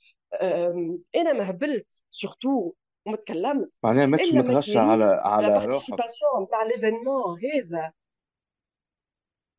انا 1.16 1.33
ما 1.33 1.51
هبلت 1.51 2.03
سورتو 2.11 2.72
وما 3.07 3.16
تكلمت 3.16 3.77
معناها 3.85 4.07
ماكش 4.07 4.33
متغشى 4.35 4.79
على 4.79 5.05
على 5.05 5.47
روحك 5.47 5.62
بارتيسيباسيون 5.62 6.43
نتاع 6.43 6.62
ليفينمون 6.62 7.41
هذا 7.55 7.93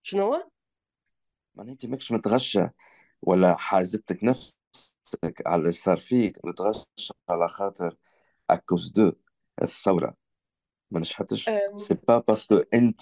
شنو 0.04 0.44
معناها 1.56 1.74
انت 1.74 1.86
ماكش 1.86 2.12
متغشى 2.12 2.68
ولا 3.22 3.56
حازتك 3.56 4.24
نفسك 4.24 5.42
على 5.46 5.60
اللي 5.60 5.72
صار 5.72 5.98
فيك 5.98 6.46
متغشى 6.46 7.14
على 7.30 7.48
خاطر 7.48 7.96
اكوز 8.50 8.90
دو 8.90 9.12
الثوره 9.62 10.16
ما 10.92 11.00
نشحتش 11.00 11.50
سي 11.76 11.94
با 11.94 12.18
باسكو 12.18 12.56
انت 12.56 13.02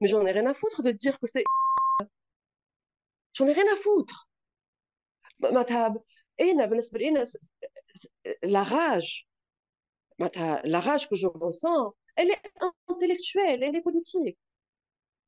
Mais 0.00 0.08
j'en 0.08 0.26
ai 0.26 0.32
rien 0.32 0.46
à 0.46 0.54
foutre 0.54 0.82
de 0.82 0.90
dire 0.90 1.16
que 1.20 1.26
c'est. 1.26 1.44
J'en 3.36 3.46
ai 3.46 3.52
rien 3.60 3.68
à 3.72 3.76
foutre. 3.76 4.28
Ma 5.40 5.64
table. 5.64 6.00
Eh, 6.38 6.54
بالنسبه 6.66 6.98
eh, 6.98 8.34
la 8.42 8.62
rage 8.64 9.26
معناتها 10.18 10.62
la 10.64 10.80
rage 10.80 11.08
que 11.08 11.16
je 11.16 11.26
ressens 11.26 11.94
elle 12.16 12.30
est 12.30 12.42
intellectuelle 12.88 13.62
elle 13.62 13.76
est 13.76 13.80
politique 13.82 14.38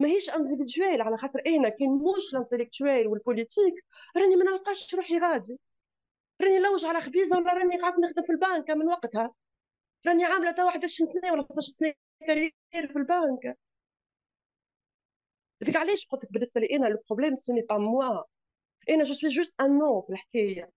Mais 0.01 0.09
ماهيش 0.09 0.31
individuelle 0.31 1.01
على 1.03 1.17
خاطر 1.17 1.43
انا 1.47 1.69
كي 1.69 1.87
نموش 1.87 2.35
الانتلكتويل 2.35 3.07
والبوليتيك 3.07 3.75
راني 4.17 4.37
ما 4.37 4.45
نلقاش 4.45 4.95
روحي 4.95 5.19
غادي 5.19 5.59
راني 6.43 6.59
نلوج 6.59 6.85
على 6.85 7.01
خبيزه 7.01 7.37
ولا 7.39 7.55
راني 7.55 7.81
قاعد 7.81 7.95
نخدم 8.01 8.23
في 8.23 8.33
البنك 8.33 8.71
من 8.71 8.87
وقتها 8.87 9.35
راني 10.07 10.25
عامله 10.25 10.51
تو 10.51 10.69
11 10.69 11.05
سنه 11.05 11.33
ولا 11.33 11.43
15 11.43 11.73
سنه 11.73 11.95
كارير 12.27 12.53
في 12.73 12.97
البنك 12.97 13.57
ديك 15.61 15.77
علاش 15.77 16.07
قلت 16.07 16.25
لك 16.25 16.33
بالنسبه 16.33 16.61
لي 16.61 16.77
انا 16.77 16.87
لو 16.87 16.99
بروبليم 17.11 17.35
سوني 17.35 17.61
با 17.61 17.79
موا 17.79 18.23
انا 18.91 19.05
جو 19.05 19.15
سوي 19.15 19.31
جوست 19.31 19.61
ان 19.61 19.79
نو 19.79 20.03
في 20.03 20.11
الحكايه 20.13 20.71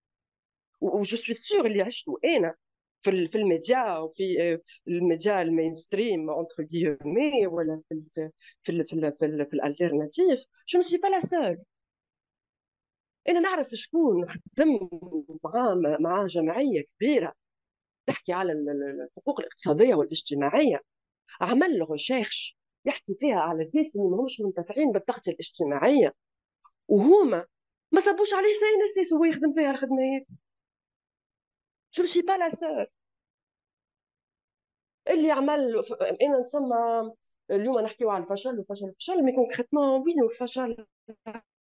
وجو 0.81 1.17
سوي 1.17 1.35
سور 1.35 1.67
اللي 1.67 1.83
عشته 1.83 2.19
انا 2.25 2.55
في 3.03 3.29
في 3.29 3.39
الميديا 3.39 3.99
وفي 3.99 4.53
آه، 4.55 4.61
الميديا 4.89 5.43
المينستريم 5.43 6.31
اونتر 6.31 6.55
غيومي 6.75 7.47
ولا 7.47 7.83
في 7.89 7.95
الـ 7.95 8.05
في 8.63 8.73
الـ 8.73 8.85
في 8.85 8.93
الـ 8.93 9.13
في, 9.13 9.45
في 9.51 9.55
الالترناتيف 9.57 10.41
جو 10.69 10.79
نو 10.79 10.83
سوي 10.83 10.99
با 11.01 11.09
لا 11.09 11.21
سول 11.21 11.59
انا 13.29 13.41
نعرف 13.41 13.69
شكون 13.75 14.29
خدم 14.29 14.89
مع 15.45 15.75
مع 16.01 16.27
جمعيه 16.27 16.83
كبيره 16.83 17.33
تحكي 18.07 18.33
على 18.33 18.53
الحقوق 18.53 19.41
الاقتصاديه 19.41 19.95
والاجتماعيه 19.95 20.81
عمل 21.41 21.87
ريشيرش 21.91 22.57
يحكي 22.85 23.15
فيها 23.15 23.41
على 23.41 23.63
الناس 23.63 23.97
اللي 23.97 24.09
ماهمش 24.09 24.41
منتفعين 24.41 24.93
بالتغطيه 24.93 25.33
الاجتماعيه 25.33 26.15
وهما 26.89 27.47
ما 27.93 28.01
صبوش 28.01 28.33
عليه 28.35 28.53
سي 28.53 28.85
نسيس 28.85 29.13
وهو 29.13 29.25
يخدم 29.25 29.53
فيها 29.55 29.71
الخدمه 29.71 30.17
هذه 30.17 30.25
شو 31.91 32.05
سي 32.05 32.23
با 32.23 32.33
لا 32.33 32.49
سور 32.51 32.87
اللي 35.11 35.31
عمل 35.31 35.79
انا 36.23 36.41
نسمى 36.41 37.13
اليوم 37.51 37.79
نحكيو 37.81 38.11
على 38.11 38.25
الفشل 38.25 38.51
الفشل 38.51 38.89
الفشل 38.89 39.23
مي 39.25 39.33
كونكريتمون 39.33 40.01
وين 40.03 40.23
الفشل 40.23 40.87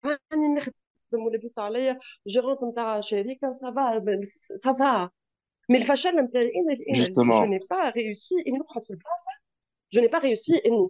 راني 0.05 0.47
نخدم 0.57 0.76
ولبس 1.13 1.59
عليا 1.59 1.99
جيرونت 2.28 2.63
نتاع 2.63 2.99
شركه 2.99 3.49
وسافا 3.49 4.22
سافا 4.57 5.09
مي 5.70 5.78
الفشل 5.78 6.15
نتاعي 6.20 6.51
انا 6.55 6.74
انا 7.09 7.32
جو 7.39 7.45
ني 7.45 7.59
با 7.70 7.89
ريوسي 7.89 8.36
اني 8.47 8.57
نقعد 8.57 8.84
في 8.86 8.89
البلاصه 8.89 9.32
جو 9.91 10.01
ني 10.01 10.07
با 10.07 10.18
ريوسي 10.18 10.61
اني 10.65 10.89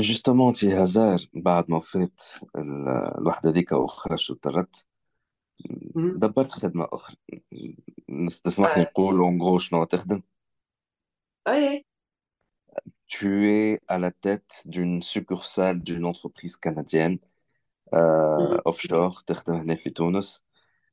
جوستومون 0.00 0.52
تي 0.52 0.74
هازار 0.74 1.18
بعد 1.34 1.70
ما 1.70 1.78
فات 1.80 2.20
الوحده 3.20 3.50
ذيك 3.50 3.72
وخرجت 3.72 4.30
وطردت 4.30 4.86
دبرت 5.96 6.52
خدمه 6.52 6.88
اخرى 6.92 7.16
تسمح 8.44 8.76
لي 8.78 8.82
نقول 8.82 9.14
اون 9.18 9.42
غو 9.42 9.58
شنو 9.58 9.84
تخدم 9.84 10.22
اي 11.48 11.84
Tu 13.16 13.28
es 13.58 13.80
à 13.88 13.96
la 14.04 14.10
tête 14.24 14.52
d'une 14.72 15.00
succursale 15.02 15.76
d'une 15.88 16.04
entreprise 16.04 16.56
canadienne 16.56 17.18
euh, 17.94 18.60
offshore, 18.66 19.22
تخدم 19.26 19.54
هنا 19.54 19.74
في 19.74 19.90
تونس. 19.90 20.44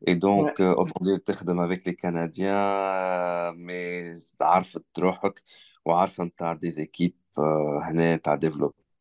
Et 0.10 0.16
donc, 0.16 0.48
ouais. 0.60 0.62
euh, 0.62 0.76
autant 0.76 1.04
dire, 1.04 1.20
تخدم 1.26 1.60
avec 1.68 1.84
les 1.86 1.94
Canadiens, 1.94 2.68
euh, 2.90 3.52
mais 3.58 4.16
عارفة 4.46 4.84
روحك 5.00 5.44
وعارفة 5.86 6.24
نتاع 6.24 6.58
des 6.58 6.78
équipes 6.80 7.40
euh, 7.40 7.84
هنا 7.84 8.16
نتاع 8.16 8.40
développement. 8.40 8.85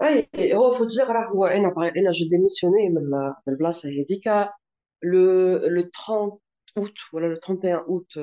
Oui, 0.00 0.28
il 0.34 0.50
faut 0.52 0.84
dire 0.86 1.06
que 1.06 2.12
j'ai 2.12 2.26
démissionné 2.26 2.90
de 2.90 3.10
la 3.50 3.56
place 3.56 3.86
le 5.00 5.82
31 5.90 7.84
août 7.88 8.18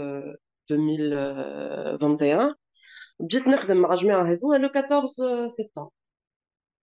2021. 0.70 2.56
J'ai 3.30 3.38
été 3.40 3.46
en 3.50 3.56
que 3.58 3.68
de 3.68 3.74
me 4.54 4.58
le 4.60 4.70
14 4.70 5.50
septembre. 5.50 5.94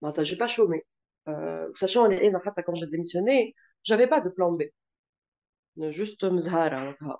Je 0.03 0.31
n'ai 0.31 0.37
pas 0.37 0.47
chômé 0.47 0.83
euh, 1.29 1.69
Sachant 1.75 2.09
que 2.09 2.61
quand 2.61 2.75
j'ai 2.75 2.87
démissionné, 2.87 3.55
je 3.83 3.93
n'avais 3.93 4.07
pas 4.07 4.19
de 4.19 4.27
plan 4.29 4.51
B. 4.51 4.63
Juste 5.91 6.25
un 6.25 6.35
euh, 6.35 6.93
plan 6.93 7.19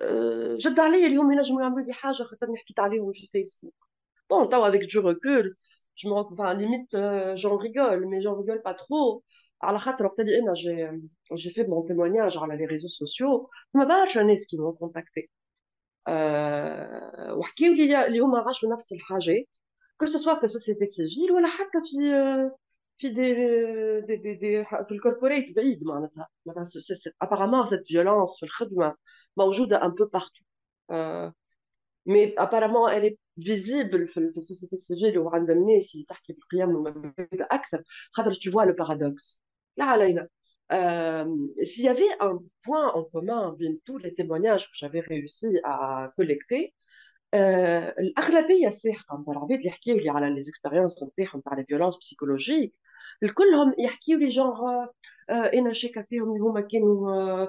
je 0.00 0.74
t'avais 0.74 1.08
dit 1.08 1.16
au 1.16 1.22
je 1.22 1.52
me 1.70 3.12
suis 3.12 3.26
dit 3.26 3.26
je 3.26 3.26
Facebook 3.32 3.74
bon 4.28 4.48
avec 4.64 4.86
du 4.86 4.98
recul 4.98 5.54
je 5.94 6.08
limite 6.62 6.96
j'en 7.36 7.56
rigole 7.56 8.06
mais 8.08 8.20
j'en 8.20 8.34
rigole 8.34 8.62
pas 8.62 8.74
trop 8.74 9.22
alors 9.60 9.94
j'ai 11.36 11.50
fait 11.50 11.66
mon 11.68 11.82
témoignage 11.82 12.32
sur 12.32 12.46
les 12.46 12.66
réseaux 12.66 12.88
sociaux 12.88 13.48
je 13.74 14.20
ne 14.20 14.36
sais 14.36 14.46
qui 14.46 14.58
m'ont 14.58 14.72
contacté 14.72 15.30
que 19.96 20.06
ce 20.06 20.18
soit 20.18 20.36
parce 20.40 20.52
que 20.52 21.24
ou 21.30 21.38
la 25.76 26.04
apparemment 27.20 27.66
cette 27.68 27.86
violence 27.86 28.42
le 28.42 28.92
bah, 29.36 29.44
on 29.46 29.52
joue 29.52 29.66
un 29.72 29.90
peu 29.90 30.08
partout, 30.08 30.44
euh, 30.92 31.28
mais 32.06 32.34
apparemment 32.36 32.88
elle 32.88 33.04
est 33.04 33.18
visible 33.36 34.06
dans 34.06 34.12
fait 34.12 34.32
que 34.32 34.40
c'était 34.40 34.76
ce 34.76 34.94
village 34.94 35.16
au 35.16 35.28
randonnée 35.28 35.80
si 35.82 36.04
tard 36.06 36.20
qu'il 36.22 36.36
pleut, 36.48 36.58
mais 36.58 36.66
même 36.86 37.12
avec 37.16 37.32
de 37.32 37.38
l'axe. 37.38 37.74
tu 38.38 38.48
vois 38.50 38.64
le 38.66 38.76
paradoxe 38.76 39.40
là 39.76 39.86
Alain 39.90 40.24
euh, 40.72 41.24
s'il 41.64 41.84
y 41.84 41.88
avait 41.88 42.10
un 42.20 42.38
point 42.62 42.92
en 42.92 43.02
commun 43.04 43.56
vient 43.58 43.74
tous 43.84 43.98
les 43.98 44.14
témoignages 44.14 44.66
que 44.66 44.74
j'avais 44.76 45.00
réussi 45.00 45.46
à 45.64 46.12
collecter. 46.16 46.72
Euh, 47.34 47.92
Après 48.16 48.32
la 48.32 48.42
belle 48.42 48.58
il 48.58 48.62
y 48.62 48.66
a 48.66 48.70
ces 48.70 48.96
malheureux 49.26 49.48
hein, 49.50 50.30
de 50.30 50.34
les 50.38 50.48
expériences 50.48 51.02
en 51.02 51.08
termes 51.18 51.42
de 51.58 51.64
violence 51.66 51.98
psychologique. 51.98 52.74
Le 53.20 53.28
colom 53.30 53.72
il 53.78 53.84
y 53.84 53.88
a 53.88 53.92
qui 54.02 54.14
ont 54.14 54.18
les 54.18 54.30
gens 54.30 54.54
en 54.54 54.86
un 55.28 55.92
café 55.96 56.12
ils 56.16 56.42
vont 56.42 57.48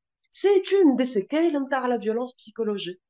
c'est 0.33 0.71
une 0.71 0.95
des 0.95 1.05
séquelles 1.05 1.55
hein, 1.55 1.61
de 1.69 1.89
la 1.89 1.97
violence 1.97 2.33
psychologique. 2.35 3.01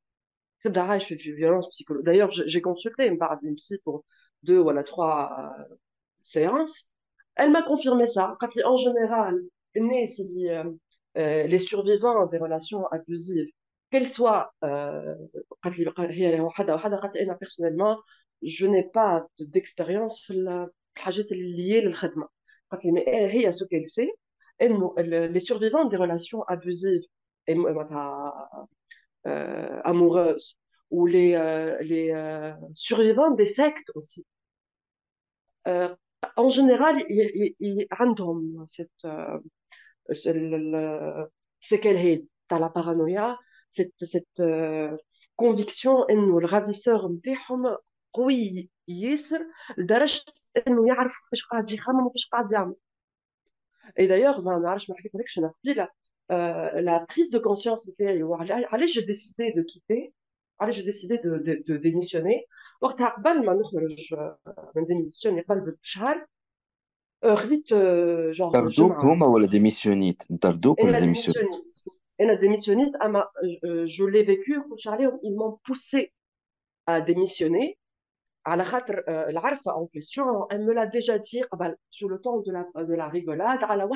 violence 0.66 1.70
psychologique. 1.70 2.06
D'ailleurs, 2.06 2.32
j'ai 2.32 2.62
consulté 2.62 3.08
une 3.08 3.56
psy 3.56 3.80
pour 3.84 4.06
deux, 4.44 4.60
voilà, 4.60 4.84
trois 4.84 5.56
euh, 5.70 5.76
séances. 6.22 6.90
Elle 7.36 7.52
m'a 7.52 7.62
confirmé 7.64 8.08
ça. 8.08 8.38
En 8.66 8.78
général, 8.78 9.36
les, 9.76 10.06
euh, 10.50 10.64
euh, 11.18 11.44
les 11.44 11.60
survivants 11.60 12.26
des 12.28 12.38
relations 12.38 12.86
abusives, 12.88 13.50
qu'elles 13.92 14.10
soient, 14.10 14.52
euh, 14.64 15.14
personnellement, 17.40 18.04
je 18.44 18.66
n'ai 18.66 18.84
pas 18.90 19.26
d'expérience 19.40 20.30
liée 20.30 21.84
à 21.86 22.78
eh, 22.78 23.52
ce 23.52 23.64
qu'elle 23.66 23.86
sait 23.86 24.10
les 24.68 25.40
survivants 25.40 25.86
des 25.86 25.96
relations 25.98 26.44
abusives 26.44 27.04
et 27.48 27.58
euh, 29.28 29.82
amoureuses 29.84 30.56
ou 30.90 31.06
les, 31.08 31.34
euh, 31.36 31.78
les 31.82 32.12
euh, 32.12 32.54
survivants 32.74 33.32
des 33.32 33.46
sectes 33.46 33.90
aussi. 33.96 34.26
en 35.66 36.50
général, 36.50 36.96
ils, 37.10 37.56
ils, 37.60 37.88
ils 37.88 37.88
hein, 37.92 38.16
cette, 38.68 38.90
ce 40.10 40.24
qu'elle 41.82 41.98
est 41.98 42.26
à 42.50 42.60
la 42.60 42.70
paranoïa, 42.70 43.38
cette, 43.70 43.94
cette 44.06 44.42
conviction 45.36 46.06
que 46.08 46.14
le 46.40 46.46
ravisseur 46.46 47.02
sont 47.48 47.78
ياسر 48.88 49.40
لدرجه 49.78 50.22
انه 50.68 50.88
يعرف 50.88 51.12
واش 51.32 51.44
قاعد 51.46 51.72
يخمم 51.72 52.06
واش 52.08 52.30
قاعد 52.32 52.52
يعمل 52.52 52.76
et 53.98 54.08
d'ailleurs, 54.08 54.42
je 54.42 55.82
euh, 56.32 56.82
la 56.82 57.02
prise 57.02 57.30
de 57.30 57.40
conscience 57.40 57.90
était 57.90 58.08
allez, 58.08 58.88
j'ai 58.88 59.04
décidé 59.04 59.52
de 59.52 59.64
quitter, 59.64 60.14
allez, 60.60 60.72
j'ai 60.72 60.84
décidé 60.84 61.18
de, 61.18 61.62
de, 61.68 61.76
démissionner. 61.78 62.46
Or, 62.80 62.96
tu 62.96 63.04
as 63.04 63.14
je 63.22 64.86
démissionne, 64.88 65.44
pas 65.44 65.56
le 65.56 65.78
chal. 65.82 66.26
vite 67.50 67.74
euh, 67.74 68.28
euh, 68.30 68.34
genre. 68.34 68.52
pardon 68.54 68.92
comment 68.98 69.34
pas 69.34 69.40
le 69.40 69.96
pardon 70.38 70.38
Tardou 70.38 70.76
ou 70.82 70.86
la 70.88 71.00
démissionnite 71.02 71.66
Et 72.18 72.26
la 72.26 72.38
ah, 73.02 73.10
ma 73.10 73.30
je 73.44 74.06
l'ai 74.06 74.24
vécu, 74.24 74.58
ils 75.24 75.36
m'ont 75.36 75.60
poussé 75.66 76.14
à 76.86 77.02
démissionner 77.02 77.78
l'arfa 78.48 79.76
en 79.76 79.88
question, 79.88 80.48
elle 80.50 80.64
me 80.66 80.74
l'a 80.74 80.88
déjà 80.88 81.20
dit 81.20 81.44
ah 81.52 81.56
ben، 81.58 81.76
sur 81.90 82.10
le 82.10 82.20
temps 82.20 82.40
de 82.40 82.52
la, 82.52 82.66
de 82.84 82.94
la 82.94 83.08
rigolade, 83.08 83.60
à 83.68 83.76
la 83.76 83.88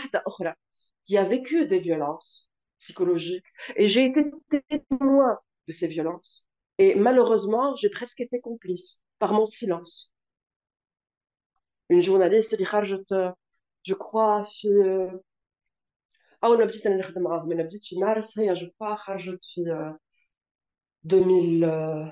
qui 1.06 1.18
a 1.18 1.24
vécu 1.24 1.66
des 1.68 1.80
violences 1.80 2.52
psychologiques. 2.80 3.46
Et 3.76 3.88
j'ai 3.88 4.06
été 4.06 4.32
témoin 4.70 5.38
de 5.68 5.72
ces 5.72 5.88
violences. 5.88 6.48
Et 6.78 6.96
malheureusement, 6.96 7.76
j'ai 7.76 7.90
presque 7.90 8.20
été 8.22 8.40
complice 8.42 9.02
par 9.20 9.34
mon 9.34 9.46
silence. 9.46 10.14
Une 11.90 12.02
journaliste, 12.02 12.56
je 12.60 13.94
crois, 13.94 14.44
ah, 16.42 16.50
on 16.52 16.60
a 16.60 16.66
بديت 16.66 17.82
2000 21.04 22.12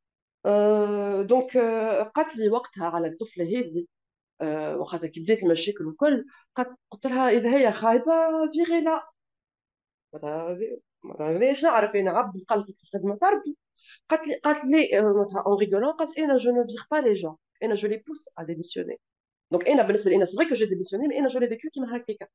أه 0.45 1.21
دونك 1.21 1.57
آه، 1.57 2.03
قالت 2.03 2.37
لي 2.37 2.49
وقتها 2.49 2.87
على 2.87 3.07
الطفله 3.07 3.45
هذه 3.45 3.85
آه، 4.41 4.77
وقتها 4.77 5.07
كي 5.07 5.19
بدات 5.21 5.43
المشاكل 5.43 5.85
والكل 5.85 6.25
قلت 6.91 7.05
لها 7.05 7.29
اذا 7.29 7.55
هي 7.57 7.71
خايبه 7.73 8.05
فيغي 8.53 8.81
لا 8.81 9.09
ما 11.03 11.55
نعرف 11.63 11.95
انا 11.95 12.11
عبد 12.11 12.35
القلب 12.35 12.65
في 12.65 12.83
الخدمه 12.83 13.15
تربي 13.15 13.57
قالت 14.09 14.27
لي 14.27 14.35
قالت 14.35 14.65
لي 14.65 14.99
اون 14.99 15.25
آه، 15.47 15.57
ريغولون 15.59 15.91
قالت 15.93 16.19
انا 16.19 16.37
جو 16.37 16.51
نو 16.51 16.63
ديغ 16.63 16.81
با 16.91 16.97
لي 16.97 17.13
جون 17.13 17.35
انا 17.63 17.73
جو 17.75 17.87
لي 17.87 17.97
بوس 18.07 18.29
ا 18.39 18.43
ديميسيوني 18.43 18.99
دونك 19.51 19.69
انا 19.69 19.83
بالنسبه 19.83 20.09
لي 20.11 20.17
انا 20.17 20.25
سي 20.25 20.37
جو 20.53 20.65
ديميسيوني 20.67 21.07
مي 21.07 21.19
انا 21.19 21.27
جو 21.27 21.39
لي 21.39 21.47
فيكو 21.47 21.69
كيما 21.73 21.97
هكاك 21.97 22.29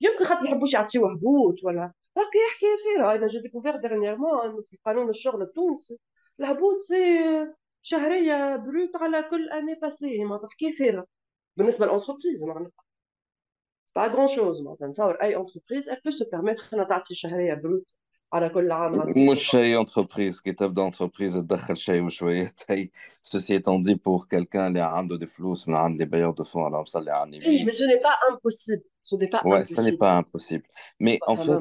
يمكن 0.00 0.24
خاطر 0.24 0.46
يحبوش 0.46 0.74
يعطيو 0.74 1.06
هبوط 1.06 1.64
ولا 1.64 1.80
راك 2.18 2.26
حكايه 2.56 2.94
فيرا 2.96 3.14
انا 3.14 3.26
جو 3.26 3.40
ديكوفير 3.40 3.76
ديرنييرمون 3.76 4.62
في 4.70 4.78
قانون 4.86 5.10
الشغل 5.10 5.42
التونسي 5.42 5.98
La 6.38 6.54
bout, 6.54 6.78
c'est. 6.80 7.46
brut 8.64 8.96
à 9.00 9.08
la 9.08 9.22
col 9.24 9.44
l'année 9.48 9.76
passée. 9.76 10.20
m'a 10.24 10.40
pas 13.94 14.08
grand-chose, 14.08 14.64
mais 14.64 15.30
Elle 15.30 16.00
peut 16.02 16.10
se 16.10 16.24
permettre 16.24 16.68
la 16.72 17.56
brut 17.56 17.86
à 18.32 18.40
la 18.40 18.48
l'année 18.48 19.26
passée. 19.26 19.76
entreprise. 19.76 20.42
d'entreprise 20.72 21.36
est 21.38 22.90
Ceci 23.22 23.62
dit, 23.80 23.96
pour 23.96 24.26
quelqu'un, 24.26 24.72
les 24.72 24.80
a 24.80 25.02
de 25.04 25.26
flous 25.26 25.56
les 25.96 26.06
bailleurs 26.06 26.34
de 26.34 26.42
fonds, 26.42 26.66
alors 26.66 26.88
ça 26.88 27.00
Mais 27.30 27.40
ce 27.70 27.84
n'est 27.84 28.00
pas 28.00 28.18
impossible. 28.28 28.82
Ce 29.02 29.14
n'est 29.14 29.28
pas 29.28 29.40
impossible. 29.42 29.82
n'est 29.84 29.96
pas 29.98 30.16
impossible. 30.16 30.64
Mais 30.98 31.18
en 31.28 31.36
fait, 31.36 31.60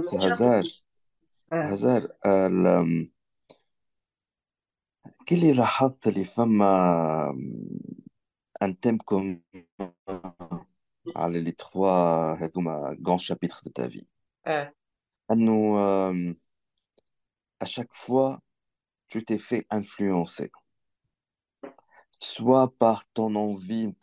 quelle 5.26 5.46
est 5.46 5.54
la 5.54 5.66
hâte, 5.82 6.08
les 6.08 6.26
femmes, 6.26 6.62
un 6.62 7.32
thème 8.82 8.98
commun, 8.98 9.38
euh, 10.10 11.30
les 11.30 11.54
trois 11.54 12.38
euh, 12.42 12.96
grands 13.00 13.18
chapitres 13.18 13.62
de 13.64 13.70
ta 13.70 13.88
vie 13.88 14.06
euh. 14.48 14.66
À 17.60 17.66
chaque 17.66 17.94
fois, 17.94 18.40
tu 19.08 19.24
t'es 19.24 19.38
fait 19.38 19.66
influencer. 19.70 20.52
Soit 22.20 22.74
par 22.78 23.06
ton 23.14 23.36
envie, 23.36 23.96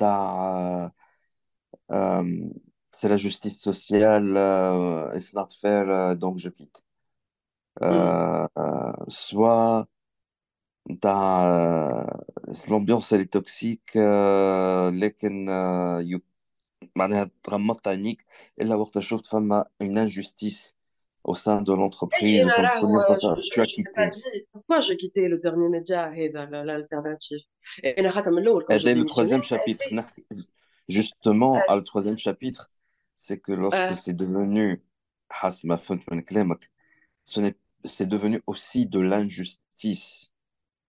c'est 2.90 3.08
la 3.08 3.16
justice 3.16 3.60
sociale, 3.60 4.28
et 5.14 5.20
ça 5.20 5.44
te 5.44 5.52
faire, 5.54 6.16
donc 6.16 6.38
je 6.38 6.48
quitte. 6.48 6.82
Hmm. 7.78 8.46
Soit. 9.08 9.86
Euh, 11.04 12.02
l'ambiance 12.68 13.12
est 13.12 13.24
toxique 13.26 13.92
توكسيك 13.92 15.02
لكن 15.02 15.44
معناها 16.96 17.30
تغمضت 17.42 17.88
وقت 18.64 18.98
شفت 18.98 19.26
une 19.82 19.98
injustice 19.98 20.74
au 21.24 21.34
sein 21.34 21.60
de 21.62 21.72
l'entreprise 21.74 22.46
pourquoi 24.52 24.80
j'ai 24.86 24.96
quitté 25.02 25.22
le 25.32 25.38
dernier 25.46 25.68
média 25.68 26.00
l'alternative 26.68 27.40
et 27.82 27.94
dès 28.84 28.94
le 29.00 29.04
troisième 29.12 29.42
chapitre 29.42 29.82
justement 30.88 31.54
euh, 31.56 31.70
à 31.72 31.76
le 31.76 31.82
troisième 31.90 32.16
chapitre 32.26 32.64
c'est 33.16 33.38
que 33.38 33.52
lorsque 33.52 33.78
euh. 33.78 33.92
c'est 34.02 34.16
devenu 34.24 34.82
ce 35.32 37.40
n'est 37.42 37.54
c'est 37.96 38.08
devenu 38.16 38.36
aussi 38.50 38.80
de 38.94 39.00
l'injustice 39.10 40.06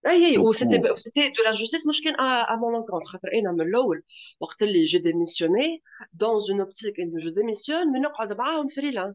c'était 0.04 0.80
de 1.30 1.44
la 1.44 1.56
justice. 1.56 1.86
Ah, 2.18 2.44
à 2.52 2.58
mon 2.58 2.72
rencontre. 2.72 3.18
j'ai 4.86 5.00
démissionné 5.00 5.82
dans 6.14 6.40
une 6.40 6.62
optique. 6.62 6.98
Je 7.18 7.30
démissionne, 7.30 7.92
mais 7.92 8.00
je 8.02 8.86
ne 8.88 9.14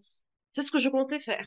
C'est 0.52 0.62
ce 0.62 0.70
que 0.72 0.78
je 0.78 0.88
comptais 0.88 1.18
faire. 1.20 1.46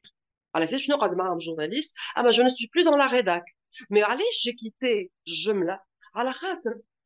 Alors, 0.53 0.67
je 0.69 1.39
ne 1.39 1.41
journaliste. 1.41 1.95
Ah, 2.15 2.29
je 2.31 2.41
ne 2.41 2.49
suis 2.49 2.67
plus 2.67 2.83
dans 2.83 2.97
la 2.97 3.07
rédaction. 3.07 3.55
Mais 3.89 4.01
allez, 4.01 4.29
j'ai 4.41 4.55
quitté. 4.55 5.11
Je 5.25 5.51
me 5.51 5.67
À 6.13 6.23
la 6.23 6.33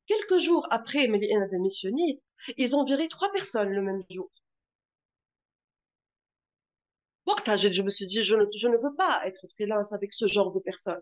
Quelques 0.08 0.40
jours 0.40 0.68
après, 0.72 1.02
j'ai 1.08 1.38
démissionné. 1.52 2.20
Ils 2.58 2.76
ont 2.76 2.84
viré 2.84 3.08
trois 3.10 3.32
personnes 3.32 3.70
le 3.70 3.82
même 3.82 4.02
jour. 4.10 4.32
je 7.48 7.82
me 7.84 7.90
suis 7.90 8.08
dit, 8.08 8.24
je 8.24 8.36
ne 8.74 8.78
veux 8.84 8.96
pas 8.98 9.22
être 9.28 9.46
freelance 9.56 9.94
avec 9.94 10.14
ce 10.16 10.26
genre 10.28 10.52
de 10.54 10.60
personnes. 10.60 11.02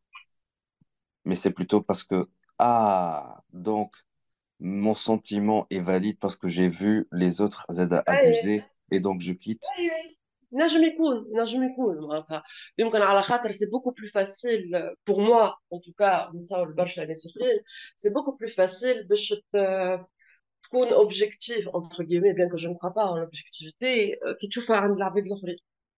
mais 1.25 1.35
c'est 1.35 1.51
plutôt 1.51 1.81
parce 1.81 2.03
que, 2.03 2.27
ah, 2.59 3.41
donc, 3.53 3.93
mon 4.59 4.93
sentiment 4.93 5.65
est 5.69 5.79
valide 5.79 6.17
parce 6.19 6.35
que 6.35 6.47
j'ai 6.47 6.69
vu 6.69 7.07
les 7.11 7.41
autres 7.41 7.65
abuser 7.69 8.63
et 8.91 8.99
donc 8.99 9.19
je 9.21 9.33
quitte. 9.33 9.63
je 10.51 12.37
C'est 13.51 13.71
beaucoup 13.71 13.91
plus 13.93 14.09
facile 14.09 14.91
pour 15.05 15.21
moi, 15.21 15.57
en 15.71 15.79
tout 15.79 15.93
cas, 15.97 16.29
c'est 17.97 18.11
beaucoup 18.13 18.35
plus 18.37 18.49
facile 18.49 19.07
de 19.09 19.15
te 19.51 19.97
un 20.73 20.77
euh, 20.83 20.91
objectif 20.95 21.65
entre 21.73 22.03
guillemets 22.03 22.33
bien 22.33 22.47
que 22.47 22.55
je 22.55 22.69
ne 22.69 22.75
crois 22.75 22.93
pas 22.93 23.05
en 23.07 23.17
l'objectivité 23.17 24.17
euh, 24.23 24.35
que 24.39 24.47
tu 24.47 24.61
fais 24.61 24.73
de 24.73 24.97
la 24.99 25.09
vie 25.09 25.21
de 25.23 25.27
l'autre 25.27 25.43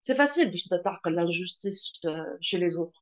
c'est 0.03 0.15
facile 0.15 0.51
de 0.51 1.11
l'injustice 1.11 1.93
euh, 2.07 2.23
chez 2.41 2.57
les 2.59 2.79
autres 2.79 3.02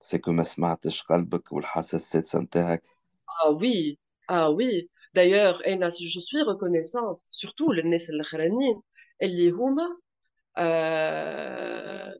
c'est 0.00 0.20
que 0.20 0.30
le 0.30 0.42
Ah 3.26 3.52
oui, 3.52 3.98
ah 4.28 4.50
oui. 4.50 4.90
D'ailleurs, 5.14 5.62
je 5.68 6.20
suis 6.20 6.42
reconnaissante, 6.42 7.20
surtout 7.30 7.70
le 7.72 7.82
Nessel 7.82 8.20
Khranin, 8.22 8.80
y 9.20 9.26
les 9.26 9.52
euh, 10.58 12.10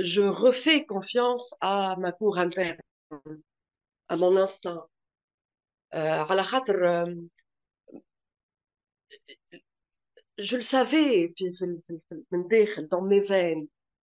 je 0.00 0.20
refais 0.22 0.84
confiance 0.84 1.54
à 1.60 1.96
ma 1.98 2.12
cour 2.12 2.38
interne, 2.38 2.78
à 4.08 4.16
mon 4.16 4.36
instinct. 4.36 4.84
Euh, 5.94 6.22
à 6.24 6.34
la 6.34 6.44
euh, 6.68 7.14
je 10.36 10.56
le 10.56 10.62
savais, 10.62 11.32
dans 12.90 13.00
mes 13.00 13.20
veines, 13.22 13.66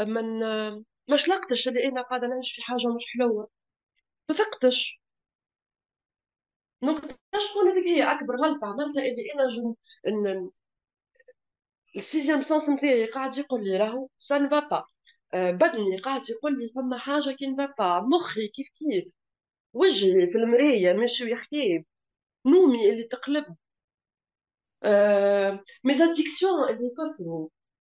من 0.00 0.40
ما 1.08 1.16
شلقتش 1.16 1.68
اللي 1.68 1.88
انا 1.88 2.02
قاعده 2.02 2.26
نعيش 2.26 2.52
في 2.56 2.62
حاجه 2.62 2.86
مش 2.94 3.04
حلوه 3.18 3.48
ما 4.30 4.34
فقتش 4.36 5.00
نقطة 6.82 7.18
شكون 7.50 7.68
هذيك 7.68 7.86
هي 7.86 8.02
أكبر 8.12 8.36
غلطة 8.36 8.66
عملتها 8.66 9.02
اللي 9.02 9.32
أنا 9.34 9.48
جو 9.48 9.76
إن 10.08 10.50
السيزيام 11.96 12.42
سونس 12.42 12.68
نتاعي 12.68 13.06
قاعد 13.06 13.38
يقول 13.38 13.64
لي 13.64 13.76
راهو 13.76 14.08
سان 14.16 14.48
با 14.48 14.60
با 14.68 14.86
بدني 15.34 15.96
قاعد 15.96 16.30
يقول 16.30 16.58
لي 16.58 16.72
فما 16.74 16.98
حاجة 16.98 17.30
كي 17.30 17.46
نفا 17.46 17.74
با 17.78 18.00
مخي 18.00 18.48
كيف 18.48 18.68
كيف 18.68 19.14
وجهي 19.72 20.26
في 20.26 20.38
المرية 20.38 20.92
ماشي 20.92 21.24
ويحكي 21.24 21.86
نومي 22.46 22.90
اللي 22.90 23.02
تقلب 23.04 23.56
أه... 24.84 25.64
ميزاديكسيون 25.84 26.68
اللي 26.68 26.90
كثروا 26.90 27.48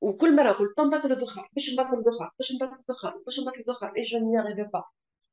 وكل 0.00 0.36
مره 0.36 0.52
قلت 0.52 0.80
نبطل 0.80 1.12
الدخان 1.12 1.44
باش 1.52 1.70
نبطل 1.72 1.98
الدخان 1.98 2.30
باش 2.38 2.52
نبطل 2.52 2.80
الدخان 2.80 3.22
باش 3.26 3.40
نبطل 3.40 3.60
الدخان 3.60 3.90
اي 3.96 4.02
جو 4.02 4.18
ني 4.18 4.40
اريفي 4.40 4.70
با 4.72 4.84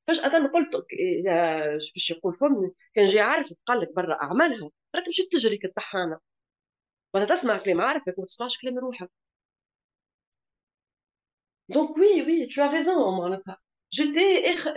فجاه 0.08 0.48
قلت 0.48 0.70
باش 1.94 2.10
يقول 2.10 2.36
فمي 2.42 2.72
كان 2.94 3.06
جاي 3.06 3.20
عارف 3.20 3.48
قال 3.66 3.82
لك 3.82 3.94
برا 3.96 4.22
اعمالها 4.22 4.70
راك 4.96 5.08
مشيت 5.08 5.32
تجري 5.32 5.58
كالطحانه 5.58 6.20
وانت 7.14 7.30
تسمع 7.30 7.58
كلام 7.58 7.82
عارفك 7.82 8.18
وما 8.18 8.26
تسمعش 8.26 8.58
كلام 8.58 8.80
روحك 8.80 9.10
دونك 11.70 11.98
وي 11.98 12.22
وي 12.22 12.48
tu 12.50 12.54
as 12.54 12.72
raison, 12.74 12.98
معناتها 13.20 13.58
اخ 14.54 14.68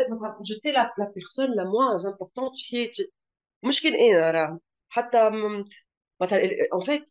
جيتي 0.42 0.72
لا 0.72 0.94
لا 0.98 1.12
بيرسون 1.16 1.46
لا 1.50 1.64
moins 1.64 2.06
امبورطون 2.06 2.50
في 2.54 2.64
حياتي 2.70 3.12
مش 3.64 3.82
كان 3.82 3.94
انا 3.94 4.30
راه 4.30 4.60
حتى 4.88 5.30
مثلا 6.20 6.38
en 6.74 6.84
فيت 6.86 7.10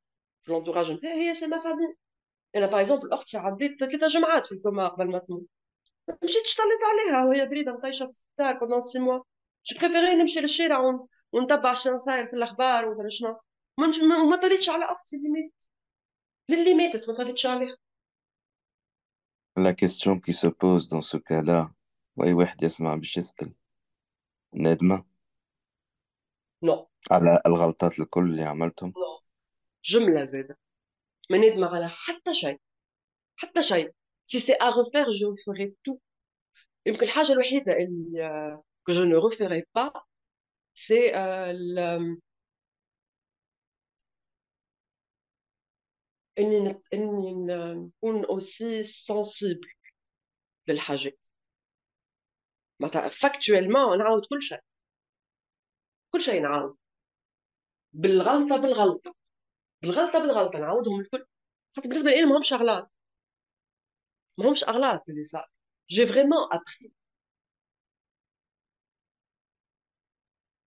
في 0.45 0.51
لونتوراج 0.51 0.91
نتاعي 0.91 1.29
هي 1.29 1.33
سي 1.33 1.47
ما 1.47 1.61
انا 2.55 2.65
باغ 2.65 2.79
اكزومبل 2.81 3.13
اختي 3.13 3.37
عديت 3.37 3.79
ثلاثه 3.79 4.07
جمعات 4.07 4.45
في 4.47 4.51
الكوما 4.55 4.87
قبل 4.87 5.07
ما 5.07 5.19
تموت 5.19 5.45
مشيت 6.23 6.43
اشتلت 6.45 6.79
عليها 6.91 7.25
وهي 7.25 7.47
بريده 7.49 7.71
مطيشه 7.77 8.03
في 8.03 8.09
السبيتار 8.09 8.59
بوندون 8.59 8.81
سي 8.81 8.99
موا 8.99 9.19
جو 9.65 9.79
بريفيري 9.79 10.15
نمشي 10.15 10.39
للشارع 10.39 11.05
ونتبع 11.31 11.73
شنو 11.73 11.97
صاير 11.97 12.27
في 12.27 12.35
الاخبار 12.35 12.89
ولا 12.89 13.09
شنو 13.09 13.39
وما 13.77 14.35
طليتش 14.35 14.69
على 14.69 14.85
اختي 14.85 15.17
اللي 15.17 15.29
ماتت 15.29 15.53
للي 16.49 16.73
ماتت 16.73 17.09
ما 17.09 17.15
طليتش 17.15 17.45
عليها 17.45 17.77
La 19.59 19.73
question 19.81 20.13
qui 20.23 20.33
se 20.41 20.47
pose 20.61 20.83
dans 20.87 21.05
ce 21.11 21.17
cas 21.17 21.67
واي 22.15 22.33
واحد 22.33 22.63
يسمع 22.63 22.95
باش 22.95 23.17
يسأل 23.17 23.53
ندمه 24.53 25.03
نو 26.63 26.87
على 27.11 27.41
الغلطات 27.45 27.99
الكل 27.99 28.29
اللي 28.29 28.43
عملتهم 28.43 28.89
نو 28.97 29.21
جملة 29.83 30.23
زادة 30.23 30.57
ما 31.29 31.37
نادمة 31.37 31.67
على 31.75 31.89
حتى 31.89 32.33
شيء 32.33 32.59
حتى 33.35 33.63
شيء 33.63 33.91
سي 34.25 34.39
سي 34.39 34.53
ا 34.53 34.69
ريفير 34.69 35.09
جو 35.09 35.35
فوري 35.45 35.75
تو 35.85 35.97
يمكن 36.85 37.01
الحاجة 37.03 37.31
الوحيدة 37.33 37.73
اللي 37.77 38.57
كو 38.85 38.91
جو 38.91 39.03
نو 39.03 39.27
ريفيري 39.27 39.63
با 39.75 39.91
سي 40.73 41.07
اني 46.39 46.81
اني 46.93 47.33
نكون 47.33 48.25
اوسي 48.25 48.83
سنسيبل 48.83 49.67
للحاجات 50.67 51.27
معناتها 52.79 53.07
فاكتويلمون 53.09 53.97
نعاود 53.97 54.21
كل 54.29 54.41
شيء 54.41 54.59
كل 56.13 56.21
شيء 56.21 56.41
نعاود 56.41 56.77
بالغلطه 57.93 58.55
بالغلطه 58.57 59.15
بالغلطه 59.81 60.19
بالغلطه 60.19 60.59
نعاودهم 60.59 60.99
الكل 60.99 61.25
خاطر 61.75 61.89
بالنسبه 61.89 62.11
لي 62.11 62.25
ماهمش 62.25 62.53
اغلاط 62.53 62.91
ماهمش 64.37 64.63
اغلاط 64.63 65.03
اللي 65.09 65.23
صار 65.23 65.45
جي 65.89 66.05
فريمون 66.05 66.37
ابخي 66.51 66.91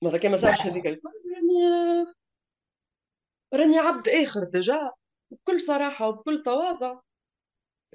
مره 0.03 0.17
كان 0.17 0.31
ما 0.31 0.37
صارش 0.37 0.61
هذيك 0.61 0.85
الكل 0.87 1.09
يعني 1.33 1.53
راني 3.53 3.77
عبد 3.79 4.09
اخر 4.09 4.43
ديجا 4.43 4.91
بكل 5.31 5.61
صراحه 5.61 6.07
وبكل 6.07 6.43
تواضع 6.45 6.99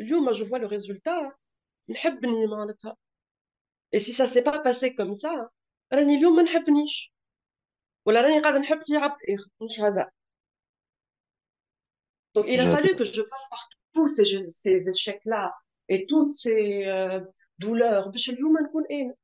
اليوم 0.00 0.30
جو 0.32 0.44
فوا 0.46 0.58
لو 0.58 0.68
ريزولتا 0.68 1.32
نحبني 1.90 2.46
معناتها 2.46 2.96
اي 3.94 4.00
سي 4.00 4.12
سا 4.12 4.26
سي 4.26 4.40
با 4.40 4.56
باسي 4.64 4.90
كوم 4.90 5.12
سا 5.12 5.48
راني 5.94 6.14
اليوم 6.18 6.36
ما 6.36 6.42
نحبنيش 6.42 7.12
ولا 8.06 8.20
راني 8.22 8.38
قاعده 8.40 8.58
نحب 8.58 8.80
في 8.82 8.96
عبد 8.96 9.16
اخر 9.30 9.46
مش 9.62 9.80
هذا 9.80 10.10
Donc, 12.38 12.46
il 12.54 12.60
a 12.60 12.66
fallu 12.76 12.94
que 12.94 13.02
je 13.16 13.22
passe 13.30 13.46
par 13.50 13.64
tous 13.94 14.06
ces, 14.16 14.24
ces 14.64 14.78
échecs-là 14.94 15.44
et 15.88 16.06
toutes 16.06 16.30
ces 16.30 16.84
euh, 16.86 17.20
douleurs 17.64 18.06
باش 18.10 18.30
اليوم 18.30 18.58
نكون 18.58 18.84
انا 18.90 19.14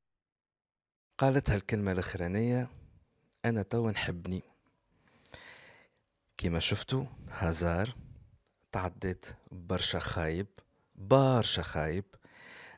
قالت 1.18 1.50
هالكلمه 1.50 1.92
الاخرانيه 1.92 2.68
انا 3.44 3.62
توا 3.62 3.90
نحبني 3.90 4.42
كما 6.38 6.60
شفتوا 6.60 7.04
هزار 7.30 7.88
تعديت 8.72 9.26
برشا 9.52 9.98
خايب 9.98 10.46
برشا 10.94 11.62
خايب 11.62 12.04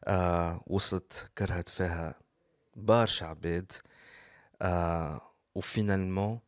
آه 0.04 0.60
وصلت 0.66 1.30
كرهت 1.38 1.68
فيها 1.68 2.14
برشا 2.76 3.26
عباد 3.26 3.72
آه 4.62 5.20
وفينالمون 5.54 6.40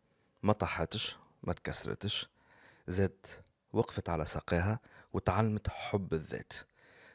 ما 0.43 0.53
طاحتش 0.53 1.17
ما 1.43 1.53
تكسرتش 1.53 2.29
زدت 2.89 3.43
وقفت 3.73 4.09
على 4.09 4.27
ساقيها 4.27 4.81
وتعلمت 5.13 5.69
حب 5.69 6.15
الذات 6.15 6.53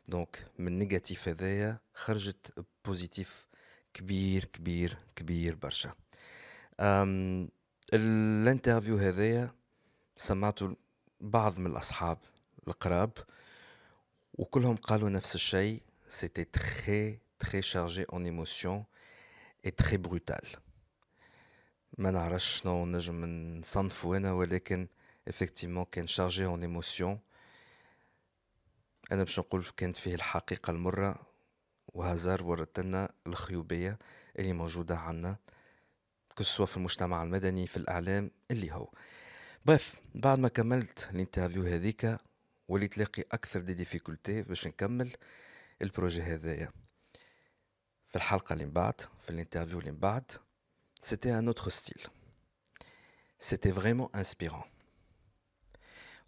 دونك 0.08 0.46
من 0.60 0.80
نيجاتيف 0.80 1.28
هذايا 1.28 1.80
خرجت 1.94 2.66
بوزيتيف 2.86 3.48
كبير 3.94 4.46
كبير 4.46 4.98
كبير 5.16 5.56
برشا 5.56 5.94
الانترفيو 7.94 8.98
هذايا 8.98 9.52
سمعته 10.18 10.76
بعض 11.22 11.58
من 11.60 11.72
الاصحاب 11.72 12.18
القراب 12.68 13.12
وكلهم 14.34 14.76
قالوا 14.76 15.10
نفس 15.10 15.36
الشيء 15.36 15.82
سيتي 16.10 16.44
تخي 16.44 17.18
تخي 17.40 17.62
شارجي 17.62 18.04
اون 18.04 18.26
ايموسيون 18.26 18.84
اي 19.66 19.72
تخي 19.72 19.98
بروتال 19.98 20.48
ما 21.98 22.12
نعرفش 22.12 22.62
شنو 22.62 22.86
نجم 22.86 23.26
نصنفو 23.26 24.16
انا 24.16 24.34
ولكن 24.34 24.88
effectivement 25.30 25.84
كان 25.92 26.08
شارجي 26.08 26.46
اون 26.46 26.62
ايموسيون 26.62 27.20
انا 29.12 29.24
باش 29.24 29.40
نقول 29.40 29.66
كانت 29.78 29.98
فيه 29.98 30.16
الحقيقه 30.16 30.72
المره 30.72 31.16
وهازار 31.88 32.44
ورت 32.44 32.80
لنا 32.80 33.14
الخيوبيه 33.28 34.00
اللي 34.40 34.54
موجوده 34.54 34.98
عندنا 34.98 35.36
كسوا 36.38 36.66
في 36.66 36.78
المجتمع 36.78 37.24
المدني 37.24 37.68
في 37.68 37.78
الاعلام 37.78 38.32
اللي 38.52 38.72
هو 38.72 38.90
بريف 39.66 39.96
بعد 40.16 40.40
ما 40.40 40.48
كملت 40.48 41.10
الانترفيو 41.14 41.64
هذيك 41.64 42.18
وليت 42.68 42.98
لاقي 42.98 43.24
اكثر 43.32 43.60
دي 43.60 43.74
ديفيكولتي 43.74 44.42
باش 44.42 44.68
نكمل 44.68 45.12
البروجي 45.82 46.22
هذايا 46.22 46.72
في 48.10 48.16
الحلقه 48.16 48.54
اللي 48.54 48.66
من 48.66 48.72
بعد 48.72 49.02
في 49.22 49.30
الانترفيو 49.30 49.80
اللي 49.80 49.92
من 49.92 49.98
بعد 50.00 50.32
سيتي 51.02 51.40
ان 51.40 51.48
اوتر 51.48 51.70
ستيل 51.70 52.08
سيتي 53.40 53.74
فريمون 53.74 54.10
انسبيرون 54.16 54.64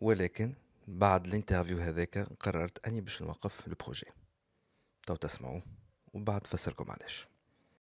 ولكن 0.06 0.53
بعد 0.88 1.26
الانترفيو 1.27 1.77
هذاك 1.77 2.18
قررت 2.40 2.88
اني 2.88 3.02
باش 3.02 3.22
نوقف 3.22 3.68
البروجي 3.68 4.07
تو 5.07 5.15
تسمعوا 5.15 5.61
وبعد 6.14 6.48
فسركم 6.48 6.91
علاش 6.91 7.35